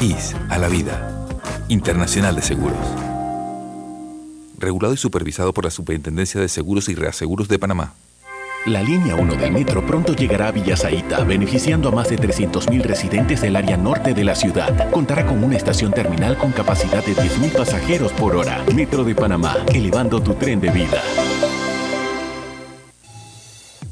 IS 0.00 0.36
a 0.50 0.58
la 0.58 0.68
vida. 0.68 1.21
Internacional 1.68 2.36
de 2.36 2.42
Seguros. 2.42 2.78
Regulado 4.58 4.94
y 4.94 4.96
supervisado 4.96 5.52
por 5.52 5.64
la 5.64 5.70
Superintendencia 5.70 6.40
de 6.40 6.48
Seguros 6.48 6.88
y 6.88 6.94
Reaseguros 6.94 7.48
de 7.48 7.58
Panamá. 7.58 7.94
La 8.66 8.80
línea 8.80 9.16
1 9.16 9.34
del 9.34 9.50
metro 9.50 9.84
pronto 9.84 10.14
llegará 10.14 10.48
a 10.48 10.52
Villasaita, 10.52 11.24
beneficiando 11.24 11.88
a 11.88 11.92
más 11.92 12.08
de 12.10 12.16
300.000 12.16 12.82
residentes 12.82 13.40
del 13.40 13.56
área 13.56 13.76
norte 13.76 14.14
de 14.14 14.22
la 14.22 14.36
ciudad. 14.36 14.88
Contará 14.92 15.26
con 15.26 15.42
una 15.42 15.56
estación 15.56 15.92
terminal 15.92 16.38
con 16.38 16.52
capacidad 16.52 17.04
de 17.04 17.12
10.000 17.12 17.56
pasajeros 17.56 18.12
por 18.12 18.36
hora. 18.36 18.64
Metro 18.72 19.02
de 19.02 19.16
Panamá, 19.16 19.56
elevando 19.74 20.22
tu 20.22 20.34
tren 20.34 20.60
de 20.60 20.70
vida. 20.70 21.02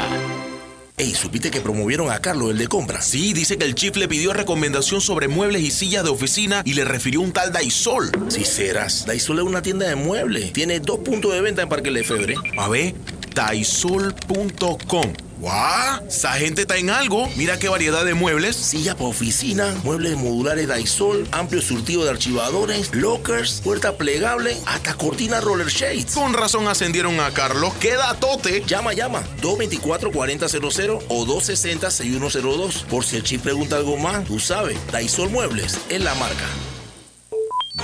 Ey, 0.99 1.15
¿supiste 1.15 1.49
que 1.49 1.61
promovieron 1.61 2.11
a 2.11 2.19
Carlos, 2.19 2.51
el 2.51 2.57
de 2.57 2.67
compras? 2.67 3.05
Sí, 3.05 3.31
dice 3.31 3.57
que 3.57 3.63
el 3.63 3.73
chief 3.73 3.95
le 3.95 4.09
pidió 4.09 4.33
recomendación 4.33 4.99
sobre 4.99 5.29
muebles 5.29 5.61
y 5.61 5.71
sillas 5.71 6.03
de 6.03 6.09
oficina 6.09 6.61
y 6.65 6.73
le 6.73 6.83
refirió 6.83 7.21
un 7.21 7.31
tal 7.31 7.53
Daisol. 7.53 8.11
Si 8.27 8.43
serás, 8.43 9.05
Daisol 9.05 9.39
es 9.39 9.45
una 9.45 9.61
tienda 9.61 9.87
de 9.87 9.95
muebles. 9.95 10.51
Tiene 10.51 10.81
dos 10.81 10.99
puntos 10.99 11.33
de 11.33 11.39
venta 11.39 11.61
en 11.61 11.69
Parque 11.69 11.89
Lefebvre. 11.89 12.35
A 12.57 12.67
ver, 12.67 12.95
daisol.com 13.33 15.13
¡Guau! 15.39 16.05
Esa 16.05 16.33
gente 16.33 16.61
está 16.61 16.75
en 16.75 16.89
algo. 16.89 17.29
Mira 17.37 17.57
qué 17.57 17.69
variedad 17.69 18.03
de 18.03 18.13
muebles. 18.13 18.57
Silla 18.57 18.95
para 18.95 19.09
oficina, 19.09 19.73
muebles 19.83 20.17
modulares 20.17 20.67
Daisol, 20.67 21.25
amplio 21.31 21.61
surtido 21.61 22.03
de 22.03 22.09
archivadores, 22.09 22.93
lockers, 22.93 23.61
puerta 23.63 23.95
plegable, 23.95 24.57
hasta 24.65 24.95
cortina 24.95 25.39
roller 25.39 25.67
shades. 25.67 26.13
Con 26.13 26.33
razón 26.33 26.67
ascendieron 26.67 27.19
a 27.21 27.31
Carlos. 27.31 27.73
¡Queda 27.75 28.13
tote! 28.15 28.63
Llama, 28.65 28.93
llama. 28.93 29.23
224-4000 29.41 31.05
o 31.07 31.25
260-6102. 31.25 32.83
Por 32.83 33.05
si 33.05 33.15
el 33.15 33.23
chip 33.23 33.41
pregunta 33.41 33.77
algo 33.77 33.95
más, 33.95 34.25
tú 34.25 34.39
sabes. 34.39 34.77
Daisol 34.91 35.29
Muebles 35.29 35.79
es 35.87 36.01
la 36.01 36.15
marca. 36.15 36.47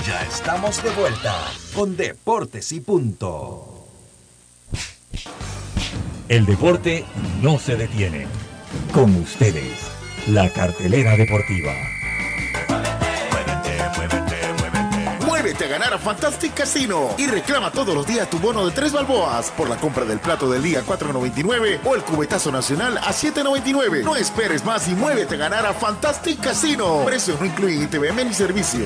Ya 0.06 0.22
estamos 0.24 0.84
de 0.84 0.89
vuelta 0.89 1.51
con 1.74 1.95
Deportes 1.95 2.74
y 2.74 2.82
Punto. 2.82 3.88
El 6.28 6.48
deporte 6.48 7.06
no 7.44 7.60
se 7.60 7.76
detiene. 7.76 8.26
Con 8.92 9.16
ustedes, 9.16 9.74
la 10.28 10.50
cartelera 10.50 11.16
deportiva. 11.16 11.72
Muévete 15.24 15.66
a 15.66 15.68
ganar 15.68 15.94
a 15.94 16.00
Fantastic 16.00 16.56
Casino 16.56 17.14
y 17.20 17.28
reclama 17.28 17.70
todos 17.70 17.94
los 17.94 18.08
días 18.08 18.28
tu 18.28 18.40
bono 18.40 18.66
de 18.66 18.72
tres 18.72 18.92
balboas 18.92 19.52
por 19.52 19.70
la 19.70 19.76
compra 19.76 20.04
del 20.04 20.18
plato 20.18 20.50
del 20.50 20.64
día 20.64 20.84
4.99 20.84 21.82
o 21.84 21.94
el 21.94 22.02
cubetazo 22.02 22.52
nacional 22.52 22.98
a 22.98 23.12
7.99. 23.14 24.04
No 24.04 24.16
esperes 24.16 24.66
más 24.66 24.88
y 24.88 24.96
muévete 24.96 25.36
a 25.36 25.38
ganar 25.38 25.68
a 25.68 25.76
Fantastic 25.76 26.40
Casino. 26.40 27.04
Precios 27.06 27.40
no 27.40 27.46
incluyen 27.46 27.84
ITVM 27.84 28.26
ni 28.26 28.34
servicio. 28.34 28.86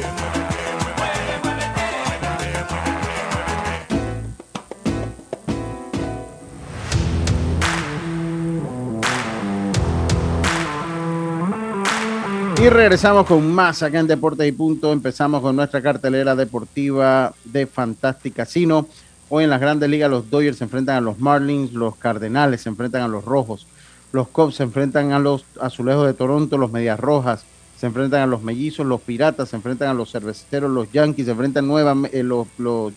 Y 12.62 12.68
regresamos 12.68 13.26
con 13.26 13.50
más 13.54 13.82
acá 13.84 14.00
en 14.00 14.08
Deportes 14.08 14.46
y 14.46 14.52
Punto. 14.52 14.92
Empezamos 14.92 15.42
con 15.42 15.56
nuestra 15.56 15.82
cartelera 15.82 16.36
deportiva 16.36 17.34
de 17.46 17.66
Fantastic 17.66 18.36
Casino. 18.36 18.86
Hoy 19.30 19.46
en 19.46 19.50
las 19.50 19.62
grandes 19.62 19.90
ligas 19.90 20.12
los 20.12 20.30
Dodgers 20.30 20.58
se 20.58 20.66
enfrentan 20.66 20.98
a 20.98 21.02
los 21.02 21.20
Marlins, 21.20 21.72
los 21.72 21.96
Cardenales 21.96 22.60
se 22.62 22.68
enfrentan 22.68 23.04
a 23.04 23.08
los 23.08 23.24
Rojos, 23.24 23.66
los 24.12 24.28
Cubs 24.28 24.56
se 24.56 24.64
enfrentan 24.64 25.14
a 25.14 25.20
los 25.20 25.46
Azulejos 25.62 26.06
de 26.06 26.14
Toronto, 26.14 26.58
los 26.58 26.70
Medias 26.70 27.00
Rojas 27.00 27.46
se 27.80 27.86
enfrentan 27.86 28.24
a 28.24 28.28
los 28.28 28.42
Mellizos, 28.42 28.86
los 28.86 29.00
Piratas 29.00 29.48
se 29.48 29.56
enfrentan 29.56 29.88
a 29.88 29.94
los 29.94 30.12
Cerveceros, 30.12 30.70
los 30.70 30.92
Yankees 30.92 31.28
se 31.28 31.32
enfrentan 31.32 31.66
nuevamente, 31.66 32.20
eh, 32.20 32.24
los, 32.24 32.48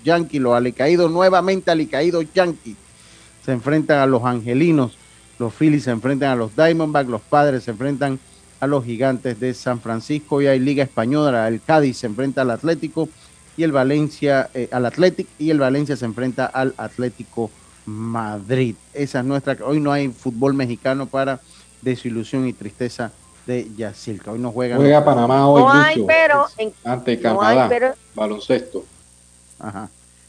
Yankees, 0.02 0.40
los 0.40 0.56
alicaídos, 0.56 1.08
nuevamente 1.08 1.70
alicaídos 1.70 2.24
Yankees 2.34 2.74
se 3.44 3.52
enfrentan 3.52 4.00
a 4.00 4.06
los 4.06 4.24
Angelinos, 4.24 4.96
los 5.38 5.54
Phillies 5.54 5.84
se 5.84 5.92
enfrentan 5.92 6.30
a 6.30 6.36
los 6.36 6.56
Diamondbacks, 6.56 7.08
los 7.08 7.20
Padres 7.20 7.62
se 7.62 7.70
enfrentan 7.70 8.14
a 8.14 8.31
los 8.66 8.84
gigantes 8.84 9.40
de 9.40 9.54
San 9.54 9.80
Francisco 9.80 10.40
y 10.40 10.46
hay 10.46 10.58
Liga 10.58 10.84
Española, 10.84 11.48
el 11.48 11.60
Cádiz 11.60 11.98
se 11.98 12.06
enfrenta 12.06 12.42
al 12.42 12.50
Atlético 12.50 13.08
y 13.56 13.64
el 13.64 13.72
Valencia 13.72 14.50
eh, 14.54 14.68
al 14.72 14.86
Atlético 14.86 15.30
y 15.38 15.50
el 15.50 15.58
Valencia 15.58 15.96
se 15.96 16.04
enfrenta 16.04 16.46
al 16.46 16.74
Atlético 16.76 17.50
Madrid. 17.86 18.74
Esa 18.94 19.20
es 19.20 19.24
nuestra, 19.24 19.56
hoy 19.64 19.80
no 19.80 19.92
hay 19.92 20.08
fútbol 20.08 20.54
mexicano 20.54 21.06
para 21.06 21.40
desilusión 21.82 22.46
y 22.46 22.52
tristeza 22.52 23.12
de 23.46 23.68
Yacilca. 23.76 24.32
Hoy 24.32 24.38
no 24.38 24.52
juega. 24.52 24.76
Juega 24.76 25.04
Panamá 25.04 25.48
hoy. 25.48 25.62
No 25.62 25.72
hay, 25.72 26.04
pero. 26.06 26.46
En, 26.58 26.72
ante 26.84 27.16
no 27.16 27.22
Canadá. 27.22 27.64
hay, 27.64 27.68
pero. 27.68 27.94
Baloncesto. 28.14 28.84
Ajá. 29.58 29.88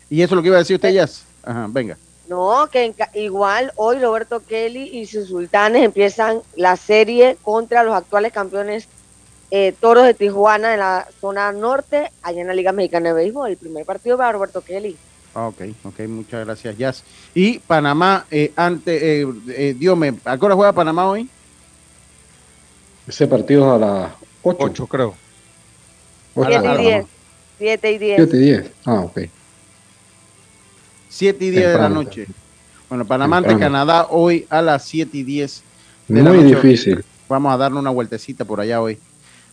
Y 0.09 0.21
eso 0.21 0.34
es 0.34 0.36
lo 0.36 0.41
que 0.41 0.47
iba 0.47 0.57
a 0.57 0.59
decir 0.59 0.75
usted, 0.75 0.91
Yas. 0.91 1.23
Ajá, 1.43 1.67
venga. 1.69 1.97
No, 2.28 2.67
que 2.71 2.86
en 2.86 2.93
ca- 2.93 3.09
igual 3.13 3.74
hoy 3.76 3.99
Roberto 3.99 4.41
Kelly 4.45 4.89
y 4.93 5.05
sus 5.07 5.28
sultanes 5.28 5.84
empiezan 5.84 6.41
la 6.55 6.78
serie 6.78 7.38
contra 7.41 7.84
los 7.84 7.93
actuales 7.95 8.32
campeones 8.32 8.88
eh, 9.51 9.74
Toros 9.80 10.05
de 10.05 10.13
Tijuana 10.13 10.69
de 10.71 10.78
la 10.78 11.07
zona 11.19 11.51
norte, 11.51 12.11
allá 12.21 12.41
en 12.41 12.47
la 12.47 12.53
Liga 12.53 12.71
Mexicana 12.71 13.09
de 13.09 13.15
Béisbol. 13.15 13.49
El 13.51 13.57
primer 13.57 13.86
partido 13.86 14.17
para 14.17 14.32
Roberto 14.32 14.61
Kelly. 14.61 14.95
Ah, 15.36 15.47
ok, 15.47 15.61
ok, 15.84 15.99
muchas 16.07 16.45
gracias, 16.45 16.78
Jazz. 16.78 17.03
Y 17.36 17.59
Panamá, 17.59 18.26
eh, 18.32 18.51
ante, 18.55 19.21
eh, 19.21 19.28
eh, 19.49 19.76
Diome, 19.78 20.13
¿a 20.26 20.38
qué 20.38 20.45
hora 20.45 20.55
juega 20.55 20.71
Panamá 20.74 21.07
hoy? 21.09 21.30
Ese 23.07 23.28
partido 23.28 23.65
es 23.67 23.71
a 23.74 23.86
las 23.86 24.11
8. 24.43 24.57
8 24.65 24.88
creo. 24.88 25.15
7 26.36 26.55
y 26.74 26.78
10. 26.78 27.05
7 27.59 27.91
y 27.91 27.97
10. 27.97 28.15
7 28.17 28.38
y 28.38 28.39
10. 28.39 28.71
Ah, 28.86 28.99
ok. 29.01 29.19
7 31.14 31.45
y 31.45 31.51
10 31.51 31.68
de 31.68 31.78
la 31.78 31.89
noche. 31.89 32.28
Bueno, 32.89 33.05
Panamá 33.05 33.38
ante. 33.38 33.55
Canadá 33.59 34.07
hoy 34.09 34.47
a 34.49 34.64
las 34.64 34.84
7 34.86 35.16
y 35.16 35.22
10 35.22 35.64
de 36.07 36.24
la 36.24 36.32
Muy 36.32 36.43
difícil. 36.43 37.05
Vamos 37.30 37.53
a 37.53 37.57
darnos 37.57 37.82
una 37.82 37.91
vueltecita 37.91 38.45
por 38.45 38.59
allá 38.59 38.82
hoy. 38.82 38.97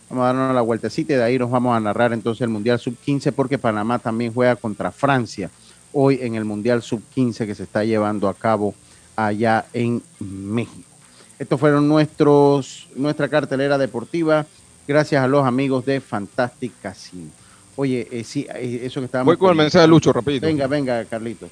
Vamos 0.09 0.23
a 0.23 0.27
darnos 0.27 0.55
la 0.55 0.61
vueltecita 0.61 1.13
y 1.13 1.17
de 1.17 1.23
ahí 1.23 1.37
nos 1.37 1.51
vamos 1.51 1.77
a 1.77 1.79
narrar 1.79 2.13
entonces 2.13 2.41
el 2.41 2.49
Mundial 2.49 2.79
Sub-15 2.79 3.31
porque 3.31 3.59
Panamá 3.59 3.99
también 3.99 4.33
juega 4.33 4.55
contra 4.55 4.91
Francia 4.91 5.51
hoy 5.93 6.17
en 6.23 6.33
el 6.33 6.45
Mundial 6.45 6.81
Sub-15 6.81 7.45
que 7.45 7.53
se 7.53 7.63
está 7.63 7.83
llevando 7.83 8.27
a 8.27 8.33
cabo 8.33 8.73
allá 9.15 9.65
en 9.71 10.01
México. 10.19 10.89
Estos 11.37 11.59
fueron 11.59 11.87
nuestros, 11.87 12.87
nuestra 12.95 13.27
cartelera 13.27 13.77
deportiva 13.77 14.47
gracias 14.87 15.23
a 15.23 15.27
los 15.27 15.45
amigos 15.45 15.85
de 15.85 16.01
Fantastic 16.01 16.73
Casino. 16.81 17.29
Oye, 17.75 18.07
eh, 18.11 18.23
sí, 18.23 18.45
eh, 18.53 18.81
eso 18.83 18.99
que 18.99 19.05
estábamos... 19.05 19.31
Voy 19.31 19.37
con 19.37 19.51
el 19.51 19.57
mensaje 19.57 19.83
de 19.83 19.87
Lucho, 19.87 20.11
rapidito. 20.11 20.45
Venga, 20.45 20.67
venga, 20.67 21.05
Carlito. 21.05 21.49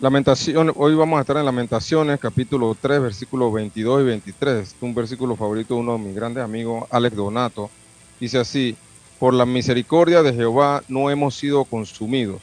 Lamentación, 0.00 0.72
hoy 0.76 0.94
vamos 0.94 1.18
a 1.18 1.22
estar 1.22 1.36
en 1.36 1.44
Lamentaciones, 1.44 2.20
capítulo 2.20 2.76
3, 2.80 3.02
versículos 3.02 3.52
22 3.52 4.02
y 4.02 4.04
23. 4.04 4.54
Este 4.62 4.76
es 4.76 4.82
un 4.82 4.94
versículo 4.94 5.34
favorito 5.34 5.74
de 5.74 5.80
uno 5.80 5.92
de 5.94 5.98
mis 5.98 6.14
grandes 6.14 6.44
amigos, 6.44 6.84
Alex 6.90 7.16
Donato. 7.16 7.68
Dice 8.20 8.38
así, 8.38 8.76
por 9.18 9.34
la 9.34 9.44
misericordia 9.44 10.22
de 10.22 10.32
Jehová 10.32 10.84
no 10.86 11.10
hemos 11.10 11.34
sido 11.34 11.64
consumidos, 11.64 12.42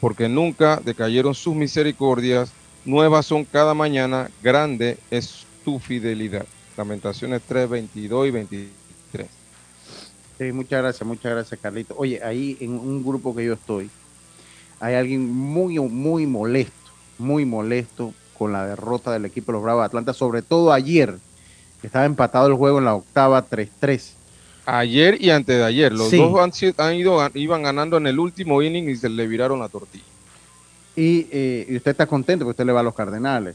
porque 0.00 0.30
nunca 0.30 0.80
decayeron 0.82 1.34
sus 1.34 1.54
misericordias, 1.54 2.50
nuevas 2.86 3.26
son 3.26 3.44
cada 3.44 3.74
mañana, 3.74 4.30
grande 4.42 4.96
es 5.10 5.44
tu 5.62 5.78
fidelidad. 5.78 6.46
Lamentaciones 6.76 7.42
3, 7.46 7.68
22 7.68 8.28
y 8.28 8.30
23. 8.30 9.28
Sí, 10.38 10.52
muchas 10.52 10.82
gracias, 10.82 11.06
muchas 11.06 11.32
gracias, 11.32 11.60
Carlito. 11.60 11.94
Oye, 11.96 12.22
ahí 12.22 12.56
en 12.60 12.72
un 12.72 13.04
grupo 13.04 13.34
que 13.34 13.44
yo 13.44 13.52
estoy, 13.54 13.88
hay 14.80 14.94
alguien 14.94 15.30
muy, 15.32 15.78
muy 15.78 16.26
molesto, 16.26 16.72
muy 17.18 17.44
molesto 17.44 18.12
con 18.36 18.52
la 18.52 18.66
derrota 18.66 19.12
del 19.12 19.24
equipo 19.26 19.52
de 19.52 19.56
los 19.56 19.62
Bravos 19.62 19.82
de 19.82 19.86
Atlanta, 19.86 20.12
sobre 20.12 20.42
todo 20.42 20.72
ayer, 20.72 21.16
que 21.80 21.86
estaba 21.86 22.04
empatado 22.04 22.48
el 22.48 22.54
juego 22.54 22.78
en 22.78 22.84
la 22.84 22.94
octava 22.94 23.46
3-3. 23.48 24.12
Ayer 24.66 25.22
y 25.22 25.30
antes 25.30 25.56
de 25.56 25.64
ayer, 25.64 25.92
los 25.92 26.08
Sí. 26.08 26.16
dos 26.16 26.40
han, 26.40 26.50
han 26.78 26.94
ido, 26.94 27.20
iban 27.34 27.62
ganando 27.62 27.96
en 27.98 28.06
el 28.06 28.18
último 28.18 28.60
inning 28.62 28.88
y 28.88 28.96
se 28.96 29.08
le 29.08 29.26
viraron 29.28 29.60
la 29.60 29.68
tortilla. 29.68 30.02
Y, 30.96 31.26
eh, 31.30 31.66
y 31.68 31.76
usted 31.76 31.90
está 31.92 32.06
contento 32.06 32.44
porque 32.44 32.52
usted 32.54 32.66
le 32.66 32.72
va 32.72 32.80
a 32.80 32.84
los 32.84 32.94
Cardenales. 32.94 33.54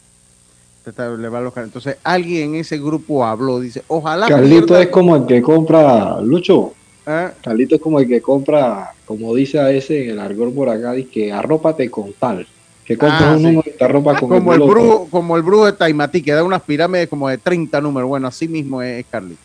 Le 0.85 1.29
va 1.29 1.37
a 1.39 1.41
Cardenales. 1.41 1.63
Entonces, 1.65 1.97
alguien 2.03 2.55
en 2.55 2.61
ese 2.61 2.77
grupo 2.79 3.23
habló, 3.25 3.59
dice, 3.59 3.83
ojalá... 3.87 4.27
Carlito 4.27 4.67
pierda- 4.67 4.81
es 4.83 4.87
como 4.89 5.15
el 5.15 5.25
que 5.25 5.41
compra, 5.41 6.19
Lucho. 6.21 6.73
¿Ah? 7.05 7.31
Carlito 7.43 7.75
es 7.75 7.81
como 7.81 7.99
el 7.99 8.07
que 8.07 8.21
compra, 8.21 8.91
como 9.05 9.33
dice 9.35 9.59
a 9.59 9.71
ese 9.71 10.03
en 10.05 10.11
el 10.11 10.19
argor 10.19 10.53
por 10.53 10.69
acá, 10.69 10.93
dice 10.93 11.09
que 11.09 11.31
arrópate 11.31 11.89
con 11.91 12.13
tal. 12.13 12.47
Que 12.85 12.97
compras 12.97 13.21
Ah, 13.21 13.31
un 13.33 13.37
sí. 13.39 13.43
número 13.43 13.63
y 13.67 13.77
te 13.77 13.83
arropa 13.85 14.19
con 14.19 14.29
como 14.29 14.53
el 14.53 14.61
brujo, 14.61 15.07
como 15.11 15.37
el 15.37 15.43
brujo 15.43 15.65
de 15.67 15.73
Taimatí, 15.73 16.21
que 16.23 16.31
da 16.33 16.43
unas 16.43 16.61
pirámides 16.63 17.07
como 17.07 17.29
de 17.29 17.37
30 17.37 17.79
números. 17.81 18.09
Bueno, 18.09 18.27
así 18.27 18.47
mismo 18.47 18.81
es, 18.81 19.05
Carlito. 19.11 19.39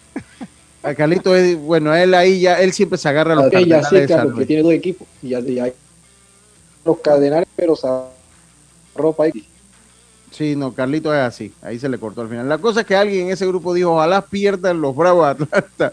A 0.83 0.95
Carlito 0.95 1.35
es, 1.35 1.59
bueno, 1.59 1.95
él 1.95 2.15
ahí 2.15 2.41
ya, 2.41 2.61
él 2.61 2.73
siempre 2.73 2.97
se 2.99 3.09
agarra 3.09 3.33
a 3.33 3.37
los 3.37 3.45
ya 3.47 3.51
Cardenales 3.51 3.89
sé, 3.89 4.01
de 4.01 4.07
claro, 4.07 4.31
porque 4.31 4.47
tiene 4.47 4.63
dos 4.63 4.73
equipos. 4.73 5.07
Y 5.23 5.31
ya, 5.31 5.41
y 5.41 5.59
hay 5.59 5.73
los 6.85 6.99
cardenales, 7.01 7.49
pero 7.57 7.75
se 7.77 7.87
arropa 8.95 9.25
ahí. 9.25 9.47
Sí, 10.35 10.57
no, 10.57 10.73
Carlito 10.73 11.15
es 11.15 11.21
así. 11.21 11.53
Ahí 11.63 11.79
se 11.79 11.89
le 11.89 11.99
cortó 11.99 12.23
al 12.23 12.29
final. 12.29 12.49
La 12.49 12.59
cosa 12.59 12.81
es 12.81 12.87
que 12.87 12.97
alguien 12.97 13.27
en 13.27 13.33
ese 13.33 13.47
grupo 13.47 13.73
dijo, 13.73 13.93
ojalá 13.93 14.21
pierdan 14.23 14.81
los 14.81 14.97
Bravos 14.97 15.39
de 15.39 15.45
Atlanta. 15.45 15.93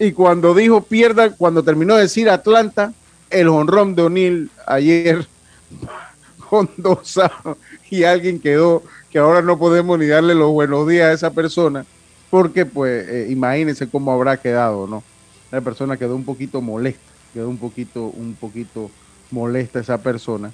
Y 0.00 0.12
cuando 0.12 0.52
dijo 0.52 0.82
pierdan, 0.82 1.34
cuando 1.38 1.62
terminó 1.62 1.94
de 1.94 2.02
decir 2.02 2.28
Atlanta, 2.28 2.92
el 3.30 3.48
honrón 3.48 3.94
de 3.94 4.02
O'Neill 4.02 4.50
ayer 4.66 5.26
con 6.50 6.68
dos 6.76 7.20
y 7.90 8.04
alguien 8.04 8.40
quedó 8.40 8.82
que 9.10 9.18
ahora 9.18 9.42
no 9.42 9.58
podemos 9.58 9.98
ni 9.98 10.06
darle 10.06 10.34
los 10.34 10.50
buenos 10.50 10.88
días 10.88 11.06
a 11.06 11.12
esa 11.12 11.30
persona 11.30 11.84
porque 12.30 12.66
pues 12.66 13.08
eh, 13.08 13.26
imagínense 13.30 13.88
cómo 13.88 14.12
habrá 14.12 14.36
quedado, 14.36 14.86
¿no? 14.86 15.02
La 15.50 15.60
persona 15.60 15.96
quedó 15.96 16.14
un 16.14 16.24
poquito 16.24 16.60
molesta, 16.60 17.10
quedó 17.32 17.48
un 17.48 17.58
poquito, 17.58 18.06
un 18.06 18.34
poquito 18.34 18.90
molesta 19.30 19.80
esa 19.80 19.98
persona. 19.98 20.52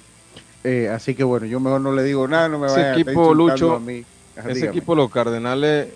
Eh, 0.67 0.89
así 0.89 1.13
que 1.13 1.23
bueno, 1.23 1.45
yo 1.45 1.59
mejor 1.59 1.79
no 1.81 1.91
le 1.91 2.01
digo 2.03 2.27
nada, 2.27 2.49
no 2.49 2.57
me 2.57 2.65
Ese 2.65 2.75
vaya 2.77 2.87
a 2.87 2.89
estar 2.97 3.01
equipo, 3.01 3.21
insultando 3.31 3.53
Lucho, 3.53 3.75
a 3.75 3.79
mí. 3.79 4.03
Ajá, 4.35 4.49
ese 4.49 4.55
dígame. 4.61 4.71
equipo, 4.77 4.95
los 4.95 5.11
Cardenales, 5.11 5.89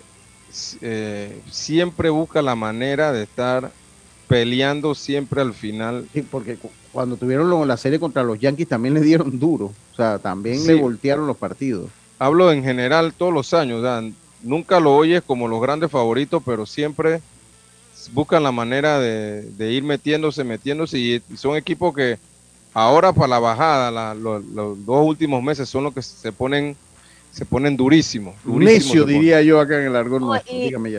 eh, 0.80 1.40
siempre 1.50 2.08
busca 2.10 2.40
la 2.40 2.54
manera 2.54 3.12
de 3.12 3.24
estar 3.24 3.72
peleando 4.28 4.94
siempre 4.94 5.40
al 5.40 5.54
final. 5.54 6.06
Sí, 6.12 6.22
porque 6.22 6.56
cu- 6.56 6.70
cuando 6.92 7.16
tuvieron 7.16 7.50
lo- 7.50 7.64
la 7.64 7.76
serie 7.76 7.98
contra 7.98 8.22
los 8.22 8.38
Yankees 8.38 8.68
también 8.68 8.94
le 8.94 9.00
dieron 9.00 9.38
duro, 9.40 9.66
o 9.92 9.96
sea, 9.96 10.18
también 10.18 10.60
Sí. 10.60 10.68
le 10.68 10.74
voltearon 10.74 11.26
los 11.26 11.36
partidos. 11.36 11.90
Hablo 12.18 12.52
en 12.52 12.62
general 12.62 13.12
todos 13.12 13.32
los 13.34 13.52
años, 13.54 13.80
sea, 13.82 14.02
nunca 14.42 14.78
lo 14.78 14.94
oyes 14.94 15.22
como 15.26 15.48
los 15.48 15.60
grandes 15.60 15.90
favoritos, 15.90 16.42
pero 16.46 16.64
siempre 16.64 17.20
buscan 18.12 18.42
la 18.42 18.52
manera 18.52 18.98
de, 19.00 19.48
ir 19.72 19.82
metiéndose, 19.82 20.44
metiéndose 20.44 20.98
y 20.98 21.22
son 21.36 21.56
equipos 21.56 21.94
que 21.94 22.18
ahora 22.74 23.12
para 23.12 23.28
la 23.28 23.38
bajada, 23.38 24.14
los, 24.14 24.44
dos 24.84 25.06
últimos 25.06 25.42
meses 25.42 25.68
son 25.68 25.84
los 25.84 25.94
que 25.94 26.02
se 26.02 26.32
ponen 26.32 26.76
se 27.32 27.44
ponen 27.44 27.76
durísimos. 27.76 28.34
Necio, 28.44 29.04
diría 29.04 29.40
yo 29.40 29.60
acá 29.60 29.78
en 29.78 29.86
el 29.86 29.94
argón. 29.94 30.40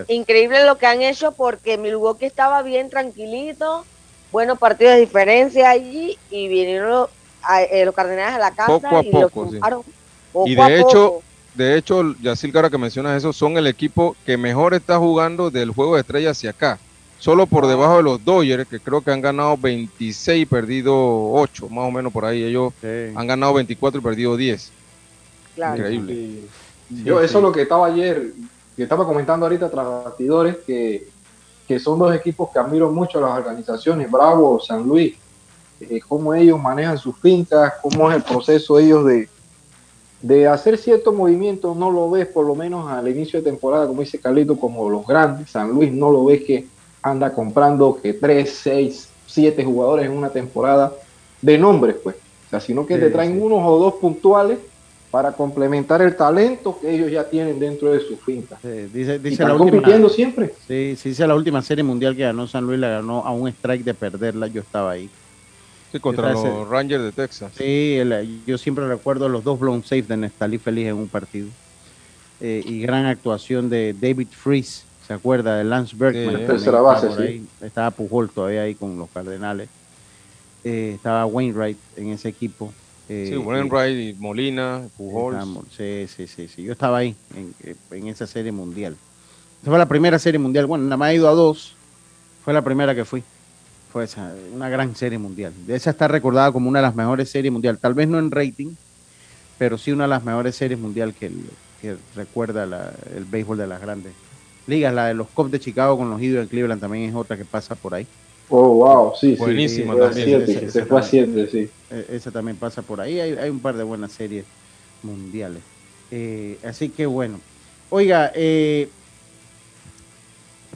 Increíble 0.08 0.66
lo 0.66 0.78
que 0.78 0.86
han 0.86 1.02
hecho 1.02 1.34
porque 1.34 1.78
Milwaukee 1.78 2.26
estaba 2.26 2.62
bien 2.62 2.90
tranquilito, 2.90 3.86
buenos 4.32 4.58
partidos 4.58 4.94
de 4.94 5.02
diferencia 5.02 5.70
allí 5.70 6.18
y 6.30 6.48
vinieron 6.48 7.08
eh, 7.70 7.84
los 7.84 7.94
Cardenales 7.94 8.36
a 8.36 8.40
la 8.40 8.52
casa 8.52 8.80
poco 8.80 8.96
a 8.96 9.04
y 9.04 9.12
poco, 9.12 9.50
y 10.46 10.56
de 10.56 10.80
hecho, 10.80 11.22
de 11.54 11.78
hecho, 11.78 12.16
Yacil, 12.22 12.56
ahora 12.56 12.70
que 12.70 12.78
mencionas 12.78 13.18
eso, 13.18 13.34
son 13.34 13.58
el 13.58 13.68
equipo 13.68 14.16
que 14.26 14.38
mejor 14.38 14.74
está 14.74 14.98
jugando 14.98 15.52
del 15.52 15.72
juego 15.72 15.96
de 15.96 16.02
estrellas 16.02 16.38
hacia 16.38 16.52
acá. 16.52 16.80
Solo 17.22 17.46
por 17.46 17.68
debajo 17.68 17.98
de 17.98 18.04
los 18.04 18.26
Dodgers, 18.26 18.68
que 18.68 18.80
creo 18.80 19.02
que 19.02 19.12
han 19.12 19.22
ganado 19.22 19.56
26 19.56 20.42
y 20.42 20.46
perdido 20.48 21.32
8, 21.34 21.70
más 21.70 21.88
o 21.88 21.92
menos 21.92 22.12
por 22.12 22.26
ahí. 22.26 22.44
Ellos 22.44 22.74
han 22.84 23.28
ganado 23.28 23.54
24 23.54 24.00
y 24.00 24.04
perdido 24.04 24.36
10. 24.36 24.72
Increíble. 25.56 26.40
Yo, 26.90 27.22
eso 27.22 27.38
es 27.38 27.44
lo 27.44 27.52
que 27.52 27.62
estaba 27.62 27.86
ayer, 27.86 28.34
que 28.76 28.82
estaba 28.82 29.06
comentando 29.06 29.46
ahorita 29.46 29.70
tras 29.70 29.86
bastidores, 29.86 30.58
que, 30.66 31.10
que 31.68 31.80
son 31.80 32.00
dos 32.00 32.16
equipos 32.16 32.50
que 32.52 32.58
admiro 32.58 32.92
mucho 32.92 33.20
a 33.20 33.30
las 33.30 33.38
organizaciones, 33.38 34.10
Bravo, 34.10 34.60
San 34.60 34.88
Luis, 34.88 35.14
eh, 35.80 36.00
cómo 36.08 36.34
ellos 36.34 36.60
manejan 36.60 36.98
sus 36.98 37.16
fincas, 37.18 37.74
cómo 37.84 38.10
es 38.10 38.18
el 38.18 38.24
proceso 38.24 38.80
ellos 38.80 39.06
de, 39.06 39.30
de 40.24 40.48
hacer 40.48 40.76
ciertos 40.76 41.14
movimientos, 41.14 41.78
no 41.78 41.92
lo 41.92 42.10
ves 42.10 42.26
por 42.26 42.48
lo 42.48 42.56
menos 42.56 42.90
al 42.90 43.08
inicio 43.08 43.40
de 43.40 43.52
temporada, 43.52 43.86
como 43.86 44.02
dice 44.02 44.20
Carlito, 44.20 44.58
como 44.58 44.90
los 44.90 45.06
grandes, 45.06 45.52
San 45.52 45.70
Luis 45.70 45.92
no 45.92 46.10
lo 46.10 46.26
ves 46.26 46.42
que 46.42 46.68
anda 47.02 47.34
comprando 47.34 48.00
que 48.02 48.14
3, 48.14 48.50
6, 48.64 49.10
7 49.28 49.64
jugadores 49.64 50.06
en 50.06 50.12
una 50.12 50.30
temporada 50.30 50.94
de 51.42 51.58
nombres, 51.58 51.96
pues. 52.04 52.16
O 52.16 52.50
sea, 52.50 52.60
sino 52.60 52.86
que 52.86 52.98
te 52.98 53.10
traen 53.10 53.42
unos 53.42 53.60
o 53.64 53.80
dos 53.80 53.94
puntuales 53.96 54.60
para 55.10 55.34
complementar 55.34 56.02
el 56.02 56.16
talento 56.16 56.78
que 56.80 56.94
ellos 56.94 57.12
ya 57.12 57.30
tienen 57.30 57.60
dentro 57.60 57.92
de 57.92 58.00
su 58.00 58.16
finca. 58.18 58.58
dice, 58.64 59.20
dice 59.20 59.44
la 59.44 59.58
compitiendo 59.58 60.10
siempre. 60.10 60.54
Sí, 60.68 60.96
sí, 60.98 61.10
dice 61.10 61.28
la 61.28 61.36
última 61.36 61.62
serie 61.62 61.84
mundial 61.84 62.16
que 62.16 62.24
ganó 62.24 62.48
San 62.48 62.66
Luis, 62.66 62.80
la 62.80 62.90
ganó 62.90 63.26
a 63.26 63.32
un 63.32 63.48
strike 63.50 63.84
de 63.84 63.94
perderla, 63.94 64.48
yo 64.48 64.62
estaba 64.62 64.92
ahí. 64.92 65.10
Sí, 65.92 66.00
contra 66.00 66.32
los 66.32 66.70
Rangers 66.70 67.04
de 67.04 67.12
Texas. 67.12 67.52
Sí, 67.58 68.00
yo 68.48 68.58
siempre 68.58 68.88
recuerdo 68.88 69.28
los 69.28 69.44
dos 69.44 69.60
blown 69.60 69.84
safe 69.84 70.04
de 70.04 70.16
Nestalí 70.16 70.58
Feliz 70.58 70.88
en 70.88 70.96
un 70.96 71.10
partido. 71.10 71.50
Eh, 72.40 72.64
y 72.66 72.80
gran 72.80 73.06
actuación 73.06 73.70
de 73.70 73.94
David 74.00 74.30
Freeze, 74.32 74.84
¿se 75.12 75.16
acuerda? 75.16 75.58
De 75.58 75.66
Lance 75.66 75.94
Berkman. 75.94 76.48
tercera 76.48 76.80
base, 76.80 77.10
sí. 77.18 77.46
Estaba 77.62 77.92
Pujol 77.92 78.30
todavía 78.30 78.62
ahí 78.62 78.76
con 78.76 78.98
los 78.98 79.10
Cardenales. 79.10 79.68
Eh, 80.64 80.94
estaba 80.96 81.26
Wainwright 81.26 81.78
en 81.98 82.12
ese 82.12 82.30
equipo. 82.30 82.72
Eh, 83.10 83.28
sí, 83.30 83.36
Wainwright 83.36 84.16
y 84.16 84.18
Molina, 84.18 84.84
Pujol. 84.96 85.36
Sí, 85.76 86.08
sí, 86.08 86.28
sí, 86.28 86.48
sí. 86.48 86.64
Yo 86.64 86.72
estaba 86.72 87.00
ahí 87.00 87.14
en, 87.36 88.08
esa 88.08 88.26
serie 88.26 88.54
mundial. 88.54 88.96
Esa 89.62 89.70
fue 89.70 89.78
la 89.78 89.86
primera 89.86 90.18
serie 90.18 90.40
mundial. 90.40 90.66
Bueno, 90.66 90.86
nada 90.86 90.96
más 90.96 91.12
he 91.12 91.16
ido 91.16 91.28
a 91.28 91.34
dos. 91.34 91.76
Fue 92.46 92.54
la 92.54 92.62
primera 92.62 92.96
que 92.96 93.04
fui. 93.04 93.22
Fue 93.92 94.06
esa, 94.06 94.34
una 94.54 94.70
gran 94.70 94.96
serie 94.96 95.18
mundial. 95.18 95.52
De 95.68 95.76
esa 95.76 95.90
está 95.90 96.08
recordada 96.08 96.54
como 96.54 96.70
una 96.70 96.80
de 96.80 96.84
las 96.84 96.96
mejores 96.96 97.30
series 97.30 97.52
mundial. 97.52 97.78
Tal 97.80 97.94
vez 97.94 98.08
no 98.08 98.18
en 98.18 98.32
rating, 98.32 98.76
pero 99.60 99.78
sí 99.78 99.92
una 99.92 100.06
de 100.06 100.10
las 100.12 100.24
mejores 100.24 100.56
series 100.56 100.80
mundial 100.80 101.14
que, 101.14 101.30
recuerda 102.16 102.94
el 103.14 103.26
béisbol 103.26 103.58
de 103.58 103.68
las 103.68 103.82
grandes 103.82 104.14
ligas. 104.72 104.94
La 104.94 105.08
de 105.08 105.14
los 105.14 105.28
Cubs 105.28 105.52
de 105.52 105.60
Chicago 105.60 105.98
con 105.98 106.10
los 106.10 106.20
Indios 106.22 106.46
de 106.46 106.50
Cleveland 106.50 106.82
también 106.82 107.10
es 107.10 107.16
otra 107.16 107.38
que 107.38 107.46
pasa 107.46 107.76
por 107.76 107.94
ahí. 107.94 108.08
Oh, 108.50 108.74
wow, 108.74 109.14
sí, 109.20 109.36
Buenísima 109.36 109.96
también. 109.96 110.70
se 110.70 110.86
fue 110.86 111.00
a 111.00 111.04
siete, 111.04 111.48
sí. 111.48 111.70
E, 111.90 112.06
esa 112.16 112.32
también 112.32 112.58
pasa 112.58 112.82
por 112.82 113.00
ahí. 113.00 113.20
Hay, 113.20 113.50
un 113.50 113.60
par 113.60 113.78
de 113.78 113.84
buenas 113.84 114.12
series 114.12 114.46
mundiales. 115.04 115.62
Eh, 116.10 116.58
así 116.66 116.90
que 116.90 117.06
bueno. 117.06 117.40
Oiga, 117.90 118.32
eh, 118.36 118.90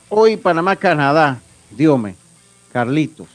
hoy 0.09 0.37
Panamá-Canadá, 0.37 1.39
Diome, 1.71 2.15
Carlitos. 2.71 3.27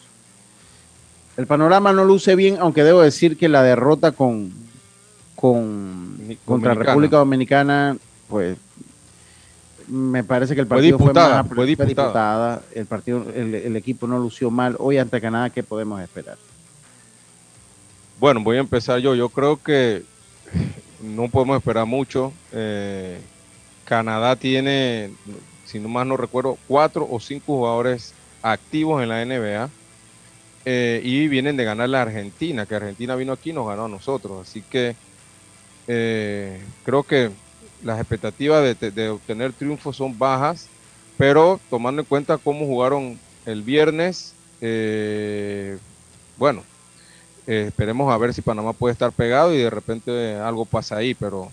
El 1.36 1.46
panorama 1.46 1.92
no 1.92 2.04
luce 2.04 2.34
bien, 2.34 2.56
aunque 2.60 2.84
debo 2.84 3.02
decir 3.02 3.36
que 3.36 3.48
la 3.48 3.62
derrota 3.62 4.12
con, 4.12 4.52
con 5.34 6.38
contra 6.44 6.74
República 6.74 7.18
Dominicana, 7.18 7.96
pues 8.28 8.56
me 9.90 10.22
parece 10.24 10.54
que 10.54 10.60
el 10.60 10.66
partido 10.66 10.98
fue, 10.98 11.12
más 11.12 11.46
fue 11.48 11.66
disputada. 11.66 12.62
El 12.74 12.86
partido, 12.86 13.26
el, 13.34 13.76
equipo 13.76 14.06
no 14.06 14.18
lució 14.18 14.50
mal. 14.50 14.76
Hoy 14.78 14.98
ante 14.98 15.20
Canadá, 15.20 15.50
¿qué 15.50 15.62
podemos 15.62 16.00
esperar? 16.00 16.38
Bueno, 18.18 18.40
voy 18.40 18.56
a 18.56 18.60
empezar 18.60 19.00
yo. 19.00 19.14
Yo 19.14 19.28
creo 19.28 19.60
que 19.60 20.04
no 21.02 21.28
podemos 21.28 21.56
esperar 21.56 21.86
mucho. 21.86 22.32
Eh, 22.52 23.20
Canadá 23.84 24.36
tiene, 24.36 25.10
si 25.64 25.80
no 25.80 25.88
más 25.88 26.06
no 26.06 26.16
recuerdo, 26.16 26.56
cuatro 26.68 27.06
o 27.10 27.18
cinco 27.18 27.56
jugadores 27.56 28.14
activos 28.42 29.02
en 29.02 29.08
la 29.08 29.24
NBA 29.24 29.68
eh, 30.64 31.00
y 31.02 31.26
vienen 31.28 31.56
de 31.56 31.64
ganar 31.64 31.88
la 31.88 32.02
Argentina, 32.02 32.66
que 32.66 32.76
Argentina 32.76 33.16
vino 33.16 33.32
aquí 33.32 33.50
y 33.50 33.54
nos 33.54 33.66
ganó 33.66 33.86
a 33.86 33.88
nosotros. 33.88 34.46
Así 34.48 34.62
que 34.62 34.94
eh, 35.88 36.60
creo 36.84 37.02
que 37.02 37.30
las 37.82 37.98
expectativas 37.98 38.78
de, 38.78 39.08
obtener 39.08 39.52
triunfos 39.52 39.96
son 39.96 40.18
bajas, 40.18 40.68
pero 41.16 41.60
tomando 41.70 42.02
en 42.02 42.06
cuenta 42.06 42.38
cómo 42.38 42.66
jugaron 42.66 43.18
el 43.46 43.62
viernes, 43.62 44.34
eh, 44.60 45.78
bueno, 46.36 46.62
eh, 47.46 47.64
esperemos 47.68 48.12
a 48.12 48.18
ver 48.18 48.34
si 48.34 48.42
Panamá 48.42 48.72
puede 48.72 48.92
estar 48.92 49.12
pegado 49.12 49.54
y 49.54 49.58
de 49.58 49.70
repente 49.70 50.36
algo 50.36 50.64
pasa 50.64 50.96
ahí, 50.96 51.14
pero 51.14 51.50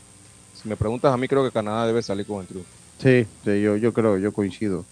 si 0.62 0.68
me 0.68 0.76
preguntas 0.76 1.14
a 1.14 1.18
mí 1.18 1.28
creo 1.28 1.44
que 1.44 1.52
Canadá 1.52 1.88
debe 1.88 2.02
salir 2.02 2.26
con 2.26 2.42
el 2.42 2.48
triunfo. 2.48 2.70
Sí, 3.00 3.28
yo, 3.46 3.78
yo 3.78 3.94
creo, 3.94 4.18
yo 4.18 4.34
coincido, 4.34 4.84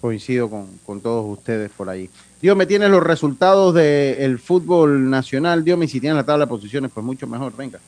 coincido 0.00 0.50
con, 0.50 1.00
todos 1.00 1.38
ustedes 1.38 1.70
por 1.70 1.88
ahí. 1.88 2.10
Dios 2.40 2.56
me 2.56 2.66
tiene 2.66 2.88
los 2.88 3.02
resultados 3.02 3.74
del 3.74 4.38
fútbol 4.38 5.08
nacional, 5.10 5.64
Dios 5.64 5.78
me 5.78 5.88
si 5.88 6.00
tiene 6.00 6.16
la 6.16 6.24
tabla 6.24 6.46
de 6.46 6.50
posiciones, 6.50 6.90
pues 6.92 7.04
mucho 7.04 7.26
mejor, 7.26 7.54
venga. 7.56 7.78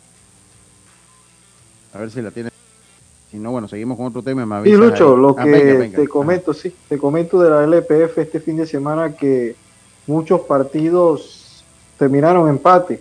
A 1.92 1.98
ver 1.98 2.10
si 2.10 2.20
la 2.20 2.30
tiene. 2.30 2.55
Si 3.36 3.42
no, 3.42 3.50
bueno, 3.50 3.68
seguimos 3.68 3.98
con 3.98 4.06
otro 4.06 4.22
tema. 4.22 4.62
sí, 4.64 4.72
Lucho, 4.72 5.14
lo 5.14 5.36
ah, 5.38 5.44
que 5.44 5.92
te 5.94 6.08
comento, 6.08 6.54
sí, 6.54 6.74
te 6.88 6.96
comento 6.96 7.38
de 7.38 7.50
la 7.50 7.64
LPF 7.64 8.16
este 8.16 8.40
fin 8.40 8.56
de 8.56 8.64
semana 8.64 9.14
que 9.14 9.54
muchos 10.06 10.40
partidos 10.40 11.62
terminaron 11.98 12.48
empate 12.48 12.98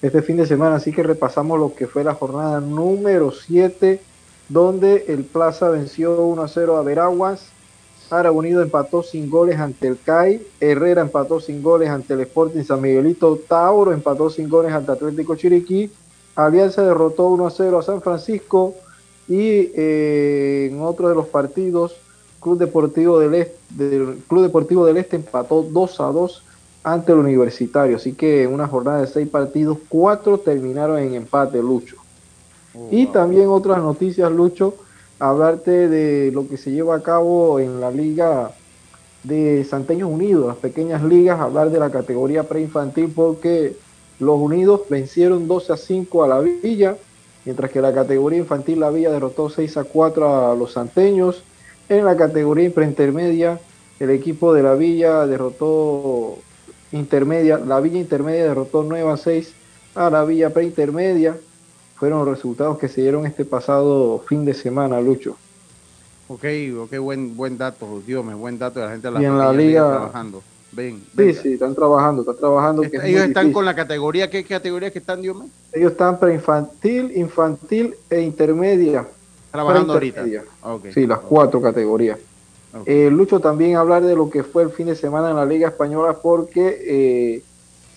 este 0.00 0.22
fin 0.22 0.38
de 0.38 0.46
semana, 0.46 0.76
así 0.76 0.90
que 0.90 1.02
repasamos 1.02 1.60
lo 1.60 1.74
que 1.74 1.86
fue 1.86 2.02
la 2.02 2.14
jornada 2.14 2.62
número 2.62 3.30
7, 3.30 4.00
donde 4.48 5.04
el 5.08 5.24
Plaza 5.24 5.68
venció 5.68 6.18
1 6.18 6.42
a 6.42 6.48
0 6.48 6.78
a 6.78 6.82
Veraguas, 6.82 7.48
Ara 8.08 8.32
Unido 8.32 8.62
empató 8.62 9.02
sin 9.02 9.28
goles 9.28 9.60
ante 9.60 9.86
el 9.86 9.98
CAI, 10.02 10.40
Herrera 10.60 11.02
empató 11.02 11.40
sin 11.40 11.62
goles 11.62 11.90
ante 11.90 12.14
el 12.14 12.20
Sporting 12.20 12.64
San 12.64 12.80
Miguelito, 12.80 13.38
Tauro 13.46 13.92
empató 13.92 14.30
sin 14.30 14.48
goles 14.48 14.72
ante 14.72 14.92
Atlético 14.92 15.36
Chiriquí, 15.36 15.90
Alianza 16.36 16.82
derrotó 16.82 17.26
1 17.26 17.46
a 17.46 17.50
0 17.50 17.78
a 17.80 17.82
San 17.82 18.00
Francisco, 18.00 18.74
y 19.28 19.70
eh, 19.74 20.68
en 20.70 20.80
otro 20.80 21.08
de 21.08 21.14
los 21.14 21.26
partidos, 21.26 21.96
Club 22.40 22.58
Deportivo 22.58 23.18
del 23.18 23.34
Este, 23.34 23.56
del 23.70 24.18
Club 24.28 24.42
Deportivo 24.42 24.84
del 24.84 24.98
Este 24.98 25.16
empató 25.16 25.62
2 25.62 26.00
a 26.00 26.04
2 26.04 26.42
ante 26.84 27.12
el 27.12 27.18
Universitario. 27.18 27.96
Así 27.96 28.12
que 28.12 28.44
en 28.44 28.52
una 28.52 28.68
jornada 28.68 29.00
de 29.00 29.06
seis 29.06 29.28
partidos, 29.28 29.78
cuatro 29.88 30.38
terminaron 30.38 30.98
en 30.98 31.14
empate, 31.14 31.60
Lucho. 31.60 31.96
Oh, 32.74 32.88
y 32.90 33.06
también 33.06 33.48
otras 33.48 33.78
noticias, 33.78 34.30
Lucho, 34.30 34.74
hablarte 35.18 35.88
de 35.88 36.30
lo 36.32 36.46
que 36.46 36.58
se 36.58 36.70
lleva 36.70 36.96
a 36.96 37.02
cabo 37.02 37.58
en 37.58 37.80
la 37.80 37.90
Liga 37.90 38.52
de 39.22 39.64
Santeños 39.64 40.10
Unidos, 40.10 40.46
las 40.46 40.56
pequeñas 40.56 41.02
ligas, 41.02 41.40
hablar 41.40 41.70
de 41.70 41.80
la 41.80 41.90
categoría 41.90 42.42
preinfantil, 42.42 43.10
porque 43.14 43.74
los 44.20 44.38
Unidos 44.38 44.82
vencieron 44.90 45.48
12 45.48 45.72
a 45.72 45.76
5 45.78 46.24
a 46.24 46.28
la 46.28 46.40
Villa 46.40 46.96
mientras 47.44 47.70
que 47.70 47.80
la 47.80 47.92
categoría 47.92 48.38
infantil 48.38 48.80
la 48.80 48.90
Villa 48.90 49.10
derrotó 49.10 49.50
6 49.50 49.76
a 49.76 49.84
4 49.84 50.52
a 50.52 50.54
los 50.54 50.72
santeños. 50.72 51.42
En 51.88 52.04
la 52.04 52.16
categoría 52.16 52.70
preintermedia, 52.70 53.60
el 54.00 54.10
equipo 54.10 54.52
de 54.54 54.62
la 54.62 54.74
Villa 54.74 55.26
derrotó 55.26 56.38
intermedia, 56.92 57.58
la 57.58 57.80
Villa 57.80 57.98
intermedia 57.98 58.44
derrotó 58.44 58.82
9 58.82 59.10
a 59.10 59.16
6 59.16 59.52
a 59.94 60.10
la 60.10 60.24
Villa 60.24 60.50
preintermedia. 60.50 61.36
Fueron 61.96 62.20
los 62.20 62.28
resultados 62.28 62.78
que 62.78 62.88
se 62.88 63.02
dieron 63.02 63.26
este 63.26 63.44
pasado 63.44 64.24
fin 64.26 64.44
de 64.44 64.54
semana, 64.54 65.00
Lucho. 65.00 65.36
Ok, 66.28 66.44
ok, 66.80 66.98
buen, 66.98 67.36
buen 67.36 67.58
dato, 67.58 68.02
Dios 68.06 68.24
me 68.24 68.34
buen 68.34 68.58
dato 68.58 68.80
de 68.80 68.86
la 68.86 68.92
gente 68.92 69.08
de 69.08 69.14
la, 69.14 69.22
y 69.22 69.24
en 69.26 69.38
la 69.38 69.52
liga 69.52 69.88
trabajando. 69.88 70.42
Ven, 70.74 71.02
sí, 71.16 71.34
sí, 71.34 71.52
están 71.54 71.74
trabajando, 71.74 72.22
están 72.22 72.36
trabajando. 72.36 72.82
ellos 72.82 73.22
están 73.22 73.52
con 73.52 73.64
la 73.64 73.74
categoría, 73.74 74.28
¿qué 74.28 74.44
categoría 74.44 74.90
que 74.90 74.98
están, 74.98 75.22
Dios 75.22 75.36
Ellos 75.72 75.92
están 75.92 76.18
preinfantil, 76.18 77.16
infantil 77.16 77.94
e 78.10 78.20
intermedia. 78.20 79.06
Trabajando 79.52 79.92
ahorita. 79.92 80.24
Sí, 80.92 81.06
las 81.06 81.20
cuatro 81.20 81.60
categorías. 81.60 82.18
Eh, 82.86 83.08
Lucho, 83.10 83.38
también 83.38 83.76
hablar 83.76 84.02
de 84.02 84.16
lo 84.16 84.28
que 84.28 84.42
fue 84.42 84.64
el 84.64 84.70
fin 84.70 84.86
de 84.86 84.96
semana 84.96 85.30
en 85.30 85.36
la 85.36 85.46
Liga 85.46 85.68
Española 85.68 86.18
porque 86.20 86.80
eh, 86.84 87.42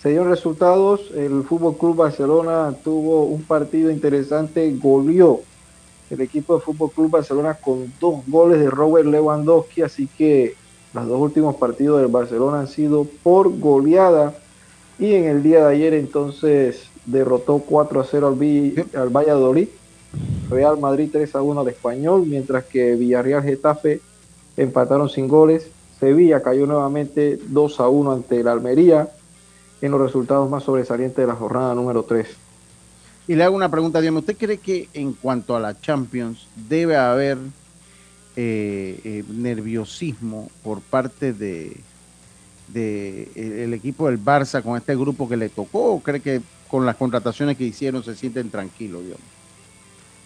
se 0.00 0.10
dieron 0.10 0.28
resultados. 0.28 1.10
El 1.16 1.42
Fútbol 1.42 1.76
Club 1.76 1.96
Barcelona 1.96 2.72
tuvo 2.84 3.24
un 3.24 3.42
partido 3.42 3.90
interesante, 3.90 4.72
goleó 4.80 5.40
el 6.10 6.20
equipo 6.20 6.54
de 6.54 6.60
Fútbol 6.60 6.92
Club 6.92 7.10
Barcelona 7.10 7.54
con 7.54 7.92
dos 8.00 8.22
goles 8.28 8.60
de 8.60 8.70
Robert 8.70 9.06
Lewandowski, 9.06 9.82
así 9.82 10.08
que 10.16 10.54
los 11.00 11.08
dos 11.08 11.20
últimos 11.20 11.56
partidos 11.56 12.00
del 12.00 12.10
Barcelona 12.10 12.60
han 12.60 12.68
sido 12.68 13.06
por 13.22 13.58
goleada 13.58 14.34
y 14.98 15.14
en 15.14 15.24
el 15.24 15.42
día 15.42 15.66
de 15.66 15.74
ayer 15.74 15.94
entonces 15.94 16.88
derrotó 17.06 17.58
4 17.58 18.00
a 18.00 18.04
0 18.04 18.28
al, 18.28 19.00
al 19.00 19.08
Valladolid, 19.08 19.68
Real 20.50 20.78
Madrid 20.78 21.08
3 21.12 21.34
a 21.34 21.42
1 21.42 21.60
al 21.60 21.68
Español, 21.68 22.24
mientras 22.26 22.64
que 22.64 22.94
Villarreal 22.94 23.42
Getafe 23.42 24.00
empataron 24.56 25.08
sin 25.08 25.28
goles, 25.28 25.70
Sevilla 26.00 26.42
cayó 26.42 26.66
nuevamente 26.66 27.38
2 27.48 27.80
a 27.80 27.88
1 27.88 28.12
ante 28.12 28.40
el 28.40 28.48
Almería 28.48 29.08
en 29.80 29.90
los 29.92 30.00
resultados 30.00 30.48
más 30.50 30.64
sobresalientes 30.64 31.16
de 31.16 31.26
la 31.26 31.34
jornada 31.34 31.74
número 31.74 32.02
3. 32.02 32.26
Y 33.28 33.34
le 33.34 33.44
hago 33.44 33.54
una 33.54 33.70
pregunta, 33.70 34.00
Diego. 34.00 34.18
¿Usted 34.18 34.36
cree 34.36 34.58
que 34.58 34.88
en 34.94 35.12
cuanto 35.12 35.54
a 35.54 35.60
la 35.60 35.78
Champions 35.78 36.48
debe 36.68 36.96
haber 36.96 37.36
eh, 38.40 39.00
eh, 39.02 39.24
nerviosismo 39.28 40.48
por 40.62 40.80
parte 40.80 41.32
de, 41.32 41.76
de 42.68 43.64
el, 43.64 43.74
equipo 43.74 44.06
del 44.06 44.22
Barça 44.24 44.62
con 44.62 44.76
este 44.76 44.94
grupo 44.94 45.28
que 45.28 45.36
le 45.36 45.48
tocó? 45.48 45.94
¿O 45.94 46.00
cree 46.00 46.20
que 46.20 46.40
con 46.68 46.86
las 46.86 46.94
contrataciones 46.94 47.56
que 47.56 47.64
hicieron 47.64 48.04
se 48.04 48.14
sienten 48.14 48.48
tranquilos? 48.48 49.02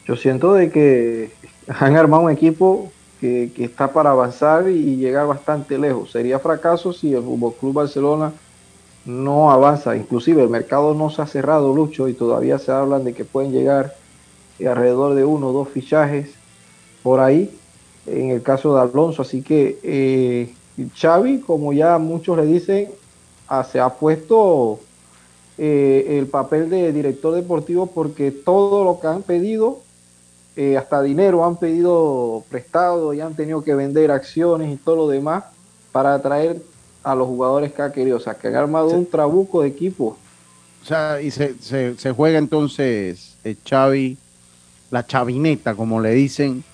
Yo 0.06 0.16
siento 0.16 0.52
de 0.52 0.70
que 0.70 1.30
han 1.68 1.96
armado 1.96 2.24
un 2.24 2.30
equipo 2.30 2.92
que, 3.18 3.50
que 3.56 3.64
está 3.64 3.90
para 3.90 4.10
avanzar 4.10 4.68
y 4.68 4.96
llegar 4.96 5.26
bastante 5.26 5.78
lejos. 5.78 6.10
Sería 6.10 6.38
fracaso 6.38 6.92
si 6.92 7.14
el 7.14 7.22
Fútbol 7.22 7.54
Club 7.58 7.72
Barcelona 7.72 8.30
no 9.06 9.50
avanza. 9.50 9.96
Inclusive 9.96 10.42
el 10.42 10.50
mercado 10.50 10.92
no 10.92 11.08
se 11.08 11.22
ha 11.22 11.26
cerrado, 11.26 11.74
Lucho, 11.74 12.08
y 12.08 12.12
todavía 12.12 12.58
se 12.58 12.72
hablan 12.72 13.04
de 13.04 13.14
que 13.14 13.24
pueden 13.24 13.52
llegar 13.52 13.94
eh, 14.58 14.68
alrededor 14.68 15.14
de 15.14 15.24
uno 15.24 15.48
o 15.48 15.52
dos 15.54 15.70
fichajes 15.70 16.34
por 17.02 17.20
ahí, 17.20 17.50
en 18.07 18.30
el 18.30 18.42
caso 18.42 18.74
de 18.74 18.82
Alonso. 18.82 19.22
Así 19.22 19.42
que 19.42 19.78
eh, 19.82 20.55
Xavi, 20.96 21.40
como 21.40 21.72
ya 21.72 21.98
muchos 21.98 22.36
le 22.36 22.46
dicen, 22.46 22.88
ah, 23.48 23.64
se 23.64 23.80
ha 23.80 23.90
puesto 23.90 24.80
eh, 25.59 26.18
el 26.18 26.26
papel 26.26 26.70
de 26.70 26.92
director 26.92 27.34
deportivo 27.34 27.86
porque 27.86 28.30
todo 28.30 28.84
lo 28.84 29.00
que 29.00 29.07
han 29.07 29.22
pedido, 29.22 29.80
eh, 30.57 30.76
hasta 30.76 31.03
dinero 31.03 31.44
han 31.44 31.57
pedido 31.57 32.44
prestado 32.50 33.14
y 33.14 33.20
han 33.20 33.34
tenido 33.34 33.62
que 33.62 33.74
vender 33.74 34.11
acciones 34.11 34.72
y 34.72 34.76
todo 34.76 34.96
lo 34.96 35.09
demás 35.09 35.44
para 35.92 36.14
atraer 36.14 36.61
a 37.03 37.14
los 37.14 37.26
jugadores 37.26 37.72
que 37.72 37.82
ha 37.82 37.92
querido. 37.92 38.16
O 38.16 38.20
sea, 38.20 38.34
que 38.34 38.48
han 38.48 38.57
armado 38.57 38.88
un 38.88 39.07
trabuco 39.07 39.62
de 39.62 39.68
equipo. 39.68 40.16
O 40.82 40.86
sea, 40.86 41.20
y 41.20 41.30
se, 41.30 41.55
se, 41.61 41.96
se 41.96 42.12
juega 42.12 42.38
entonces 42.38 43.36
eh, 43.44 43.57
Xavi, 43.68 44.16
la 44.90 45.07
chavineta, 45.07 45.74
como 45.74 46.00
le 46.00 46.11
dicen. 46.11 46.64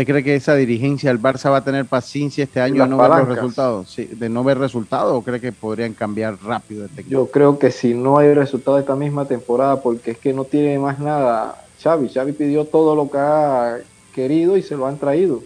¿Usted 0.00 0.12
cree 0.14 0.24
que 0.24 0.34
esa 0.34 0.54
dirigencia 0.54 1.10
del 1.10 1.20
Barça 1.20 1.50
va 1.50 1.58
a 1.58 1.64
tener 1.64 1.84
paciencia 1.84 2.44
este 2.44 2.58
año 2.58 2.84
de 2.84 2.88
no 2.88 2.96
ver 2.96 3.10
los 3.10 3.28
resultados? 3.28 3.90
Sí, 3.90 4.06
de 4.06 4.30
no 4.30 4.42
ver 4.42 4.56
resultados 4.56 5.12
o 5.12 5.20
cree 5.20 5.42
que 5.42 5.52
podrían 5.52 5.92
cambiar 5.92 6.38
rápido 6.42 6.86
este 6.86 7.02
equipo? 7.02 7.12
Yo 7.12 7.26
creo 7.30 7.58
que 7.58 7.70
si 7.70 7.92
no 7.92 8.16
hay 8.16 8.32
resultado 8.32 8.78
esta 8.78 8.96
misma 8.96 9.26
temporada, 9.26 9.82
porque 9.82 10.12
es 10.12 10.18
que 10.18 10.32
no 10.32 10.44
tiene 10.46 10.78
más 10.78 11.00
nada 11.00 11.62
Xavi. 11.82 12.08
Xavi 12.08 12.32
pidió 12.32 12.64
todo 12.64 12.96
lo 12.96 13.10
que 13.10 13.18
ha 13.18 13.76
querido 14.14 14.56
y 14.56 14.62
se 14.62 14.74
lo 14.74 14.86
han 14.86 14.96
traído. 14.96 15.42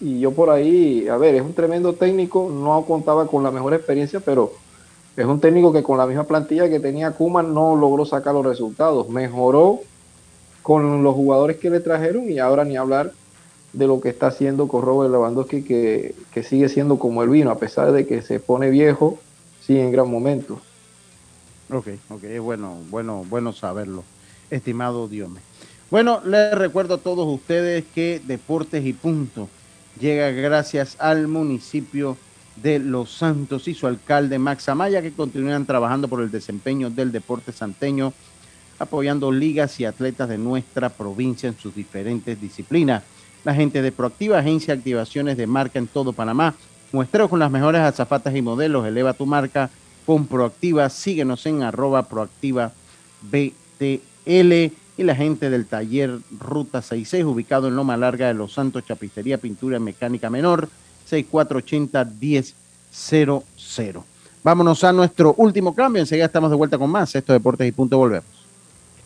Y 0.00 0.18
yo 0.18 0.32
por 0.32 0.50
ahí, 0.50 1.06
a 1.06 1.16
ver, 1.16 1.36
es 1.36 1.42
un 1.42 1.54
tremendo 1.54 1.92
técnico, 1.92 2.50
no 2.52 2.84
contaba 2.84 3.28
con 3.28 3.44
la 3.44 3.52
mejor 3.52 3.74
experiencia, 3.74 4.18
pero 4.18 4.54
es 5.16 5.24
un 5.24 5.38
técnico 5.38 5.72
que 5.72 5.84
con 5.84 5.98
la 5.98 6.06
misma 6.06 6.24
plantilla 6.24 6.68
que 6.68 6.80
tenía 6.80 7.12
Kuman 7.12 7.54
no 7.54 7.76
logró 7.76 8.04
sacar 8.06 8.34
los 8.34 8.44
resultados. 8.44 9.08
Mejoró 9.08 9.82
con 10.62 11.04
los 11.04 11.14
jugadores 11.14 11.58
que 11.58 11.70
le 11.70 11.78
trajeron 11.78 12.28
y 12.28 12.40
ahora 12.40 12.64
ni 12.64 12.76
hablar 12.76 13.12
de 13.72 13.86
lo 13.86 14.00
que 14.00 14.10
está 14.10 14.28
haciendo 14.28 14.68
con 14.68 14.82
Robert 14.82 15.10
Lewandowski, 15.10 15.62
que, 15.62 16.14
que 16.32 16.42
sigue 16.42 16.68
siendo 16.68 16.98
como 16.98 17.22
el 17.22 17.30
vino, 17.30 17.50
a 17.50 17.58
pesar 17.58 17.92
de 17.92 18.06
que 18.06 18.22
se 18.22 18.40
pone 18.40 18.70
viejo, 18.70 19.18
sigue 19.64 19.82
en 19.82 19.92
gran 19.92 20.10
momento. 20.10 20.60
Ok, 21.70 21.88
ok, 22.10 22.22
bueno, 22.40 22.78
bueno, 22.90 23.24
bueno 23.28 23.52
saberlo, 23.52 24.04
estimado 24.50 25.08
Diome. 25.08 25.40
Bueno, 25.90 26.20
les 26.24 26.54
recuerdo 26.54 26.94
a 26.94 26.98
todos 26.98 27.26
ustedes 27.26 27.84
que 27.94 28.20
Deportes 28.26 28.84
y 28.84 28.92
Punto 28.92 29.48
llega 30.00 30.30
gracias 30.30 30.96
al 30.98 31.28
municipio 31.28 32.16
de 32.56 32.78
Los 32.78 33.10
Santos 33.12 33.68
y 33.68 33.74
su 33.74 33.86
alcalde 33.86 34.38
Max 34.38 34.68
Amaya, 34.68 35.02
que 35.02 35.12
continúan 35.12 35.66
trabajando 35.66 36.08
por 36.08 36.20
el 36.20 36.30
desempeño 36.30 36.90
del 36.90 37.12
deporte 37.12 37.52
santeño, 37.52 38.12
apoyando 38.78 39.32
ligas 39.32 39.80
y 39.80 39.84
atletas 39.84 40.28
de 40.28 40.38
nuestra 40.38 40.90
provincia 40.90 41.48
en 41.48 41.58
sus 41.58 41.74
diferentes 41.74 42.40
disciplinas. 42.40 43.02
La 43.44 43.54
gente 43.54 43.82
de 43.82 43.92
Proactiva, 43.92 44.38
agencia 44.38 44.74
de 44.74 44.78
activaciones 44.78 45.36
de 45.36 45.46
marca 45.46 45.78
en 45.78 45.88
todo 45.88 46.12
Panamá, 46.12 46.54
muestreo 46.92 47.28
con 47.28 47.40
las 47.40 47.50
mejores 47.50 47.80
azafatas 47.80 48.36
y 48.36 48.42
modelos, 48.42 48.86
eleva 48.86 49.14
tu 49.14 49.26
marca 49.26 49.70
con 50.06 50.26
Proactiva, 50.26 50.88
síguenos 50.88 51.44
en 51.46 51.62
arroba 51.62 52.04
Proactiva 52.04 52.72
BTL 53.22 54.72
y 54.96 55.04
la 55.04 55.16
gente 55.16 55.50
del 55.50 55.66
taller 55.66 56.18
Ruta 56.38 56.80
66, 56.82 57.24
ubicado 57.24 57.68
en 57.68 57.76
Loma 57.76 57.96
Larga 57.96 58.26
de 58.28 58.34
Los 58.34 58.52
Santos, 58.52 58.84
Chapistería, 58.86 59.38
Pintura 59.38 59.78
Mecánica 59.78 60.28
Menor, 60.30 60.68
6480-1000. 61.10 64.02
Vámonos 64.44 64.84
a 64.84 64.92
nuestro 64.92 65.34
último 65.38 65.74
cambio, 65.74 66.00
enseguida 66.00 66.26
estamos 66.26 66.50
de 66.50 66.56
vuelta 66.56 66.76
con 66.78 66.90
más, 66.90 67.14
esto 67.14 67.32
Deportes 67.32 67.68
y 67.68 67.72
Punto, 67.72 67.96
volvemos. 67.96 68.26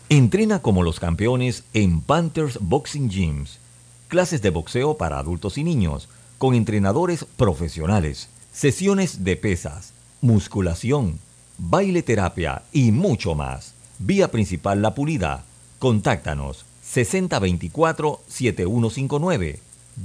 Entrena 0.09 0.61
como 0.61 0.83
los 0.83 0.99
campeones 0.99 1.63
en 1.73 2.01
Panthers 2.01 2.59
Boxing 2.61 3.09
Gyms. 3.09 3.59
Clases 4.07 4.41
de 4.41 4.51
boxeo 4.51 4.97
para 4.97 5.19
adultos 5.19 5.57
y 5.57 5.63
niños, 5.63 6.09
con 6.37 6.53
entrenadores 6.55 7.25
profesionales, 7.25 8.29
sesiones 8.51 9.23
de 9.23 9.35
pesas, 9.35 9.93
musculación, 10.21 11.19
baile 11.57 12.03
terapia 12.03 12.61
y 12.71 12.91
mucho 12.91 13.33
más. 13.35 13.73
Vía 13.99 14.31
principal 14.31 14.81
La 14.81 14.95
Pulida. 14.95 15.43
Contáctanos 15.79 16.65
6024-7159 16.85 19.59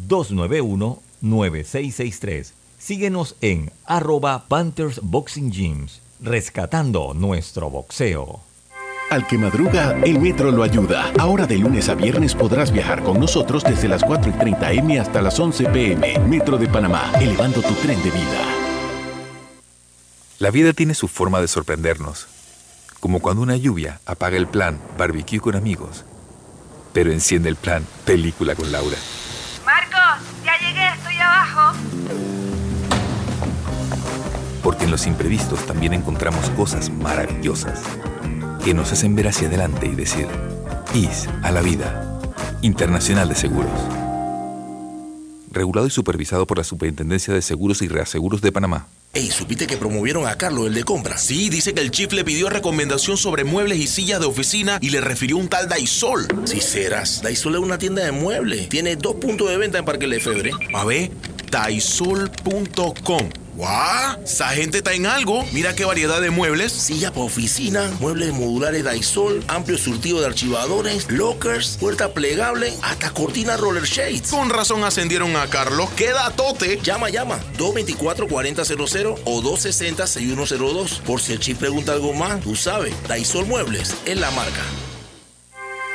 291-9663. 0.08 2.52
Síguenos 2.78 3.36
en 3.40 3.70
arroba 3.84 4.46
Panthers 4.48 5.00
Boxing 5.02 5.52
Gyms, 5.52 6.00
rescatando 6.20 7.14
nuestro 7.14 7.70
boxeo. 7.70 8.40
Al 9.12 9.26
que 9.26 9.36
madruga, 9.36 9.94
el 10.04 10.18
metro 10.18 10.50
lo 10.50 10.62
ayuda. 10.62 11.12
Ahora 11.18 11.46
de 11.46 11.58
lunes 11.58 11.90
a 11.90 11.94
viernes 11.94 12.34
podrás 12.34 12.72
viajar 12.72 13.02
con 13.02 13.20
nosotros 13.20 13.62
desde 13.62 13.86
las 13.86 14.02
4 14.02 14.30
y 14.30 14.32
30 14.38 14.72
M 14.72 14.98
hasta 14.98 15.20
las 15.20 15.38
11 15.38 15.66
PM. 15.66 16.18
Metro 16.20 16.56
de 16.56 16.66
Panamá, 16.66 17.12
elevando 17.20 17.60
tu 17.60 17.74
tren 17.74 18.02
de 18.02 18.10
vida. 18.10 18.40
La 20.38 20.50
vida 20.50 20.72
tiene 20.72 20.94
su 20.94 21.08
forma 21.08 21.42
de 21.42 21.48
sorprendernos, 21.48 22.26
como 23.00 23.20
cuando 23.20 23.42
una 23.42 23.54
lluvia 23.58 24.00
apaga 24.06 24.38
el 24.38 24.46
plan 24.46 24.80
barbecue 24.96 25.40
con 25.40 25.56
amigos, 25.56 26.06
pero 26.94 27.12
enciende 27.12 27.50
el 27.50 27.56
plan 27.56 27.86
película 28.06 28.54
con 28.54 28.72
Laura. 28.72 28.96
Marcos, 29.66 30.26
ya 30.42 30.56
llegué, 30.58 30.88
estoy 30.88 31.16
abajo. 31.16 31.76
Porque 34.62 34.84
en 34.84 34.90
los 34.90 35.06
imprevistos 35.06 35.66
también 35.66 35.92
encontramos 35.92 36.48
cosas 36.56 36.88
maravillosas 36.88 37.82
que 38.64 38.74
nos 38.74 38.92
hacen 38.92 39.14
ver 39.14 39.28
hacia 39.28 39.48
adelante 39.48 39.86
y 39.86 39.94
decir, 39.94 40.26
IS 40.94 41.28
a 41.42 41.50
la 41.50 41.62
vida. 41.62 42.08
Internacional 42.62 43.28
de 43.28 43.34
Seguros. 43.34 43.72
Regulado 45.50 45.86
y 45.86 45.90
supervisado 45.90 46.46
por 46.46 46.58
la 46.58 46.64
Superintendencia 46.64 47.34
de 47.34 47.42
Seguros 47.42 47.82
y 47.82 47.88
Reaseguros 47.88 48.40
de 48.40 48.52
Panamá. 48.52 48.86
Ey, 49.14 49.30
¿supiste 49.30 49.66
que 49.66 49.76
promovieron 49.76 50.26
a 50.26 50.36
Carlos, 50.36 50.68
el 50.68 50.74
de 50.74 50.84
compra? 50.84 51.18
Sí, 51.18 51.50
dice 51.50 51.74
que 51.74 51.82
el 51.82 51.90
chief 51.90 52.12
le 52.12 52.24
pidió 52.24 52.48
recomendación 52.48 53.18
sobre 53.18 53.44
muebles 53.44 53.78
y 53.78 53.86
sillas 53.86 54.20
de 54.20 54.26
oficina 54.26 54.78
y 54.80 54.88
le 54.88 55.02
refirió 55.02 55.36
un 55.36 55.48
tal 55.48 55.68
Daisol. 55.68 56.26
Si 56.44 56.60
serás, 56.60 57.20
Daisol 57.20 57.56
es 57.56 57.60
una 57.60 57.76
tienda 57.76 58.02
de 58.04 58.12
muebles. 58.12 58.70
Tiene 58.70 58.96
dos 58.96 59.16
puntos 59.16 59.50
de 59.50 59.58
venta 59.58 59.78
en 59.78 59.84
Parque 59.84 60.06
Lefebvre. 60.06 60.52
A 60.72 60.84
ver, 60.86 61.10
daisol.com. 61.50 63.41
¡Guau! 63.54 64.22
Esa 64.24 64.48
gente 64.48 64.78
está 64.78 64.94
en 64.94 65.06
algo. 65.06 65.44
Mira 65.52 65.74
qué 65.74 65.84
variedad 65.84 66.20
de 66.20 66.30
muebles. 66.30 66.72
Silla 66.72 67.10
para 67.10 67.26
oficina, 67.26 67.90
muebles 68.00 68.32
modulares 68.32 68.84
Daisol, 68.84 69.44
amplio 69.48 69.76
surtido 69.78 70.20
de 70.20 70.26
archivadores, 70.26 71.10
lockers, 71.10 71.76
puerta 71.78 72.14
plegable, 72.14 72.72
hasta 72.82 73.10
cortina 73.10 73.56
roller 73.56 73.84
shades. 73.84 74.30
Con 74.30 74.50
razón 74.50 74.84
ascendieron 74.84 75.36
a 75.36 75.48
Carlos. 75.48 75.90
¡Qué 75.96 76.12
datote! 76.12 76.80
Llama, 76.82 77.10
llama. 77.10 77.38
224-4000 77.58 79.20
o 79.24 79.42
260-6102. 79.42 81.00
Por 81.00 81.20
si 81.20 81.32
el 81.32 81.40
chip 81.40 81.58
pregunta 81.58 81.92
algo 81.92 82.14
más, 82.14 82.40
tú 82.40 82.56
sabes. 82.56 82.94
Daisol 83.06 83.46
Muebles 83.46 83.94
es 84.06 84.18
la 84.18 84.30
marca. 84.30 84.62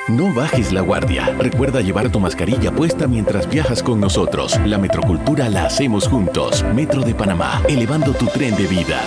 No 0.08 0.34
bajes 0.34 0.72
la 0.72 0.80
guardia. 0.80 1.36
Recuerda 1.38 1.82
llevar 1.82 2.10
tu 2.10 2.18
mascarilla 2.22 2.72
puesta 2.72 3.08
mientras 3.08 3.50
viajas 3.50 3.84
con 3.84 4.00
nosotros. 4.00 4.58
La 4.66 4.78
metrocultura 4.78 5.50
la 5.50 5.66
hacemos 5.66 6.08
juntos. 6.08 6.64
Metro 6.74 7.02
de 7.02 7.14
Panamá, 7.14 7.62
elevando 7.68 8.14
tu 8.14 8.26
tren 8.28 8.56
de 8.56 8.68
vida. 8.68 9.02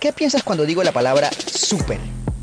¿Qué 0.00 0.12
piensas 0.12 0.42
cuando 0.42 0.66
digo 0.66 0.82
la 0.82 0.90
palabra 0.90 1.30
super? 1.30 2.00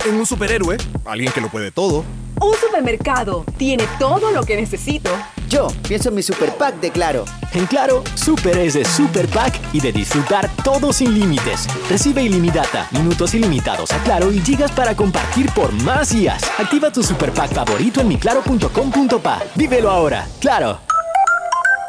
En 0.08 0.16
un 0.16 0.26
superhéroe, 0.26 0.78
alguien 1.04 1.34
que 1.34 1.42
lo 1.42 1.50
puede 1.50 1.70
todo. 1.70 2.06
Un 2.42 2.54
supermercado 2.56 3.44
tiene 3.58 3.86
todo 4.00 4.32
lo 4.32 4.44
que 4.44 4.56
necesito. 4.56 5.10
Yo 5.50 5.68
pienso 5.88 6.10
en 6.10 6.16
mi 6.16 6.22
super 6.22 6.54
pack 6.54 6.80
de 6.80 6.92
Claro. 6.92 7.26
En 7.54 7.66
Claro, 7.66 8.04
Super 8.16 8.58
es 8.58 8.74
de 8.74 8.86
Super 8.86 9.28
Pack 9.28 9.60
y 9.74 9.80
de 9.80 9.92
disfrutar 9.92 10.50
todo 10.64 10.94
sin 10.94 11.14
límites. 11.14 11.68
Recibe 11.90 12.22
ilimitada, 12.22 12.88
minutos 12.92 13.34
ilimitados 13.34 13.92
a 13.92 14.04
Claro 14.04 14.32
y 14.32 14.40
gigas 14.40 14.72
para 14.72 14.96
compartir 14.96 15.50
por 15.54 15.72
más 15.84 16.12
días. 16.12 16.44
Activa 16.60 16.92
tu 16.92 17.02
Super 17.02 17.32
Pack 17.32 17.54
favorito 17.54 18.02
en 18.02 18.10
miclaro.com.pa. 18.10 19.42
Vívelo 19.56 19.90
ahora. 19.90 20.28
Claro. 20.40 20.80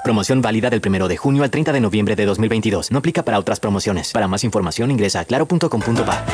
Promoción 0.05 0.41
válida 0.41 0.71
del 0.71 0.81
1 0.85 1.09
de 1.09 1.17
junio 1.17 1.43
al 1.43 1.51
30 1.51 1.73
de 1.73 1.81
noviembre 1.81 2.17
de 2.17 2.25
2022. 2.25 2.91
No 2.93 2.99
aplica 2.99 3.25
para 3.25 3.39
otras 3.39 3.61
promociones. 3.61 4.13
Para 4.13 4.29
más 4.29 4.45
información 4.45 4.91
ingresa 4.91 5.21
a 5.21 5.25
claro.com.pa. 5.25 6.25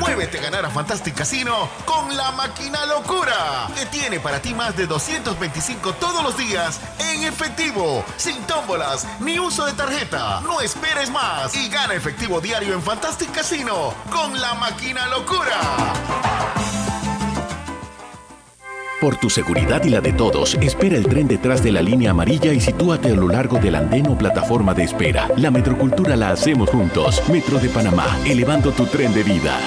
Muévete 0.00 0.38
a 0.38 0.42
ganar 0.42 0.64
a 0.64 0.70
Fantastic 0.70 1.14
Casino 1.14 1.68
con 1.84 2.16
la 2.16 2.30
máquina 2.32 2.86
locura, 2.86 3.68
que 3.74 3.86
tiene 3.86 4.20
para 4.20 4.40
ti 4.40 4.54
más 4.54 4.76
de 4.76 4.86
225 4.86 5.94
todos 5.94 6.22
los 6.22 6.36
días 6.36 6.80
en 6.98 7.24
efectivo, 7.24 8.04
sin 8.16 8.36
tómbolas 8.42 9.06
ni 9.20 9.38
uso 9.38 9.64
de 9.66 9.72
tarjeta. 9.72 10.40
No 10.42 10.60
esperes 10.60 11.10
más 11.10 11.54
y 11.56 11.68
gana 11.68 11.94
efectivo 11.94 12.40
diario 12.40 12.74
en 12.74 12.82
Fantastic 12.82 13.32
Casino 13.32 13.94
con 14.10 14.38
la 14.40 14.54
máquina 14.54 15.06
locura. 15.08 15.60
Por 19.00 19.16
tu 19.16 19.28
seguridad 19.28 19.84
y 19.84 19.90
la 19.90 20.00
de 20.00 20.12
todos, 20.14 20.54
espera 20.54 20.96
el 20.96 21.06
tren 21.06 21.28
detrás 21.28 21.62
de 21.62 21.70
la 21.70 21.82
línea 21.82 22.12
amarilla 22.12 22.52
y 22.52 22.60
sitúate 22.60 23.08
a 23.08 23.14
lo 23.14 23.28
largo 23.28 23.58
del 23.58 23.74
andén 23.74 24.06
o 24.08 24.16
plataforma 24.16 24.72
de 24.72 24.84
espera. 24.84 25.28
La 25.36 25.50
metrocultura 25.50 26.16
la 26.16 26.30
hacemos 26.30 26.70
juntos. 26.70 27.22
Metro 27.28 27.58
de 27.58 27.68
Panamá, 27.68 28.18
elevando 28.24 28.72
tu 28.72 28.86
tren 28.86 29.12
de 29.12 29.22
vida. 29.22 29.58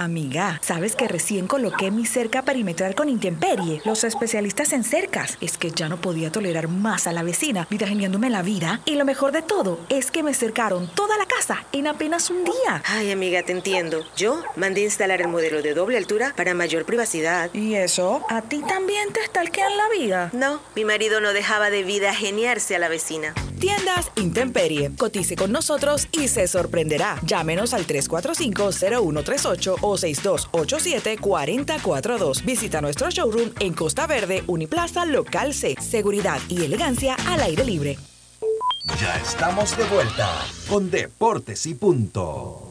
Amiga, 0.00 0.60
¿sabes 0.62 0.94
que 0.94 1.08
recién 1.08 1.48
coloqué 1.48 1.90
mi 1.90 2.06
cerca 2.06 2.42
perimetral 2.42 2.94
con 2.94 3.08
intemperie? 3.08 3.82
Los 3.84 4.04
especialistas 4.04 4.72
en 4.72 4.84
cercas. 4.84 5.36
Es 5.40 5.58
que 5.58 5.72
ya 5.72 5.88
no 5.88 6.00
podía 6.00 6.30
tolerar 6.30 6.68
más 6.68 7.08
a 7.08 7.12
la 7.12 7.24
vecina, 7.24 7.66
vitageneándome 7.68 8.30
la 8.30 8.42
vida. 8.42 8.80
Y 8.84 8.94
lo 8.94 9.04
mejor 9.04 9.32
de 9.32 9.42
todo 9.42 9.80
es 9.88 10.12
que 10.12 10.22
me 10.22 10.34
cercaron 10.34 10.88
toda 10.94 11.18
la 11.18 11.26
casa 11.26 11.66
en 11.72 11.88
apenas 11.88 12.30
un 12.30 12.44
día. 12.44 12.80
Ay, 12.84 13.10
amiga, 13.10 13.42
te 13.42 13.50
entiendo. 13.50 14.04
Yo 14.16 14.40
mandé 14.54 14.82
instalar 14.82 15.20
el 15.20 15.26
modelo 15.26 15.62
de 15.62 15.74
doble 15.74 15.96
altura 15.96 16.32
para 16.36 16.54
mayor 16.54 16.84
privacidad. 16.84 17.52
¿Y 17.52 17.74
eso? 17.74 18.22
¿A 18.28 18.42
ti 18.42 18.62
también 18.68 19.12
te 19.12 19.24
stalkean 19.24 19.76
la 19.76 19.88
vida? 19.88 20.30
No, 20.32 20.60
mi 20.76 20.84
marido 20.84 21.20
no 21.20 21.32
dejaba 21.32 21.70
de 21.70 21.82
vida 21.82 22.14
geniarse 22.14 22.76
a 22.76 22.78
la 22.78 22.88
vecina. 22.88 23.34
Tiendas 23.58 24.10
Intemperie. 24.16 24.92
Cotice 24.96 25.36
con 25.36 25.52
nosotros 25.52 26.08
y 26.12 26.28
se 26.28 26.48
sorprenderá. 26.48 27.20
Llámenos 27.24 27.74
al 27.74 27.86
345-0138 27.86 29.76
o 29.80 29.96
6287-4042. 29.96 32.44
Visita 32.44 32.80
nuestro 32.80 33.10
showroom 33.10 33.50
en 33.60 33.74
Costa 33.74 34.06
Verde, 34.06 34.44
Uniplaza, 34.46 35.04
Local 35.04 35.52
C. 35.54 35.74
Seguridad 35.80 36.38
y 36.48 36.64
elegancia 36.64 37.16
al 37.26 37.40
aire 37.40 37.64
libre. 37.64 37.98
Ya 39.00 39.16
estamos 39.16 39.76
de 39.76 39.84
vuelta 39.84 40.30
con 40.68 40.90
Deportes 40.90 41.66
y 41.66 41.74
Punto. 41.74 42.62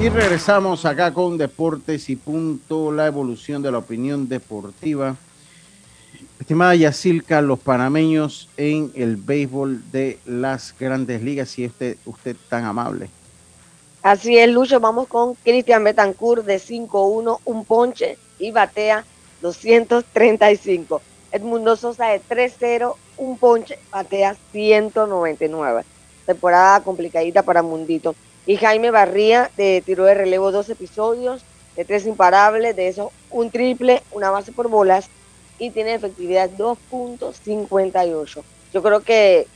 Y 0.00 0.08
regresamos 0.08 0.86
acá 0.86 1.12
con 1.12 1.36
Deportes 1.36 2.08
y 2.08 2.16
Punto, 2.16 2.90
la 2.90 3.06
evolución 3.06 3.62
de 3.62 3.70
la 3.70 3.78
opinión 3.78 4.28
deportiva. 4.28 5.14
Estimada 6.40 6.74
Yacilca, 6.74 7.42
los 7.42 7.58
panameños 7.58 8.48
en 8.56 8.90
el 8.94 9.16
béisbol 9.16 9.82
de 9.92 10.18
las 10.24 10.74
grandes 10.80 11.22
ligas, 11.22 11.50
si 11.50 11.66
usted, 11.66 11.98
usted 12.06 12.34
tan 12.48 12.64
amable. 12.64 13.10
Así 14.02 14.38
es, 14.38 14.48
Lucho. 14.48 14.80
Vamos 14.80 15.06
con 15.06 15.34
Cristian 15.34 15.84
Betancourt 15.84 16.46
de 16.46 16.56
5-1, 16.56 17.40
un 17.44 17.64
ponche 17.66 18.16
y 18.38 18.52
batea 18.52 19.04
235. 19.42 21.02
Edmundo 21.30 21.76
Sosa 21.76 22.06
de 22.06 22.22
3-0, 22.22 22.94
un 23.18 23.36
ponche, 23.36 23.78
batea 23.92 24.34
199. 24.50 25.84
Temporada 26.24 26.80
complicadita 26.80 27.42
para 27.42 27.62
Mundito. 27.62 28.14
Y 28.46 28.56
Jaime 28.56 28.90
Barría 28.90 29.50
de 29.58 29.82
tiro 29.84 30.04
de 30.04 30.14
relevo 30.14 30.50
dos 30.52 30.70
episodios, 30.70 31.44
de 31.76 31.84
tres 31.84 32.06
imparables, 32.06 32.74
de 32.74 32.88
eso 32.88 33.12
un 33.30 33.50
triple, 33.50 34.02
una 34.12 34.30
base 34.30 34.52
por 34.52 34.68
bolas 34.68 35.10
y 35.60 35.70
tiene 35.70 35.94
efectividad 35.94 36.50
2.58. 36.58 38.42
Yo 38.72 38.82
creo 38.82 39.00
que 39.00 39.46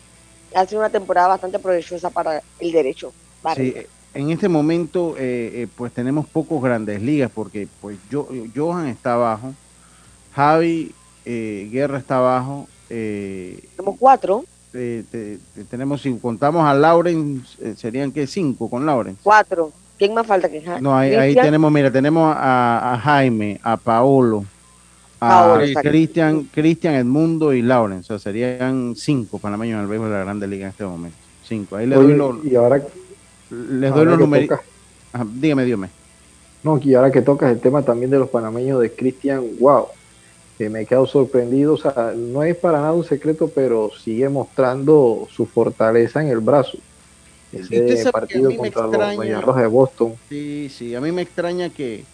ha 0.55 0.67
sido 0.67 0.81
una 0.81 0.91
temporada 0.91 1.29
bastante 1.29 1.59
provechosa 1.59 2.11
para 2.11 2.43
el 2.61 2.73
derecho. 2.73 3.13
Sí, 3.57 3.75
en 4.13 4.31
este 4.31 4.49
momento 4.49 5.17
eh, 5.19 5.51
eh, 5.55 5.69
pues 5.77 5.93
tenemos 5.93 6.27
pocos 6.27 6.63
grandes 6.63 7.03
ligas 7.03 7.31
porque 7.35 7.67
pues 7.81 7.99
yo, 8.11 8.29
Johan 8.55 8.87
está 8.87 9.15
abajo, 9.15 9.55
Javi 10.35 10.95
eh, 11.25 11.69
Guerra 11.73 11.99
está 11.99 12.19
abajo. 12.19 12.69
tenemos 12.89 13.97
cuatro. 13.99 14.45
tenemos, 15.71 16.03
si 16.03 16.15
contamos 16.19 16.65
a 16.67 16.75
Lauren, 16.75 17.43
serían 17.77 18.13
que 18.13 18.27
cinco 18.27 18.69
con 18.69 18.85
Lauren. 18.85 19.17
Cuatro. 19.23 19.73
¿Quién 19.97 20.13
más 20.13 20.27
falta 20.27 20.49
que 20.51 20.61
Jaime? 20.61 20.81
No, 20.81 20.97
ahí, 20.97 21.15
ahí 21.15 21.35
tenemos, 21.35 21.71
mira, 21.71 21.91
tenemos 21.91 22.35
a, 22.37 22.95
a 22.95 22.99
Jaime, 22.99 23.61
a 23.63 23.77
Paolo, 23.77 24.45
a 25.21 25.59
Cristian, 25.83 26.45
Cristian 26.53 26.95
Edmundo 26.95 27.53
y 27.53 27.63
Lauren. 27.63 27.99
O 27.99 28.03
sea, 28.03 28.19
serían 28.19 28.95
cinco 28.97 29.39
panameños 29.39 29.77
en 29.77 29.83
el 29.83 29.87
béisbol 29.89 30.11
de 30.11 30.15
la 30.15 30.25
Grande 30.25 30.47
Liga 30.47 30.65
en 30.65 30.71
este 30.71 30.85
momento. 30.85 31.17
Cinco. 31.47 31.77
Ahí 31.77 31.87
les 31.87 31.99
doy 31.99 32.15
los, 32.15 32.45
y 32.45 32.55
ahora 32.57 32.83
les 33.51 33.95
doy 33.95 34.05
los 34.07 34.19
números. 34.19 34.61
Dígame, 35.35 35.65
dígame. 35.65 35.89
No, 36.63 36.81
y 36.83 36.95
ahora 36.95 37.11
que 37.11 37.23
tocas 37.23 37.53
el 37.53 37.61
tema 37.61 37.83
también 37.83 38.11
de 38.11 38.19
los 38.19 38.29
panameños 38.31 38.81
de 38.81 38.91
Cristian, 38.91 39.45
wow, 39.61 39.87
que 40.57 40.71
me 40.71 40.81
he 40.81 40.87
quedado 40.87 41.07
sorprendido. 41.07 41.75
O 41.75 41.77
sea, 41.77 42.15
no 42.17 42.43
es 42.43 42.57
para 42.57 42.81
nada 42.81 42.93
un 42.93 43.05
secreto, 43.05 43.51
pero 43.55 43.91
sigue 44.03 44.29
mostrando 44.29 45.29
su 45.31 45.47
fortaleza 45.47 46.23
en 46.23 46.29
el 46.29 46.41
brazo. 46.41 46.79
Ese 47.53 48.11
partido 48.11 48.51
contra 48.57 48.87
los 48.87 49.19
Mediarrojas 49.19 49.63
de 49.63 49.69
Boston. 49.69 50.15
Sí, 50.29 50.69
sí, 50.75 50.95
a 50.95 51.01
mí 51.01 51.13
me 51.13 51.23
extraña 51.23 51.69
que 51.71 52.05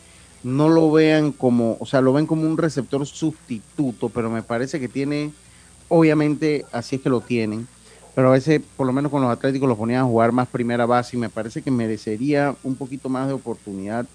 no 0.43 0.69
lo 0.69 0.91
vean 0.91 1.33
como, 1.33 1.77
o 1.81 1.87
sea, 1.87 2.01
lo 2.01 2.13
ven 2.13 2.27
como 2.27 2.43
un 2.43 2.57
receptor 2.57 3.07
sustituto, 3.07 4.09
pero 4.09 4.31
me 4.31 4.43
parece 4.43 4.81
que 4.81 4.89
tiene, 4.89 5.33
obviamente, 5.89 6.65
así 6.73 6.97
es 6.97 7.03
que 7.03 7.11
lo 7.11 7.21
tienen, 7.21 7.67
pero 8.15 8.29
a 8.29 8.33
veces, 8.33 8.61
por 8.77 8.87
lo 8.87 8.93
menos 8.93 9.11
con 9.11 9.23
los 9.23 9.31
Atléticos, 9.31 9.69
los 9.69 9.79
ponían 9.79 10.01
a 10.01 10.05
jugar 10.05 10.33
más 10.33 10.49
primera 10.49 10.87
base 10.87 11.17
y 11.17 11.21
me 11.21 11.29
parece 11.29 11.63
que 11.63 11.71
merecería 11.71 12.55
un 12.63 12.75
poquito 12.75 13.09
más 13.09 13.29
de 13.29 13.35
oportunidad, 13.35 14.07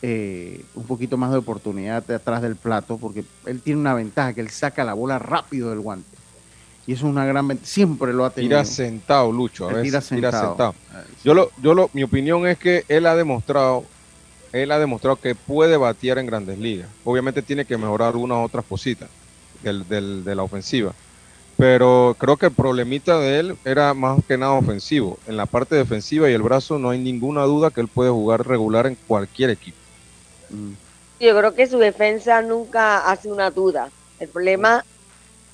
eh, 0.00 0.64
un 0.74 0.84
poquito 0.84 1.16
más 1.16 1.32
de 1.32 1.38
oportunidad 1.38 2.04
de 2.06 2.14
atrás 2.14 2.40
del 2.40 2.56
plato, 2.56 2.96
porque 2.96 3.24
él 3.46 3.60
tiene 3.60 3.80
una 3.80 3.94
ventaja, 3.94 4.32
que 4.32 4.40
él 4.40 4.50
saca 4.50 4.84
la 4.84 4.94
bola 4.94 5.18
rápido 5.18 5.70
del 5.70 5.80
guante. 5.80 6.16
Y 6.86 6.92
eso 6.92 7.06
es 7.06 7.12
una 7.12 7.26
gran 7.26 7.46
ventaja, 7.46 7.68
siempre 7.68 8.14
lo 8.14 8.24
ha 8.24 8.30
tenido. 8.30 8.50
Tira 8.50 8.64
sentado, 8.64 9.30
Lucho, 9.30 9.68
a 9.68 9.72
veces, 9.72 9.82
tira 9.82 10.00
sentado. 10.00 10.48
sentado. 10.48 10.74
Yo 11.22 11.34
lo, 11.34 11.50
yo 11.60 11.74
lo, 11.74 11.90
mi 11.92 12.02
opinión 12.02 12.46
es 12.46 12.56
que 12.56 12.84
él 12.88 13.04
ha 13.04 13.14
demostrado 13.14 13.84
él 14.52 14.72
ha 14.72 14.78
demostrado 14.78 15.16
que 15.16 15.34
puede 15.34 15.76
batear 15.76 16.18
en 16.18 16.26
grandes 16.26 16.58
ligas. 16.58 16.88
Obviamente 17.04 17.42
tiene 17.42 17.64
que 17.64 17.76
mejorar 17.76 18.16
unas 18.16 18.44
otras 18.44 18.64
cositas 18.64 19.08
del, 19.62 19.86
del, 19.88 20.24
de 20.24 20.34
la 20.34 20.42
ofensiva. 20.42 20.92
Pero 21.56 22.14
creo 22.18 22.36
que 22.36 22.46
el 22.46 22.52
problemita 22.52 23.18
de 23.18 23.40
él 23.40 23.56
era 23.64 23.92
más 23.92 24.20
que 24.26 24.38
nada 24.38 24.52
ofensivo. 24.52 25.18
En 25.26 25.36
la 25.36 25.46
parte 25.46 25.74
defensiva 25.74 26.30
y 26.30 26.32
el 26.32 26.42
brazo 26.42 26.78
no 26.78 26.90
hay 26.90 27.00
ninguna 27.00 27.42
duda 27.42 27.70
que 27.70 27.80
él 27.80 27.88
puede 27.88 28.10
jugar 28.10 28.46
regular 28.46 28.86
en 28.86 28.96
cualquier 29.06 29.50
equipo. 29.50 29.76
Yo 31.18 31.36
creo 31.36 31.54
que 31.54 31.66
su 31.66 31.78
defensa 31.78 32.42
nunca 32.42 33.10
hace 33.10 33.30
una 33.30 33.50
duda. 33.50 33.90
El 34.20 34.28
problema 34.28 34.84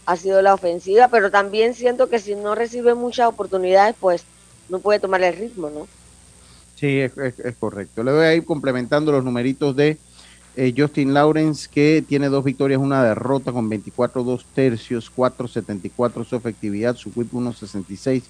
ha 0.05 0.17
sido 0.17 0.43
la 0.43 0.53
ofensiva, 0.53 1.09
pero 1.09 1.31
también 1.31 1.73
siento 1.73 2.11
que 2.11 2.19
si 2.19 2.35
no 2.35 2.55
recibe 2.55 2.95
muchas 2.95 3.29
oportunidades, 3.29 3.97
pues 3.99 4.25
no 4.69 4.81
puede 4.81 5.01
tomar 5.01 5.23
el 5.23 5.35
ritmo, 5.35 5.71
¿no? 5.71 5.89
Sí, 6.75 6.99
es, 6.99 7.13
correcto. 7.59 8.03
Le 8.03 8.13
voy 8.13 8.25
a 8.25 8.35
ir 8.35 8.45
complementando 8.45 9.13
los 9.13 9.25
numeritos 9.25 9.77
de 9.77 9.97
eh, 10.57 10.75
Justin 10.77 11.15
Lawrence, 11.15 11.69
que 11.73 12.05
tiene 12.07 12.29
dos 12.29 12.45
victorias, 12.45 12.81
una 12.81 13.03
derrota 13.03 13.53
con 13.53 13.69
24 13.69 14.25
dos 14.25 14.45
tercios, 14.55 15.11
4.74 15.15 16.25
su 16.25 16.37
efectividad, 16.37 16.97
su 16.97 17.11
whip 17.15 17.33
1.66, 17.33 18.23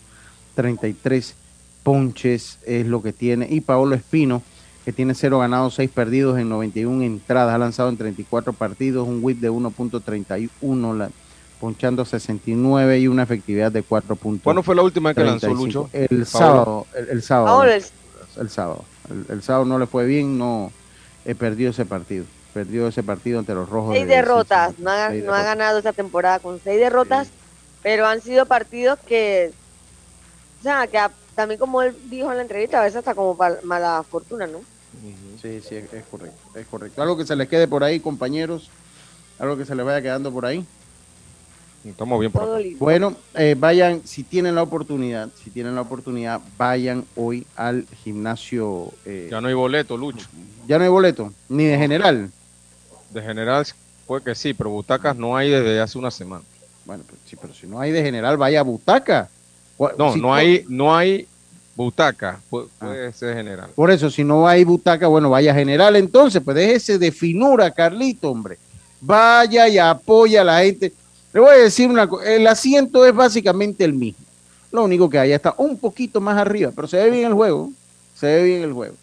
33 0.54 1.34
ponches 1.82 2.58
es 2.66 2.86
lo 2.86 3.02
que 3.02 3.12
tiene. 3.12 3.46
Y 3.50 3.60
Paolo 3.60 3.94
Espino, 3.94 4.42
que 4.84 4.92
tiene 4.92 5.14
0 5.14 5.38
ganados, 5.38 5.74
6 5.74 5.90
perdidos 5.90 6.38
en 6.38 6.48
91 6.48 7.02
entradas, 7.02 7.54
ha 7.54 7.58
lanzado 7.58 7.88
en 7.88 7.96
34 7.96 8.52
partidos, 8.52 9.08
un 9.08 9.20
whip 9.22 9.40
de 9.40 9.50
1.31, 9.50 11.10
ponchando 11.60 12.04
69 12.04 13.00
y 13.00 13.08
una 13.08 13.22
efectividad 13.22 13.72
de 13.72 13.82
4. 13.82 14.18
¿Cuándo 14.42 14.62
fue 14.62 14.74
la 14.74 14.82
última 14.82 15.10
vez 15.10 15.16
que 15.16 15.24
lanzó 15.24 15.54
Lucho? 15.54 15.88
El 15.92 16.26
sábado. 16.26 16.86
El, 17.10 17.22
sábado 17.22 17.64
el 17.64 17.82
sábado. 18.50 18.84
El, 19.10 19.26
el 19.36 19.42
sábado 19.42 19.64
no 19.64 19.78
le 19.78 19.86
fue 19.86 20.04
bien, 20.06 20.38
no 20.38 20.72
eh, 21.24 21.34
perdió 21.34 21.70
ese 21.70 21.84
partido. 21.84 22.24
Perdió 22.52 22.86
ese 22.86 23.02
partido 23.02 23.38
ante 23.40 23.54
los 23.54 23.68
rojos. 23.68 23.94
Seis 23.96 24.06
de 24.06 24.14
derrotas, 24.16 24.78
no 24.78 24.90
ha, 24.90 25.08
Seis 25.08 25.24
no 25.24 25.34
ha 25.34 25.42
ganado 25.42 25.78
esta 25.78 25.92
temporada 25.92 26.38
con 26.38 26.60
seis 26.62 26.78
derrotas, 26.78 27.28
pero 27.82 28.06
han 28.06 28.20
sido 28.20 28.46
partidos 28.46 28.98
que, 29.06 29.52
o 30.60 30.62
sea, 30.62 30.86
que 30.86 30.98
a- 30.98 31.10
también 31.34 31.58
como 31.58 31.82
él 31.82 31.96
dijo 32.08 32.30
en 32.30 32.36
la 32.36 32.42
entrevista, 32.42 32.78
a 32.80 32.84
veces 32.84 32.98
hasta 32.98 33.14
como 33.14 33.36
pa- 33.36 33.58
mala 33.64 34.04
fortuna, 34.08 34.46
¿no? 34.46 34.60
Sí, 35.42 35.60
sí, 35.68 35.74
es, 35.76 35.92
es 35.92 36.04
correcto, 36.04 36.58
es 36.58 36.66
correcto. 36.66 37.02
Algo 37.02 37.16
que 37.16 37.26
se 37.26 37.34
les 37.36 37.48
quede 37.48 37.66
por 37.66 37.82
ahí, 37.82 37.98
compañeros, 37.98 38.70
algo 39.40 39.56
que 39.56 39.64
se 39.64 39.74
les 39.74 39.84
vaya 39.84 40.00
quedando 40.00 40.30
por 40.32 40.46
ahí. 40.46 40.64
Estamos 41.84 42.18
bien 42.18 42.32
por 42.32 42.42
Todo 42.42 42.54
acá. 42.54 42.62
listo. 42.62 42.78
Bueno, 42.84 43.14
eh, 43.34 43.54
vayan, 43.58 44.00
si 44.06 44.22
tienen 44.22 44.54
la 44.54 44.62
oportunidad, 44.62 45.28
si 45.42 45.50
tienen 45.50 45.74
la 45.74 45.82
oportunidad, 45.82 46.40
vayan 46.56 47.04
hoy 47.14 47.46
al 47.56 47.84
gimnasio. 48.02 48.90
eh, 49.04 49.28
Ya 49.30 49.40
no 49.40 49.48
hay 49.48 49.54
boleto, 49.54 49.96
Lucho. 49.96 50.26
ya 50.66 50.78
no 50.78 50.84
hay 50.84 50.90
boleto, 50.90 51.32
ni 51.48 51.64
de 51.64 51.76
general. 51.76 52.30
De 53.10 53.20
general 53.22 53.66
puede 54.06 54.22
que 54.24 54.34
sí, 54.34 54.54
pero 54.54 54.70
butacas 54.70 55.14
no 55.16 55.36
hay 55.36 55.50
desde 55.50 55.78
hace 55.80 55.98
una 55.98 56.10
semana. 56.10 56.42
Bueno, 56.86 57.02
pues, 57.06 57.20
sí, 57.26 57.36
pero 57.40 57.52
si 57.54 57.66
no 57.66 57.80
hay 57.80 57.92
de 57.92 58.02
general, 58.02 58.36
vaya 58.36 58.60
a 58.60 58.62
butaca. 58.62 59.28
No, 59.98 60.12
si 60.12 60.20
no 60.20 60.32
hay, 60.34 60.64
no 60.68 60.94
hay 60.96 61.26
butaca, 61.76 62.40
puede, 62.48 62.68
puede 62.78 63.12
ser 63.12 63.36
general. 63.36 63.70
Por 63.74 63.90
eso, 63.90 64.08
si 64.10 64.22
no 64.24 64.46
hay 64.46 64.64
butaca, 64.64 65.06
bueno, 65.08 65.28
vaya 65.30 65.52
a 65.52 65.54
general 65.54 65.96
entonces, 65.96 66.40
pues 66.44 66.56
déjese 66.56 66.98
de 66.98 67.10
finura, 67.12 67.70
Carlito, 67.70 68.30
hombre. 68.30 68.56
Vaya 69.00 69.68
y 69.68 69.76
apoya 69.78 70.40
a 70.42 70.44
la 70.44 70.60
gente. 70.62 70.92
Le 71.34 71.40
voy 71.40 71.50
a 71.50 71.58
decir 71.58 71.90
una 71.90 72.08
cosa, 72.08 72.32
el 72.32 72.46
asiento 72.46 73.04
es 73.04 73.14
básicamente 73.14 73.84
el 73.84 73.92
mismo. 73.92 74.24
Lo 74.70 74.84
único 74.84 75.10
que 75.10 75.18
allá 75.18 75.36
está 75.36 75.54
un 75.58 75.76
poquito 75.76 76.20
más 76.20 76.38
arriba, 76.38 76.72
pero 76.74 76.88
se 76.88 76.96
ve 76.96 77.10
bien 77.10 77.26
el 77.26 77.34
juego. 77.34 77.70
Se 78.14 78.26
ve 78.26 78.42
bien 78.44 78.62
el 78.62 78.72
juego. 78.72 78.94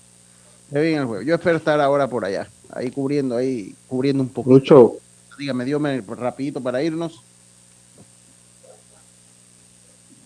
Se 0.71 0.79
ve 0.79 0.87
bien 0.87 0.99
el 1.01 1.05
juego. 1.05 1.21
Yo 1.23 1.35
espero 1.35 1.57
estar 1.57 1.79
ahora 1.81 2.07
por 2.07 2.25
allá, 2.25 2.47
ahí 2.73 2.89
cubriendo, 2.89 3.35
ahí 3.37 3.75
cubriendo 3.87 4.23
un 4.23 4.29
poquito. 4.29 4.53
Lucho, 4.55 4.93
Dígame, 5.37 5.65
Diome, 5.65 6.01
rapidito 6.07 6.61
para 6.61 6.81
irnos. 6.81 7.21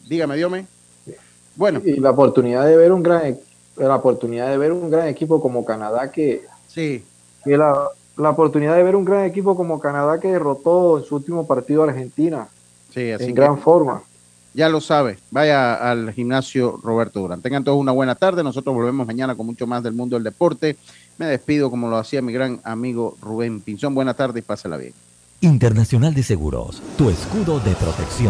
Dígame, 0.07 0.35
Diome. 0.35 0.67
Bueno. 1.55 1.81
y 1.85 1.93
la 1.99 2.11
oportunidad 2.11 2.65
de 2.65 2.75
ver 2.75 2.91
un 2.91 3.01
gran 3.01 3.25
e- 3.25 3.39
la 3.77 3.95
oportunidad 3.95 4.49
de 4.49 4.57
ver 4.57 4.71
un 4.73 4.89
gran 4.91 5.07
equipo 5.07 5.41
como 5.41 5.63
Canadá 5.65 6.11
que 6.11 6.43
Sí. 6.67 7.03
que 7.43 7.57
la, 7.57 7.87
la 8.17 8.29
oportunidad 8.29 8.75
de 8.75 8.83
ver 8.83 8.95
un 8.95 9.05
gran 9.05 9.25
equipo 9.25 9.55
como 9.55 9.79
Canadá 9.79 10.19
que 10.19 10.29
derrotó 10.31 10.97
en 10.99 11.03
su 11.05 11.15
último 11.15 11.45
partido 11.45 11.83
a 11.83 11.89
Argentina 11.89 12.47
Sí, 12.93 13.11
así 13.11 13.25
en 13.25 13.29
que 13.35 13.41
gran 13.41 13.57
forma. 13.59 14.01
ya 14.53 14.69
lo 14.69 14.79
sabe. 14.79 15.17
Vaya 15.31 15.75
al 15.75 16.13
gimnasio 16.13 16.79
Roberto 16.81 17.19
Durán. 17.19 17.41
Tengan 17.41 17.63
todos 17.65 17.77
una 17.77 17.91
buena 17.91 18.15
tarde. 18.15 18.41
Nosotros 18.41 18.73
volvemos 18.73 19.05
mañana 19.05 19.35
con 19.35 19.45
mucho 19.45 19.67
más 19.67 19.83
del 19.83 19.93
mundo 19.93 20.15
del 20.15 20.23
deporte. 20.23 20.77
Me 21.17 21.25
despido 21.25 21.69
como 21.69 21.89
lo 21.89 21.97
hacía 21.97 22.21
mi 22.21 22.31
gran 22.31 22.61
amigo 22.63 23.17
Rubén 23.21 23.59
Pinzón. 23.59 23.93
Buena 23.95 24.13
tarde 24.13 24.39
y 24.39 24.43
pásela 24.43 24.77
bien. 24.77 24.93
Internacional 25.41 26.13
de 26.13 26.23
Seguros, 26.23 26.81
tu 26.97 27.09
escudo 27.09 27.59
de 27.59 27.75
protección. 27.75 28.23